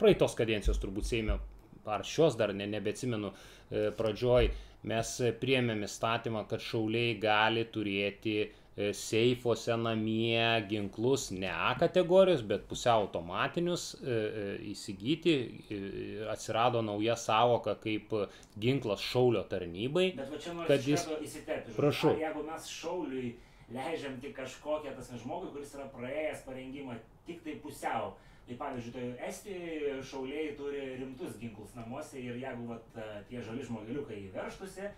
praeitos 0.00 0.36
kadencijos 0.38 0.80
turbūt 0.82 1.08
Seime, 1.08 1.38
ar 1.84 2.04
šios 2.08 2.38
dar 2.40 2.54
ne, 2.56 2.68
nebeatsimenu, 2.70 3.32
e, 3.32 3.88
pradžioj 3.98 4.50
mes 4.90 5.14
priemėm 5.40 5.86
įstatymą, 5.86 6.44
kad 6.48 6.62
šauliai 6.64 7.16
gali 7.20 7.64
turėti 7.72 8.38
seifuose 8.74 9.76
namie 9.78 10.66
ginklus 10.68 11.28
ne 11.30 11.50
A 11.50 11.74
kategorijos, 11.78 12.42
bet 12.42 12.66
pusiau 12.66 13.04
automatinius 13.04 13.94
e, 13.94 14.10
e, 14.10 14.46
įsigyti. 14.72 15.36
Atsirado 16.32 16.82
nauja 16.82 17.14
savoka 17.16 17.76
kaip 17.82 18.10
ginklas 18.58 19.04
šaulio 19.04 19.44
tarnybai. 19.50 20.10
Bet 20.18 20.34
va 20.34 20.42
čia 20.42 20.56
noriu 20.58 20.80
jis... 20.90 21.06
įsiterpti. 21.28 21.76
Prašau. 21.78 22.16
Ar 22.16 22.26
jeigu 22.26 22.44
mes 22.50 22.68
šauliui 22.80 23.32
leidžiam 23.74 24.18
tik 24.20 24.34
kažkokią 24.36 24.94
tas 24.98 25.14
žmogui, 25.22 25.54
kuris 25.54 25.74
yra 25.78 25.86
praėjęs 25.94 26.44
parengimą 26.48 26.98
tik 27.28 27.44
tai 27.46 27.58
pusiau. 27.62 28.14
Tai 28.44 28.56
pavyzdžiui, 28.60 28.92
tai 28.92 29.28
Estijoje 29.30 30.02
šauliai 30.04 30.50
turi 30.58 30.82
rimtus 30.98 31.38
ginklus 31.40 31.72
namuose 31.78 32.20
ir 32.20 32.36
jeigu 32.42 32.66
vat, 32.68 32.98
tie 33.30 33.40
žali 33.40 33.64
žmogeliukai 33.64 34.18
įverštusi, 34.26 34.90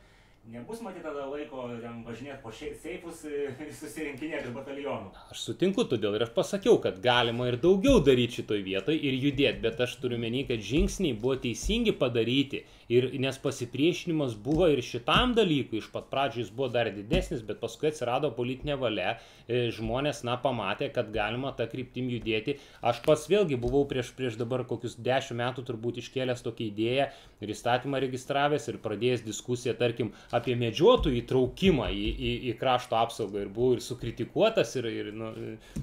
nebus 0.53 0.80
matyt 0.84 1.03
tada 1.03 1.26
laiko 1.26 1.66
važinėti 2.07 2.38
po 2.42 2.53
seifus, 2.55 3.24
susirinkinėti 3.80 4.49
iš 4.49 4.55
batalionų. 4.55 5.11
Aš 5.34 5.42
sutinku 5.49 5.86
todėl 5.90 6.16
ir 6.18 6.26
aš 6.26 6.32
pasakiau, 6.36 6.78
kad 6.82 7.01
galima 7.03 7.49
ir 7.51 7.59
daugiau 7.62 8.01
daryti 8.05 8.40
šitoj 8.40 8.62
vietoj 8.66 8.97
ir 8.97 9.18
judėti, 9.26 9.62
bet 9.64 9.82
aš 9.86 9.97
turiu 10.03 10.20
menį, 10.22 10.47
kad 10.53 10.62
žingsniai 10.62 11.18
buvo 11.18 11.38
teisingi 11.42 11.97
padaryti 11.99 12.62
ir 12.89 13.09
nes 13.20 13.39
pasipriešinimas 13.43 14.37
buvo 14.43 14.68
ir 14.70 14.82
šitam 14.84 15.34
dalykui, 15.37 15.80
iš 15.80 15.89
pat 15.95 16.09
pradžių 16.12 16.43
jis 16.43 16.53
buvo 16.55 16.68
dar 16.74 16.91
didesnis, 16.95 17.43
bet 17.47 17.61
paskui 17.62 17.91
atsirado 17.91 18.30
politinė 18.37 18.76
valia, 18.80 19.16
e, 19.47 19.66
žmonės, 19.74 20.22
na, 20.26 20.37
pamatė, 20.43 20.91
kad 20.95 21.11
galima 21.14 21.53
tą 21.57 21.66
kryptim 21.70 22.11
judėti. 22.12 22.59
Aš 22.87 23.03
pats 23.07 23.26
vėlgi 23.30 23.59
buvau 23.61 23.84
prieš, 23.91 24.12
prieš 24.16 24.39
dabar 24.41 24.64
kokius 24.68 24.97
dešimt 24.99 25.41
metų 25.43 25.66
turbūt 25.66 26.01
iškėlęs 26.03 26.45
tokią 26.47 26.68
idėją 26.70 27.09
ir 27.43 27.53
įstatymą 27.53 28.01
registravęs 28.07 28.68
ir 28.70 28.80
pradėjęs 28.82 29.24
diskusiją, 29.26 29.76
tarkim, 29.78 30.12
apie 30.34 30.57
medžiotojų 30.59 31.20
įtraukimą 31.22 31.91
į, 31.93 32.07
į, 32.14 32.32
į 32.51 32.57
krašto 32.61 32.99
apsaugą. 33.01 33.43
Ir 33.45 33.53
buvau 33.53 33.76
ir 33.76 33.84
sukritikuotas, 33.84 34.76
ir, 34.80 34.89
ir, 34.91 35.12
nu, 35.16 35.32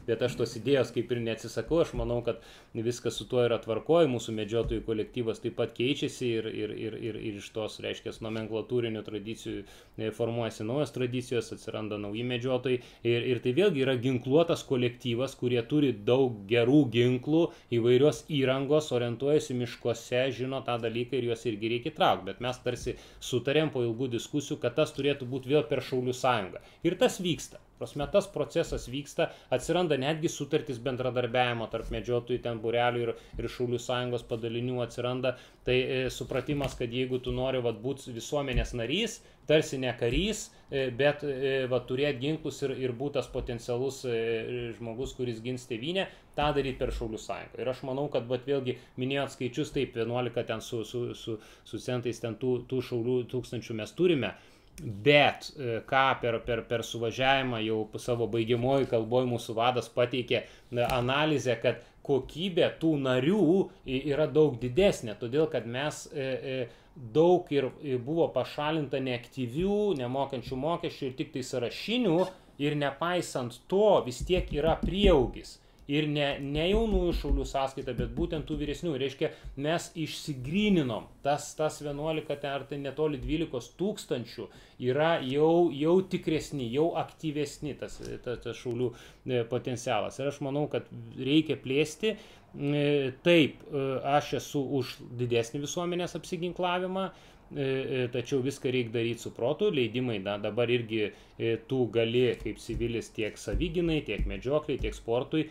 bet 0.08 0.24
aš 0.26 0.40
tos 0.40 0.56
idėjos 0.60 0.94
kaip 0.96 1.12
ir 1.12 1.22
neatsisakau, 1.28 1.84
aš 1.84 1.94
manau, 2.00 2.22
kad 2.26 2.42
viskas 2.74 3.20
su 3.20 3.28
tuo 3.30 3.44
yra 3.46 3.60
tvarkoji, 3.62 4.12
mūsų 4.12 4.36
medžiotojų 4.40 4.86
kolektyvas 4.88 5.42
taip 5.44 5.58
pat 5.60 5.76
keičiasi 5.78 6.32
ir, 6.40 6.50
ir, 6.64 6.74
ir, 6.88 6.93
ir, 6.98 7.18
ir 7.18 7.40
iš 7.40 7.50
tos, 7.56 7.80
reiškia, 7.84 8.14
nomenklatūrinių 8.26 9.04
tradicijų 9.06 9.64
e, 9.64 10.12
formuojasi 10.16 10.68
naujos 10.68 10.94
tradicijos, 10.96 11.52
atsiranda 11.56 12.00
nauji 12.02 12.26
medžiotojai 12.30 12.80
ir, 13.10 13.28
ir 13.34 13.42
tai 13.44 13.56
vėlgi 13.58 13.84
yra 13.86 13.96
ginkluotas 14.04 14.66
kolektyvas, 14.70 15.36
kurie 15.40 15.62
turi 15.70 15.94
daug 16.12 16.44
gerų 16.52 16.84
ginklų, 16.94 17.44
įvairios 17.80 18.24
įrangos, 18.40 18.92
orientuojasi 18.96 19.58
miškuose, 19.64 20.26
žino 20.40 20.64
tą 20.68 20.78
dalyką 20.84 21.20
ir 21.20 21.32
juos 21.32 21.46
irgi 21.50 21.76
reikia 21.76 21.96
traukti, 21.98 22.30
bet 22.32 22.44
mes 22.44 22.64
tarsi 22.66 22.98
sutarėm 23.32 23.74
po 23.74 23.86
ilgų 23.88 24.14
diskusijų, 24.18 24.60
kad 24.64 24.78
tas 24.82 24.96
turėtų 24.98 25.30
būti 25.30 25.56
vėl 25.56 25.68
per 25.70 25.84
Šaulių 25.84 26.16
sąjungą. 26.18 26.64
Ir 26.88 27.00
tas 27.00 27.22
vyksta. 27.24 27.63
Prasme, 27.80 28.06
tas 28.14 28.28
procesas 28.32 28.86
vyksta, 28.92 29.30
atsiranda 29.54 29.98
netgi 30.00 30.30
sutartys 30.32 30.78
bendradarbiavimo 30.84 31.66
tarp 31.74 31.90
medžiotojų 31.94 32.42
ten 32.46 32.62
burelių 32.64 33.06
ir, 33.08 33.14
ir 33.40 33.50
Šaulių 33.50 33.80
sąjungos 33.82 34.26
padalinių 34.30 34.84
atsiranda. 34.86 35.34
Tai 35.68 35.76
e, 35.76 36.02
supratimas, 36.14 36.78
kad 36.80 36.94
jeigu 36.94 37.20
tu 37.24 37.34
nori 37.36 37.62
vat, 37.64 37.80
būti 37.84 38.14
visuomenės 38.14 38.76
narys, 38.78 39.20
tarsi 39.48 39.78
ne 39.82 39.92
karys, 40.00 40.46
e, 40.70 40.86
bet 40.96 41.24
e, 41.28 41.66
vat, 41.72 41.88
turėti 41.90 42.22
ginklus 42.24 42.62
ir, 42.64 42.76
ir 42.86 42.96
būti 42.98 43.18
tas 43.20 43.30
potencialus 43.32 44.04
e, 44.08 44.18
žmogus, 44.78 45.16
kuris 45.18 45.42
gins 45.44 45.68
tėvynę, 45.70 46.08
tą 46.38 46.50
daryti 46.56 46.80
per 46.80 46.94
Šaulių 46.96 47.20
sąjungą. 47.22 47.60
Ir 47.62 47.74
aš 47.74 47.84
manau, 47.88 48.08
kad 48.14 48.30
vat, 48.30 48.48
vėlgi 48.48 48.78
minėjot 49.02 49.36
skaičius, 49.36 49.74
taip, 49.76 49.98
11 50.00 50.48
ten 50.48 50.64
su, 50.64 50.84
su, 50.88 51.06
su, 51.18 51.38
su 51.68 51.82
centais 51.84 52.22
ten 52.24 52.38
tų, 52.40 52.56
tų 52.70 52.82
šaulių 52.90 53.20
tūkstančių 53.34 53.82
mes 53.82 53.96
turime. 53.98 54.34
Bet 54.82 55.52
e, 55.54 55.82
ką 55.86 56.04
per, 56.22 56.40
per, 56.48 56.64
per 56.66 56.82
suvažiavimą 56.84 57.60
jau 57.62 57.80
savo 58.02 58.26
baigiamoji 58.34 58.90
kalboje 58.90 59.30
mūsų 59.30 59.54
vadas 59.60 59.90
pateikė 59.94 60.42
analizę, 60.88 61.60
kad 61.62 61.84
kokybė 62.04 62.72
tų 62.82 62.96
narių 63.06 63.44
yra 63.86 64.26
daug 64.28 64.58
didesnė, 64.60 65.14
todėl 65.20 65.46
kad 65.52 65.68
mes 65.70 66.08
e, 66.10 66.26
e, 66.26 66.56
daug 66.96 67.48
ir 67.54 67.70
buvo 68.06 68.28
pašalinta 68.34 69.00
neaktyvių, 69.02 69.94
nemokančių 70.02 70.58
mokesčių 70.66 71.10
ir 71.10 71.16
tik 71.22 71.32
tai 71.38 71.46
sąrašinių 71.48 72.18
ir 72.62 72.78
nepaisant 72.78 73.62
to 73.70 74.02
vis 74.06 74.22
tiek 74.26 74.50
yra 74.58 74.76
prieaugis 74.82 75.60
ir 75.92 76.08
ne, 76.08 76.28
ne 76.40 76.68
jaunųjų 76.70 77.14
šaulių 77.20 77.46
sąskaita, 77.48 77.96
bet 77.98 78.14
būtent 78.16 78.48
tų 78.48 78.58
vyresnių. 78.62 78.94
Reiškia, 79.00 79.32
mes 79.64 79.90
išsigryninom 80.00 81.10
tas, 81.26 81.50
tas 81.60 81.82
11, 81.84 82.28
ten, 82.34 82.52
ar 82.54 82.68
tai 82.70 82.80
netoli 82.82 83.20
12 83.22 83.74
tūkstančių 83.80 84.48
yra 84.92 85.18
jau, 85.28 85.72
jau 85.74 85.98
tikresni, 86.10 86.70
jau 86.74 86.92
aktyvesni 87.00 87.76
tas, 87.80 88.00
tas, 88.24 88.40
tas 88.46 88.62
šaulių 88.62 88.94
e, 88.94 89.44
potencialas. 89.50 90.20
Ir 90.20 90.32
aš 90.32 90.40
manau, 90.46 90.68
kad 90.72 90.88
reikia 91.20 91.60
plėsti. 91.60 92.16
E, 92.54 92.88
taip, 93.26 93.62
e, 93.68 93.86
aš 94.16 94.38
esu 94.42 94.64
už 94.80 94.98
didesnį 95.20 95.64
visuomenės 95.68 96.20
apsiginklavimą, 96.20 97.12
tačiau 97.54 98.40
viską 98.42 98.72
reikia 98.74 98.90
daryti 98.96 99.22
su 99.22 99.30
protu, 99.36 99.68
leidimai 99.70 100.16
da, 100.26 100.40
dabar 100.42 100.72
irgi 100.74 101.12
tu 101.70 101.84
gali 101.94 102.24
kaip 102.40 102.58
civilis 102.58 103.12
tiek 103.14 103.38
savyginai, 103.38 104.00
tiek 104.08 104.24
medžiokliai, 104.26 104.80
tiek 104.82 104.96
sportui 104.98 105.44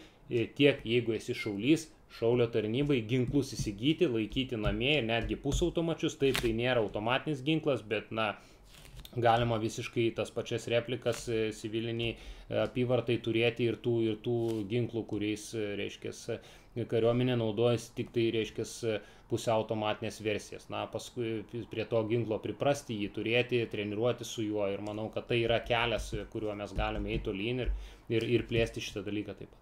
tiek 0.59 0.81
jeigu 0.89 1.17
esi 1.19 1.37
šaulys, 1.37 1.89
šaulio 2.19 2.47
tarnybai 2.53 3.01
ginklus 3.09 3.53
įsigyti, 3.57 4.09
laikyti 4.11 4.59
namie 4.61 4.97
ir 4.99 5.07
netgi 5.09 5.39
pusautomačius, 5.41 6.19
taip 6.21 6.41
tai 6.45 6.53
nėra 6.57 6.85
automatinis 6.85 7.45
ginklas, 7.47 7.85
bet 7.95 8.11
na, 8.15 8.33
galima 9.17 9.59
visiškai 9.61 10.11
tas 10.17 10.31
pačias 10.31 10.67
replikas 10.73 11.27
e, 11.29 11.41
civiliniai 11.57 12.15
e, 12.15 12.19
apyvartai 12.65 13.19
turėti 13.25 13.69
ir 13.69 13.77
tų, 13.85 13.97
ir 14.09 14.21
tų 14.25 14.37
ginklų, 14.71 15.05
kuriais, 15.11 15.51
e, 15.55 15.73
reiškia, 15.81 16.13
kariuomenė 16.89 17.37
naudojasi 17.37 17.91
tik 17.99 18.13
tai, 18.15 18.31
reiškia, 18.33 18.65
pusiau 19.29 19.61
automatinės 19.61 20.21
versijas. 20.25 20.69
Na, 20.73 20.87
paskui 20.93 21.43
prie 21.73 21.85
to 21.89 22.01
ginklo 22.09 22.39
priprasti, 22.45 22.97
jį 23.05 23.11
turėti, 23.17 23.65
treniruoti 23.73 24.29
su 24.29 24.45
juo 24.47 24.69
ir 24.73 24.81
manau, 24.85 25.11
kad 25.13 25.29
tai 25.29 25.43
yra 25.45 25.61
kelias, 25.65 26.13
kuriuo 26.33 26.57
mes 26.57 26.73
galime 26.77 27.13
eiti 27.13 27.29
tolyn 27.29 27.67
ir, 27.67 27.75
ir, 28.13 28.29
ir 28.39 28.49
plėsti 28.49 28.85
šitą 28.85 29.05
dalyką 29.09 29.37
taip 29.37 29.53
pat. 29.53 29.62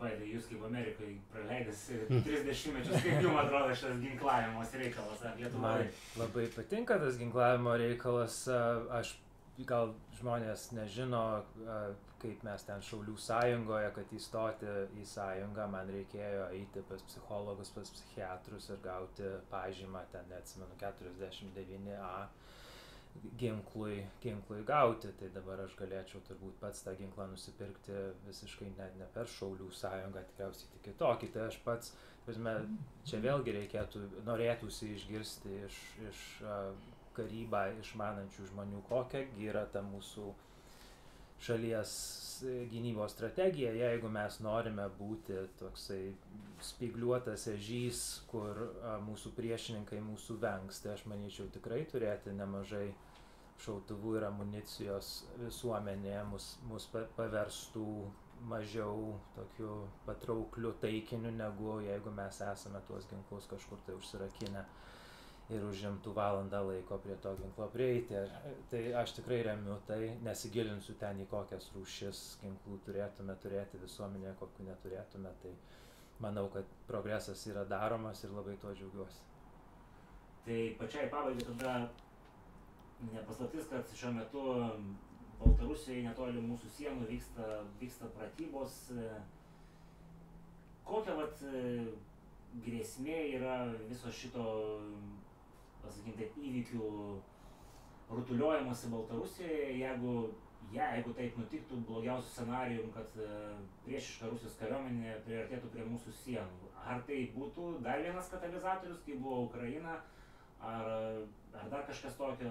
Vaidai, 0.00 0.28
jūs 0.32 0.46
kaip 0.48 0.62
Amerikoje 0.68 1.16
praleidęs 1.32 1.80
30 2.08 2.76
mečius, 2.76 3.02
kaip 3.04 3.24
jums 3.24 3.40
atrodo 3.42 3.74
šitas 3.76 3.98
ginklavimos 4.04 4.76
reikalas 4.80 5.24
Lietuvoje? 5.38 5.64
Man 5.64 6.22
labai 6.22 6.46
patinka 6.54 7.00
tas 7.02 7.18
ginklavimo 7.20 7.74
reikalas. 7.82 8.44
Aš 9.00 9.16
gal 9.68 9.92
žmonės 10.20 10.70
nežino, 10.76 11.24
kaip 12.20 12.44
mes 12.44 12.64
ten 12.68 12.82
Šaulių 12.84 13.16
sąjungoje, 13.20 13.90
kad 13.96 14.14
įstoti 14.16 14.72
į 15.00 15.04
sąjungą, 15.08 15.66
man 15.72 15.90
reikėjo 15.92 16.46
eiti 16.56 16.84
pas 16.88 17.04
psichologus, 17.08 17.72
pas 17.74 17.92
psichiatrus 17.96 18.70
ir 18.72 18.80
gauti 18.84 19.28
pažymą, 19.52 20.04
ten 20.12 20.28
neatsimenu, 20.32 20.76
49A 20.80 22.14
ginklui, 23.40 24.04
ginklui 24.22 24.62
gauti, 24.64 25.10
tai 25.18 25.30
dabar 25.34 25.64
aš 25.64 25.74
galėčiau 25.78 26.22
turbūt 26.28 26.58
pats 26.60 26.84
tą 26.84 26.94
ginklą 26.98 27.26
nusipirkti 27.32 27.96
visiškai 28.26 28.70
net 28.76 28.96
ne 29.00 29.08
per 29.14 29.28
Šaulių 29.30 29.70
sąjungą, 29.76 30.22
tikriausiai 30.30 30.70
tik 30.74 30.84
kitokį. 30.88 31.30
Tai 31.34 31.46
aš 31.48 31.58
pats, 31.64 31.94
prasme, 32.26 32.54
čia 33.08 33.22
vėlgi 33.24 33.56
reikėtų, 33.58 34.04
norėtųsi 34.28 34.92
išgirsti 34.96 35.56
iš, 35.66 35.80
iš 36.10 36.22
karybą 37.16 37.64
išmanančių 37.80 38.48
žmonių, 38.52 38.84
kokia 38.88 39.24
yra 39.48 39.66
ta 39.72 39.82
mūsų 39.84 40.30
šalies 41.40 41.92
gynybos 42.70 43.12
strategija, 43.12 43.72
jeigu 43.76 44.08
mes 44.12 44.38
norime 44.40 44.86
būti 44.98 45.36
toksai 45.60 46.00
spigliuotas 46.64 47.46
ežys, 47.52 48.00
kur 48.30 48.58
mūsų 49.06 49.32
priešininkai 49.36 50.00
mūsų 50.04 50.36
vengs, 50.42 50.80
tai 50.82 50.94
aš 50.94 51.04
manyčiau 51.10 51.48
tikrai 51.52 51.82
turėti 51.90 52.32
nemažai 52.36 52.88
šautuvų 53.60 54.16
ir 54.18 54.26
amunicijos 54.30 55.12
visuomenė 55.40 56.16
mus, 56.30 56.54
mus 56.68 56.88
paverstų 57.16 57.86
mažiau 58.48 59.18
tokiu 59.36 59.74
patraukliu 60.06 60.72
taikiniu, 60.80 61.32
negu 61.36 61.76
jeigu 61.84 62.12
mes 62.16 62.40
esame 62.46 62.80
tuos 62.88 63.08
ginklus 63.10 63.48
kažkur 63.50 63.82
tai 63.86 63.96
užsirakinę 63.98 64.64
ir 65.50 65.64
užimtų 65.66 66.12
valandą 66.14 66.60
laiko 66.68 66.98
prie 67.02 67.16
to 67.24 67.32
ginklo 67.40 67.66
prieiti. 67.72 68.18
Tai 68.70 68.82
aš 69.02 69.16
tikrai 69.18 69.40
remiu 69.46 69.78
tai, 69.88 70.14
nesigilinsiu 70.26 70.94
ten 71.00 71.22
į 71.24 71.26
kokias 71.30 71.70
rūšis 71.74 72.22
ginklų 72.42 72.78
turėtume 72.86 73.36
turėti 73.42 73.80
visuomenėje, 73.82 74.36
kokių 74.40 74.68
neturėtume. 74.68 75.32
Tai 75.42 75.54
manau, 76.22 76.46
kad 76.54 76.68
progresas 76.86 77.42
yra 77.50 77.64
daromas 77.68 78.22
ir 78.24 78.34
labai 78.36 78.56
tuo 78.62 78.74
džiaugiuosi. 78.76 79.26
Tai 80.46 80.60
pačiai 80.80 81.10
pabaigai 81.12 81.46
tada 81.50 81.74
nepaslaptis, 83.12 83.68
kad 83.72 83.96
šiuo 83.96 84.12
metu 84.16 84.44
Baltarusijoje 85.40 86.04
netoli 86.04 86.40
mūsų 86.44 86.68
sienų 86.76 87.06
vyksta, 87.08 87.44
vyksta 87.80 88.10
pratybos. 88.12 88.74
Kokia 90.84 91.14
vat 91.16 91.40
grėsmė 92.64 93.18
yra 93.38 93.56
viso 93.88 94.10
šito, 94.12 94.44
pasakykim 95.84 96.16
taip, 96.18 96.38
įvykių 96.50 96.92
rutuliojimuose 98.10 98.90
Baltarusijoje, 98.92 99.66
jeigu, 99.78 100.14
jeigu 100.74 101.12
taip 101.18 101.36
nutiktų 101.38 101.82
blogiausių 101.88 102.32
scenarijų, 102.34 102.86
kad 102.94 103.20
priešiška 103.84 104.30
Rusijos 104.32 104.56
kariuomenė 104.60 105.18
priartėtų 105.26 105.70
prie 105.74 105.86
mūsų 105.90 106.14
sienų. 106.22 106.72
Ar 106.80 107.04
tai 107.06 107.20
būtų 107.36 107.76
dar 107.84 108.02
vienas 108.02 108.32
katalizatorius, 108.32 109.04
kai 109.06 109.18
buvo 109.20 109.44
Ukraina, 109.46 110.00
ar 110.60 110.88
ar 111.52 111.68
dar 111.70 111.86
kažkas 111.86 112.16
tokio, 112.18 112.50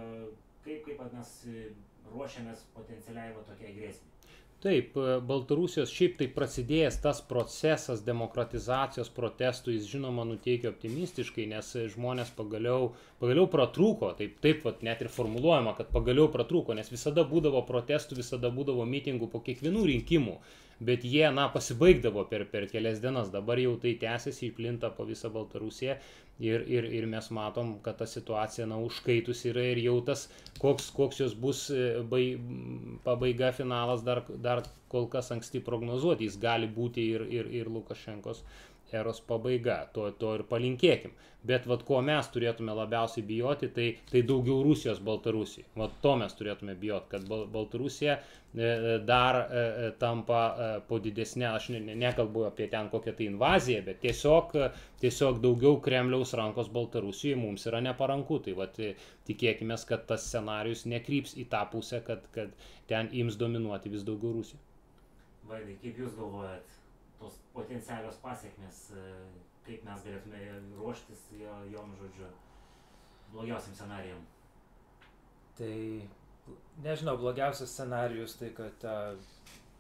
kaip, 0.66 0.86
kaip 0.86 1.02
mes 1.14 1.34
ruošiamės 2.10 2.66
potencialiai 2.76 3.36
va 3.36 3.44
tokiai 3.48 3.76
grėsmei. 3.78 4.19
Taip, 4.60 4.98
Baltarusijos 5.24 5.92
šiaip 5.96 6.18
tai 6.20 6.26
prasidėjęs 6.36 6.98
tas 7.00 7.22
procesas 7.24 8.02
demokratizacijos 8.04 9.08
protestų, 9.16 9.72
jis 9.78 9.86
žinoma 9.88 10.26
nuteikia 10.28 10.74
optimistiškai, 10.74 11.46
nes 11.48 11.70
žmonės 11.94 12.34
pagaliau, 12.36 12.90
pagaliau 13.22 13.48
pratrūko, 13.54 14.10
taip, 14.20 14.36
taip 14.44 14.66
vat, 14.68 14.84
net 14.84 15.06
ir 15.06 15.12
formuluojama, 15.16 15.78
kad 15.78 15.94
pagaliau 15.96 16.28
pratrūko, 16.34 16.76
nes 16.76 16.92
visada 16.92 17.24
būdavo 17.30 17.64
protestų, 17.70 18.20
visada 18.20 18.52
būdavo 18.52 18.84
mitingų 18.96 19.32
po 19.32 19.40
kiekvienų 19.48 19.86
rinkimų 19.94 20.36
bet 20.80 21.04
jie, 21.04 21.26
na, 21.36 21.50
pasibaigdavo 21.52 22.24
per, 22.32 22.46
per 22.52 22.68
kelias 22.72 23.02
dienas, 23.04 23.32
dabar 23.34 23.60
jau 23.60 23.76
tai 23.82 23.96
tęsiasi, 24.00 24.50
įplinta 24.50 24.92
po 24.96 25.06
visą 25.08 25.32
Baltarusiją 25.34 25.98
ir, 26.40 26.64
ir, 26.72 26.88
ir 26.96 27.08
mes 27.12 27.28
matom, 27.36 27.76
kad 27.84 28.00
ta 28.00 28.08
situacija, 28.08 28.68
na, 28.70 28.80
užkaitus 28.84 29.44
yra 29.52 29.66
ir 29.74 29.84
jau 29.84 29.98
tas, 30.08 30.28
koks, 30.62 30.90
koks 30.96 31.20
jos 31.24 31.36
bus 31.36 31.66
e, 31.76 31.90
bai, 32.12 32.24
pabaiga, 33.04 33.52
finalas 33.56 34.06
dar, 34.08 34.24
dar 34.40 34.64
kol 34.90 35.10
kas 35.12 35.34
anksti 35.36 35.62
prognozuoti, 35.66 36.30
jis 36.30 36.40
gali 36.42 36.70
būti 36.80 37.06
ir, 37.16 37.28
ir, 37.30 37.52
ir 37.62 37.70
Lukašenkos 37.70 38.44
eros 38.96 39.22
pabaiga, 39.22 39.82
to, 39.94 40.10
to 40.22 40.36
ir 40.38 40.46
palinkėkim. 40.50 41.16
Bet 41.50 41.64
vad 41.72 41.86
ko 41.88 42.02
mes 42.04 42.28
turėtume 42.34 42.74
labiausiai 42.76 43.24
bijoti, 43.24 43.70
tai, 43.76 43.86
tai 44.12 44.22
daugiau 44.28 44.60
Rusijos 44.66 45.00
Baltarusijai. 45.08 45.70
Vat 45.80 45.94
to 46.04 46.16
mes 46.20 46.36
turėtume 46.36 46.76
bijoti, 46.82 47.08
kad 47.14 47.28
Bal 47.30 47.46
Baltarusija 47.54 48.18
e, 48.20 48.98
dar 49.08 49.40
e, 49.40 49.62
e, 49.62 49.92
tampa 50.02 50.42
po 50.90 51.00
didesnė, 51.00 51.48
aš 51.54 51.70
ne, 51.76 51.80
ne, 51.86 51.96
nekalbu 52.02 52.44
apie 52.50 52.68
ten 52.74 52.92
kokią 52.92 53.16
tai 53.16 53.30
invaziją, 53.32 53.86
bet 53.88 54.02
tiesiog, 54.04 54.58
tiesiog 55.00 55.40
daugiau 55.46 55.80
Kremliaus 55.86 56.36
rankos 56.36 56.72
Baltarusijai 56.76 57.40
mums 57.40 57.64
yra 57.72 57.80
neparanku. 57.88 58.42
Tai 58.44 58.58
vat 58.60 58.76
tikėkime, 59.30 59.80
kad 59.88 60.04
tas 60.12 60.28
scenarius 60.28 60.84
nekryps 60.92 61.38
į 61.40 61.48
tą 61.54 61.64
pusę, 61.72 62.04
kad, 62.04 62.28
kad 62.36 62.52
ten 62.92 63.14
ims 63.16 63.40
dominuoti 63.40 63.96
vis 63.96 64.04
daugiau 64.04 64.36
Rusija. 64.42 64.60
Vaidai, 65.50 65.80
kaip 65.82 66.04
Jūs 66.04 66.12
galvojat, 66.20 66.79
tos 67.20 67.40
potencialios 67.54 68.20
pasiekmes, 68.24 68.84
kaip 69.68 69.84
mes 69.88 70.06
galėtume 70.06 70.44
ruoštis 70.78 71.26
jom, 71.40 71.96
žodžiu, 72.00 72.30
blogiausiam 73.34 73.76
scenarijam? 73.76 74.24
Tai 75.60 75.76
nežinau, 76.84 77.18
blogiausias 77.20 77.74
scenarijus 77.76 78.38
tai, 78.40 78.54
kad 78.58 78.88
uh, 78.88 79.20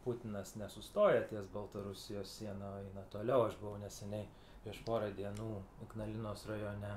Putinas 0.04 0.56
nesustoja 0.56 1.22
ties 1.28 1.48
Baltarusijos 1.54 2.38
sieną, 2.38 2.70
eina 2.84 3.04
toliau. 3.14 3.46
Aš 3.48 3.58
buvau 3.62 3.80
neseniai 3.82 4.28
prieš 4.64 4.80
porą 4.88 5.10
dienų 5.16 5.50
Ignalinos 5.86 6.46
rajone 6.50 6.92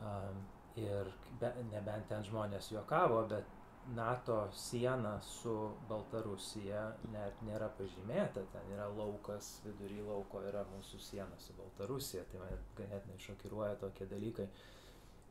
um, 0.00 0.40
ir 0.80 1.10
be, 1.40 1.52
nebent 1.72 2.08
ten 2.08 2.24
žmonės 2.24 2.70
juokavo, 2.72 3.20
bet 3.30 3.59
NATO 3.88 4.50
siena 4.54 5.20
su 5.22 5.52
Baltarusija 5.88 6.82
net 7.12 7.40
nėra 7.46 7.70
pažymėta, 7.78 8.44
ten 8.52 8.68
yra 8.74 8.86
laukas, 8.94 9.48
vidury 9.64 10.02
lauko 10.06 10.42
yra 10.46 10.62
mūsų 10.74 11.00
siena 11.02 11.38
su 11.42 11.56
Baltarusija, 11.58 12.22
tai 12.30 12.42
mane 12.42 12.58
ganėtinai 12.78 13.18
šokiruoja 13.24 13.80
tokie 13.80 14.06
dalykai, 14.12 14.46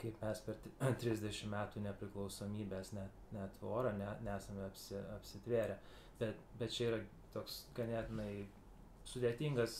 kaip 0.02 0.20
mes 0.26 0.44
per 0.48 0.60
30 0.82 1.48
metų 1.56 1.86
nepriklausomybės 1.86 2.92
net, 2.98 3.24
net 3.38 3.56
tvorą 3.62 3.94
ne, 4.02 4.12
nesame 4.28 4.66
apsi, 4.68 5.00
apsitvėrę, 5.16 5.80
bet, 6.20 6.44
bet 6.60 6.76
čia 6.76 6.92
yra 6.92 7.02
toks 7.34 7.62
ganėtinai 7.78 8.32
sudėtingas 9.08 9.80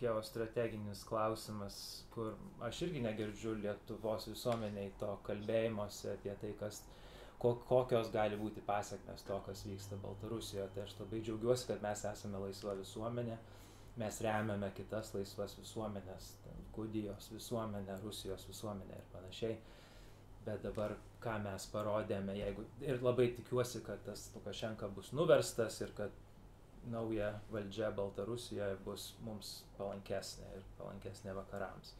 geostrateginis 0.00 1.04
klausimas, 1.08 1.76
kur 2.14 2.34
aš 2.64 2.82
irgi 2.86 3.00
negirdžiu 3.04 3.54
Lietuvos 3.62 4.28
visuomeniai 4.28 4.92
to 5.00 5.12
kalbėjimuose 5.28 6.12
apie 6.16 6.34
tai, 6.40 6.52
kas 6.60 6.82
kokios 7.38 8.10
gali 8.12 8.38
būti 8.40 8.62
pasiekmes 8.66 9.24
to, 9.28 9.38
kas 9.46 9.64
vyksta 9.68 9.98
Baltarusijoje. 10.02 10.68
Tai 10.74 10.84
aš 10.86 10.96
labai 11.00 11.20
džiaugiuosi, 11.22 11.68
kad 11.70 11.82
mes 11.84 12.04
esame 12.10 12.40
laisva 12.40 12.74
visuomenė, 12.78 13.38
mes 14.00 14.20
remiame 14.24 14.70
kitas 14.76 15.12
laisvas 15.14 15.56
visuomenės, 15.60 16.34
Gudijos 16.76 17.30
visuomenę, 17.32 17.94
Rusijos 18.02 18.42
visuomenę 18.48 18.98
ir 18.98 19.04
panašiai. 19.12 19.54
Bet 20.44 20.60
dabar, 20.62 20.92
ką 21.24 21.38
mes 21.42 21.64
parodėme, 21.72 22.34
jeigu 22.36 22.66
ir 22.84 23.00
labai 23.02 23.30
tikiuosi, 23.38 23.80
kad 23.86 24.02
tas 24.04 24.28
Lukašenka 24.34 24.88
bus 24.92 25.08
nuverstas 25.16 25.80
ir 25.80 25.94
kad 25.96 26.12
nauja 26.92 27.32
valdžia 27.50 27.90
Baltarusijoje 27.96 28.76
bus 28.84 29.08
mums 29.26 29.54
palankesnė 29.78 30.52
ir 30.58 30.68
palankesnė 30.78 31.34
vakarams. 31.34 31.94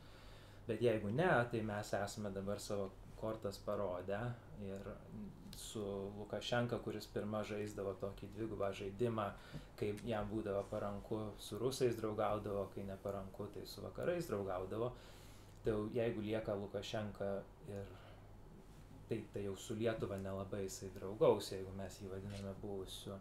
Bet 0.68 0.82
jeigu 0.82 1.10
ne, 1.14 1.30
tai 1.50 1.62
mes 1.66 1.92
esame 1.96 2.30
dabar 2.34 2.60
savo 2.62 2.90
kortas 3.18 3.58
parodę 3.64 4.20
ir 4.64 4.88
su 5.56 5.82
Lukašenka, 6.18 6.78
kuris 6.84 7.06
pirmą 7.12 7.42
žaisdavo 7.48 7.94
tokį 8.00 8.28
dvigubą 8.36 8.70
žaidimą, 8.76 9.26
kai 9.80 9.92
jam 10.08 10.28
būdavo 10.30 10.62
paranku 10.70 11.20
su 11.40 11.58
rusais 11.60 11.96
draugaudavo, 11.96 12.66
kai 12.74 12.84
neparanku, 12.88 13.48
tai 13.54 13.66
su 13.66 13.84
vakarais 13.84 14.28
draugaudavo. 14.28 14.92
Tai 15.64 15.76
jeigu 15.94 16.22
lieka 16.22 16.54
Lukašenka 16.54 17.30
ir 17.72 17.94
tai, 19.08 19.22
tai 19.32 19.44
jau 19.46 19.56
su 19.56 19.74
Lietuva 19.74 20.18
nelabai 20.18 20.66
jisai 20.66 20.90
draugaus, 20.94 21.50
jeigu 21.52 21.72
mes 21.78 21.98
jį 22.00 22.10
vadiname 22.10 22.52
buvusiu, 22.62 23.16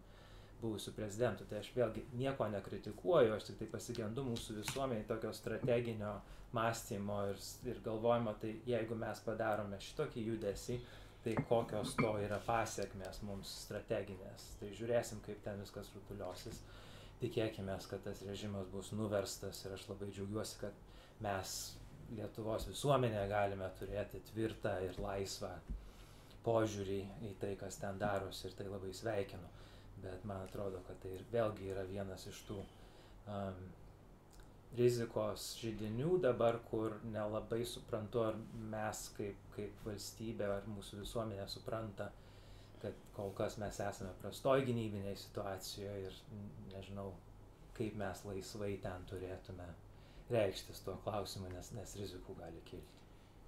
buvusiu 0.61 0.93
prezidentu. 0.97 1.47
Tai 1.49 1.61
aš 1.61 1.71
vėlgi 1.77 2.05
nieko 2.19 2.47
nekritikuoju, 2.51 3.33
aš 3.35 3.49
tik 3.49 3.61
tai 3.61 3.69
pasigendu 3.77 4.25
mūsų 4.27 4.59
visuomeniai 4.61 5.07
tokio 5.07 5.33
strateginio 5.33 6.17
mąstymo 6.55 7.21
ir, 7.31 7.41
ir 7.71 7.81
galvojimo, 7.85 8.35
tai 8.41 8.55
jeigu 8.67 8.97
mes 8.99 9.21
padarome 9.25 9.79
šitokį 9.87 10.27
judesį, 10.29 10.79
tai 11.25 11.33
kokios 11.49 11.95
to 11.97 12.11
yra 12.21 12.37
pasiekmes 12.45 13.23
mums 13.25 13.49
strateginės. 13.65 14.51
Tai 14.59 14.69
žiūrėsim, 14.77 15.23
kaip 15.25 15.39
ten 15.45 15.63
viskas 15.63 15.89
rutuliosis. 15.95 16.59
Tikėkime, 17.21 17.77
kad 17.89 18.03
tas 18.05 18.21
režimas 18.27 18.67
bus 18.69 18.91
nuverstas 18.93 19.63
ir 19.65 19.73
aš 19.73 19.87
labai 19.89 20.11
džiaugiuosi, 20.11 20.59
kad 20.61 20.85
mes 21.25 21.55
Lietuvos 22.13 22.67
visuomenė 22.69 23.23
galime 23.31 23.65
turėti 23.79 24.19
tvirtą 24.27 24.75
ir 24.85 24.99
laisvą 25.01 25.49
požiūrį 26.45 26.99
į 27.25 27.31
tai, 27.41 27.55
kas 27.57 27.79
ten 27.81 27.97
darosi 27.97 28.45
ir 28.45 28.53
tai 28.59 28.67
labai 28.69 28.91
sveikinu. 28.93 29.49
Bet 30.03 30.27
man 30.29 30.43
atrodo, 30.45 30.83
kad 30.85 30.99
tai 31.01 31.15
ir 31.17 31.25
vėlgi 31.31 31.71
yra 31.73 31.87
vienas 31.89 32.27
iš 32.29 32.43
tų 32.45 32.59
um, 32.61 33.57
rizikos 34.77 35.47
žydinių 35.61 36.19
dabar, 36.23 36.59
kur 36.69 36.97
nelabai 37.13 37.61
suprantu, 37.67 38.23
ar 38.27 38.37
mes 38.73 39.01
kaip, 39.17 39.39
kaip 39.55 39.85
valstybė, 39.87 40.47
ar 40.57 40.69
mūsų 40.71 41.01
visuomenė 41.03 41.47
supranta, 41.51 42.09
kad 42.81 43.05
kol 43.15 43.31
kas 43.37 43.57
mes 43.61 43.79
esame 43.81 44.11
prastoj 44.21 44.65
gynybinėje 44.67 45.15
situacijoje 45.23 46.09
ir 46.09 46.19
nežinau, 46.73 47.13
kaip 47.77 47.95
mes 47.99 48.21
laisvai 48.27 48.75
ten 48.83 49.07
turėtume 49.09 49.67
reikštis 50.31 50.83
tuo 50.85 50.97
klausimu, 51.05 51.49
nes, 51.53 51.71
nes 51.77 51.97
rizikų 51.99 52.35
gali 52.39 52.61
kilti. 52.69 53.01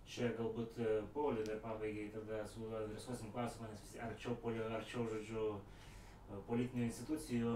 Čia 0.07 0.29
galbūt 0.37 0.77
e, 0.79 0.91
Pauliui 1.11 1.43
dar 1.47 1.57
pabaigai 1.63 2.05
tada 2.13 2.43
adresuosim 2.45 3.31
klausimą, 3.33 3.67
nes 3.71 3.81
visi 3.83 3.99
arčiau, 3.99 4.37
arčiau 4.77 5.07
žodžiu, 5.11 5.47
e, 5.57 6.39
politinių 6.47 6.85
institucijų 6.87 7.55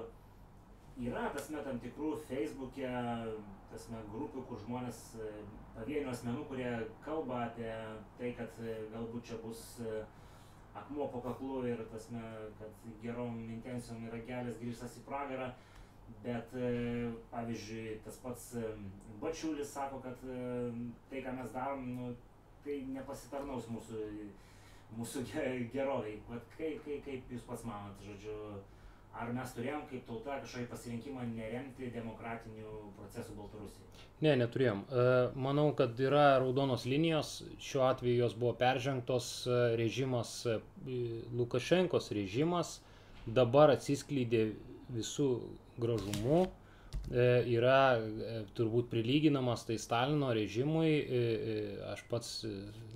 yra 1.00 1.30
tasme 1.34 1.64
tam 1.64 1.80
tikrų 1.80 2.16
feisbuke 2.28 2.90
tasme 3.72 4.02
grupių 4.12 4.44
kur 4.50 4.60
žmonės 4.66 5.00
e, 5.16 5.30
pavienių 5.76 6.12
asmenų 6.12 6.46
kurie 6.50 6.72
kalba 7.06 7.46
apie 7.48 7.72
tai 8.20 8.34
kad 8.38 8.58
e, 8.60 8.76
galbūt 8.92 9.30
čia 9.30 9.38
bus 9.44 9.62
e, 9.80 10.02
akmuo 10.76 11.08
po 11.14 11.22
kaklu 11.24 11.62
ir 11.70 11.84
tasme 11.94 12.22
kad 12.60 12.88
gerom 13.04 13.40
intencijom 13.48 14.08
yra 14.10 14.20
kelias 14.28 14.60
grįžtas 14.60 14.98
į 15.00 15.06
pragarą. 15.08 15.52
Bet 16.26 16.52
pavyzdžiui 17.32 18.02
tas 18.04 18.18
pats 18.20 18.50
bačiulis 19.22 19.70
sako 19.72 20.02
kad 20.04 20.20
tai 21.10 21.22
ką 21.24 21.32
mes 21.38 21.54
darom 21.56 21.86
nu 21.96 22.10
tai 22.66 22.82
nepasitarnaus 22.92 23.70
mūsų 23.72 24.02
mūsų 24.98 25.24
gerovei 25.72 26.18
vat 26.28 26.52
kaip 26.58 26.84
kaip 26.84 27.08
kaip 27.08 27.32
jūs 27.32 27.48
pats 27.48 27.64
manot 27.66 28.04
žodžiu 28.04 28.36
ar 29.20 29.32
mes 29.36 29.56
turėjom 29.56 29.88
kaip 29.90 30.06
tauta 30.08 30.40
kažkokį 30.44 30.68
pasirinkimą 30.72 31.26
neremti 31.34 31.92
demokratinių 31.94 32.76
procesų 32.98 33.36
Baltarusijoje? 33.40 33.92
Ne, 34.22 34.36
neturėjom. 34.38 34.84
E, 34.86 35.04
manau, 35.42 35.72
kad 35.78 35.98
yra 36.02 36.38
raudonos 36.44 36.86
linijos, 36.86 37.40
šiuo 37.62 37.88
atveju 37.88 38.20
jos 38.20 38.36
buvo 38.38 38.54
peržengtos, 38.60 39.30
e, 39.50 39.60
režimas, 39.80 40.34
e, 40.46 40.60
Lukašenkos 41.34 42.12
režimas 42.14 42.76
dabar 43.26 43.74
atsiskleidė 43.74 44.52
visų 44.94 45.30
gražumu, 45.82 46.48
yra 47.12 48.00
turbūt 48.58 48.90
prilyginamas 48.92 49.64
tai 49.66 49.78
Stalino 49.82 50.30
režimui, 50.36 50.92
aš 51.88 52.04
pats 52.10 52.30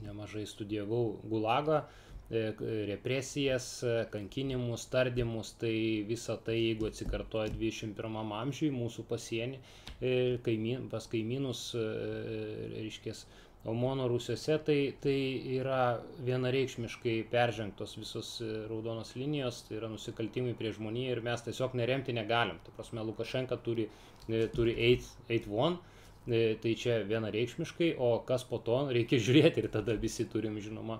nemažai 0.03 0.43
studijavau 0.49 1.15
Gulagą, 1.23 1.83
represijas, 2.29 3.83
e, 3.83 4.05
kankinimus, 4.09 4.85
tardymus, 4.89 5.53
tai 5.59 6.03
visa 6.07 6.37
tai, 6.37 6.57
jeigu 6.57 6.87
atsikartoja 6.89 7.51
21 7.53 8.31
amžiui 8.41 8.71
mūsų 8.73 9.05
pasienį, 9.09 9.59
e, 10.01 10.37
kaimyn, 10.45 10.87
pas 10.89 11.05
kaimynus, 11.07 11.75
reiškės, 11.75 13.25
Omono 13.65 14.05
Rusiuose, 14.07 14.59
tai, 14.61 14.93
tai 15.01 15.17
yra 15.57 15.99
vienareikšmiškai 16.21 17.15
peržengtos 17.31 17.95
visos 17.97 18.27
raudonos 18.69 19.15
linijos, 19.17 19.63
tai 19.65 19.79
yra 19.79 19.89
nusikaltimai 19.89 20.53
prie 20.53 20.69
žmoniją 20.75 21.15
ir 21.15 21.21
mes 21.25 21.41
tiesiog 21.47 21.73
neremti 21.73 22.13
negalim. 22.13 22.59
Tai 22.61 22.75
prasme, 22.77 23.01
Lukašenka 23.01 23.57
turi, 23.65 23.87
turi 24.53 24.75
8-1, 24.91 25.79
tai 26.61 26.75
čia 26.77 26.99
vienareikšmiškai, 27.09 27.95
o 27.97 28.19
kas 28.29 28.45
po 28.45 28.61
to 28.61 28.83
reikia 28.93 29.17
žiūrėti 29.17 29.65
ir 29.65 29.71
tada 29.73 29.97
visi 29.97 30.29
turim, 30.29 30.61
žinoma, 30.61 30.99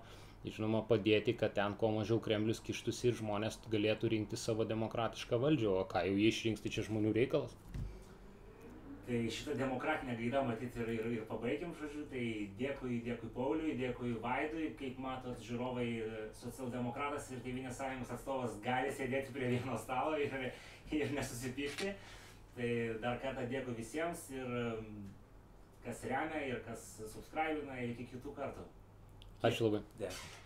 žinoma 0.53 0.83
padėti 0.89 1.33
kad 1.39 1.55
ten 1.57 1.75
kuo 1.79 1.91
mažiau 1.95 2.21
kremlius 2.27 2.61
kištųsi 2.65 3.11
ir 3.11 3.19
žmonės 3.21 3.59
galėtų 3.71 4.13
rinkti 4.13 4.39
savo 4.39 4.67
demokratišką 4.69 5.41
valdžią 5.41 5.75
o 5.81 5.83
ką 5.91 6.05
jau 6.09 6.15
jie 6.21 6.31
išrinks 6.33 6.63
tai 6.65 6.73
čia 6.77 6.85
žmonių 6.89 7.13
reikalas 7.17 7.57
Tai 9.05 9.17
šitą 9.29 9.53
demokratinę 9.53 10.15
gaidą 10.17 10.39
matyti 10.47 10.79
ir, 10.81 10.87
ir, 10.89 11.07
ir 11.13 11.25
pabaigiam, 11.29 11.73
žodžiu, 11.77 12.07
tai 12.09 12.21
dėkui, 12.57 12.95
dėkui 13.05 13.27
Pauliui, 13.35 13.75
dėkui 13.77 14.15
Vaidui, 14.23 14.71
kaip 14.79 14.97
matot, 14.97 15.37
žiūrovai, 15.45 15.85
socialdemokratas 16.39 17.27
ir 17.29 17.43
Tevinės 17.45 17.77
sąjungos 17.77 18.15
atstovas 18.15 18.55
gali 18.63 18.89
sėdėti 18.97 19.35
prie 19.35 19.51
vieno 19.51 19.77
stalo 19.83 20.17
ir, 20.17 20.33
ir 20.89 21.13
nesusipykti. 21.13 21.93
Tai 22.57 22.71
dar 23.03 23.21
kartą 23.21 23.45
dėkui 23.51 23.77
visiems 23.77 24.25
ir 24.33 24.49
kas 25.85 26.01
remia 26.09 26.41
ir 26.49 26.65
kas 26.65 26.89
subscribina 27.13 27.77
ir 27.83 27.93
iki 27.93 28.09
kitų 28.15 28.33
kartų. 28.39 28.65
Ačiū 29.43 29.67
labai. 29.67 29.81
Dėkui. 29.99 30.44